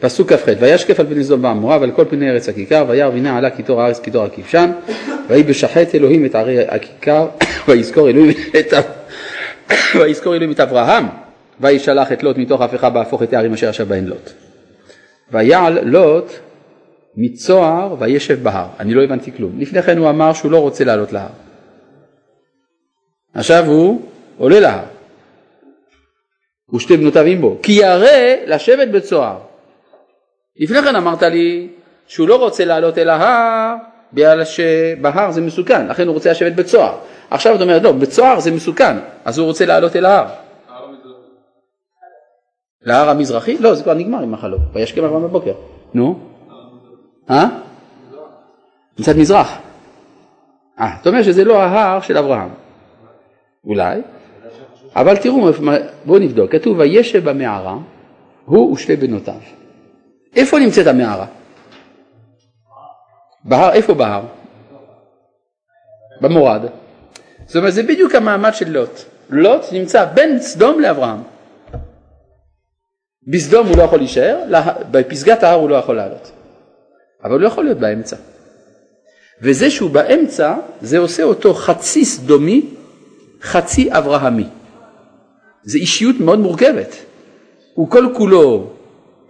פסוק 0.00 0.32
כ"ח, 0.32 0.48
וישקף 0.60 1.00
על 1.00 1.06
פני 1.06 1.24
סדום 1.24 1.44
ועמורה 1.44 1.78
ועל 1.80 1.90
כל 1.90 2.04
פני 2.10 2.30
ארץ 2.30 2.48
הכיכר, 2.48 2.84
וירא 2.88 3.08
והנה 3.08 3.38
עלה 3.38 3.50
קיטור 3.50 3.82
הארץ 3.82 4.00
קיטור 4.00 4.24
הכבשן, 4.24 4.70
ויהי 5.28 5.42
בשחט 5.42 5.94
אלוהים 5.94 6.26
את 6.26 6.34
ערי 6.34 6.68
הכיכר, 6.68 7.26
ויזכור 7.68 8.08
אלוהים 8.08 8.36
את 8.58 8.72
ויזכור 10.00 10.34
אלוהים 10.34 10.52
את 10.52 10.60
אברהם, 10.60 11.04
וישלח 11.60 12.12
את 12.12 12.22
לוט 12.22 12.36
מתוך 12.36 12.60
ההפכה 12.60 12.90
בהפוך 12.90 13.22
את 13.22 13.32
הערים 13.32 13.52
אשר 13.52 13.68
ישב 13.68 13.88
בהן 13.88 14.04
לוט. 14.04 14.30
ויעל 15.32 15.78
לוט 15.84 16.32
מצוהר 17.16 17.96
וישב 17.98 18.42
בהר. 18.42 18.66
אני 18.80 18.94
לא 18.94 19.02
הבנתי 19.02 19.32
כלום. 19.32 19.52
לפני 19.58 19.82
כן 19.82 19.98
הוא 19.98 20.10
אמר 20.10 20.32
שהוא 20.32 20.52
לא 20.52 20.58
רוצה 20.58 20.84
לעלות 20.84 21.12
להר. 21.12 21.28
עכשיו 23.34 23.64
הוא 23.66 24.00
עולה 24.38 24.60
להר. 24.60 24.84
ושתי 26.74 26.96
בנותיו 26.96 27.24
עמו. 27.24 27.56
כי 27.62 27.72
ירא 27.72 28.34
לשבת 28.46 28.88
בצוהר. 28.88 29.38
לפני 30.56 30.82
כן 30.82 30.96
אמרת 30.96 31.22
לי 31.22 31.68
שהוא 32.06 32.28
לא 32.28 32.36
רוצה 32.36 32.64
לעלות 32.64 32.98
אל 32.98 33.08
ההר 33.08 33.74
בגלל 34.12 34.44
שבהר 34.44 35.30
זה 35.30 35.40
מסוכן, 35.40 35.88
לכן 35.88 36.06
הוא 36.06 36.14
רוצה 36.14 36.30
לשבת 36.30 36.52
בצוהר. 36.52 36.98
עכשיו 37.30 37.54
אתה 37.54 37.62
אומר, 37.62 37.78
לא, 37.82 37.92
בצוהר 37.92 38.40
זה 38.40 38.50
מסוכן, 38.50 38.96
אז 39.24 39.38
הוא 39.38 39.46
רוצה 39.46 39.66
לעלות 39.66 39.96
אל 39.96 40.04
ההר. 40.04 40.26
להר 42.84 43.10
המזרחי? 43.10 43.58
לא, 43.58 43.74
זה 43.74 43.82
כבר 43.82 43.94
נגמר 43.94 44.22
עם 44.22 44.34
החלום. 44.34 44.60
וישכם 44.72 45.04
אברהם 45.04 45.22
בבוקר. 45.22 45.52
נו? 45.94 46.18
אה? 47.30 47.46
מצד 48.98 49.16
מזרח. 49.16 49.58
אה, 50.80 50.96
אתה 51.00 51.08
אומר 51.08 51.22
שזה 51.22 51.44
לא 51.44 51.62
ההר 51.62 52.00
של 52.00 52.18
אברהם. 52.18 52.48
אולי. 53.64 54.00
אבל 54.96 55.16
תראו, 55.16 55.48
בואו 56.04 56.18
נבדוק. 56.18 56.52
כתוב 56.52 56.78
וישב 56.78 57.30
במערה, 57.30 57.76
הוא 58.44 58.72
ושתי 58.72 58.96
בנותיו. 58.96 59.40
איפה 60.36 60.58
נמצאת 60.58 60.86
המערה? 60.86 61.26
בהר, 63.44 63.72
איפה 63.72 63.94
בהר? 63.94 64.22
במורד. 66.20 66.62
זאת 67.46 67.56
אומרת, 67.56 67.72
זה 67.72 67.82
בדיוק 67.82 68.14
המעמד 68.14 68.54
של 68.54 68.70
לוט. 68.70 69.00
לוט 69.30 69.62
נמצא 69.72 70.04
בין 70.04 70.38
סדום 70.38 70.80
לאברהם. 70.80 71.22
בסדום 73.26 73.66
הוא 73.66 73.76
לא 73.76 73.82
יכול 73.82 73.98
להישאר, 73.98 74.38
בפסגת 74.90 75.42
ההר 75.42 75.58
הוא 75.58 75.70
לא 75.70 75.74
יכול 75.74 75.96
לעלות. 75.96 76.32
אבל 77.24 77.32
הוא 77.32 77.40
לא 77.40 77.46
יכול 77.46 77.64
להיות 77.64 77.78
באמצע. 77.78 78.16
וזה 79.42 79.70
שהוא 79.70 79.90
באמצע, 79.90 80.54
זה 80.80 80.98
עושה 80.98 81.22
אותו 81.22 81.54
חצי 81.54 82.04
סדומי, 82.04 82.66
חצי 83.42 83.88
אברהמי. 83.90 84.46
זו 85.64 85.78
אישיות 85.78 86.16
מאוד 86.20 86.38
מורכבת. 86.38 86.96
הוא 87.74 87.90
כל 87.90 88.06
כולו 88.14 88.70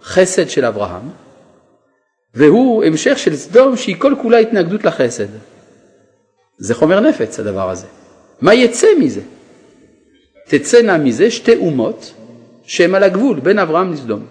חסד 0.03 0.49
של 0.49 0.65
אברהם, 0.65 1.09
והוא 2.35 2.83
המשך 2.83 3.19
של 3.19 3.35
סדום 3.35 3.77
שהיא 3.77 3.95
כל 3.99 4.15
כולה 4.21 4.37
התנגדות 4.37 4.83
לחסד. 4.83 5.27
זה 6.57 6.75
חומר 6.75 6.99
נפץ 6.99 7.39
הדבר 7.39 7.69
הזה. 7.69 7.87
מה 8.41 8.53
יצא 8.53 8.87
מזה? 8.99 9.21
תצאנה 10.47 10.97
מזה 10.97 11.31
שתי 11.31 11.55
אומות 11.55 12.13
שהם 12.63 12.95
על 12.95 13.03
הגבול 13.03 13.39
בין 13.39 13.59
אברהם 13.59 13.91
לסדום. 13.91 14.25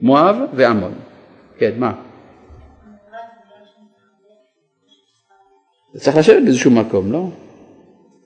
מואב 0.00 0.36
ועמון. 0.54 0.92
כן, 1.58 1.72
מה? 1.78 1.92
צריך 5.96 6.16
לשבת 6.16 6.42
באיזשהו 6.42 6.70
מקום, 6.70 7.12
לא? 7.12 7.28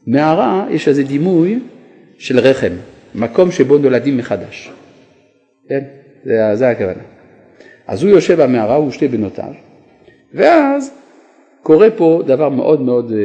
מערה 0.06 0.66
יש 0.70 0.88
איזה 0.88 1.02
דימוי 1.02 1.58
של 2.18 2.38
רחם, 2.38 2.72
מקום 3.14 3.50
שבו 3.50 3.78
נולדים 3.78 4.16
מחדש. 4.16 4.70
כן? 5.68 5.84
זה, 6.24 6.50
זה 6.54 6.68
הכוונה. 6.68 7.02
אז 7.86 8.02
הוא 8.02 8.10
יושב 8.10 8.42
במערה, 8.42 8.74
הוא 8.74 8.88
ושתי 8.88 9.08
בנותיו, 9.08 9.52
ואז 10.34 10.94
קורה 11.62 11.90
פה 11.90 12.22
דבר 12.26 12.48
מאוד 12.48 12.80
מאוד 12.80 13.12
אה, 13.12 13.18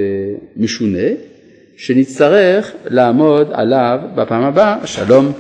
משונה, 0.56 1.08
שנצטרך 1.78 2.74
לעמוד 2.86 3.48
עליו 3.54 4.00
בפעם 4.16 4.44
הבאה. 4.44 4.88
שלום. 4.88 5.32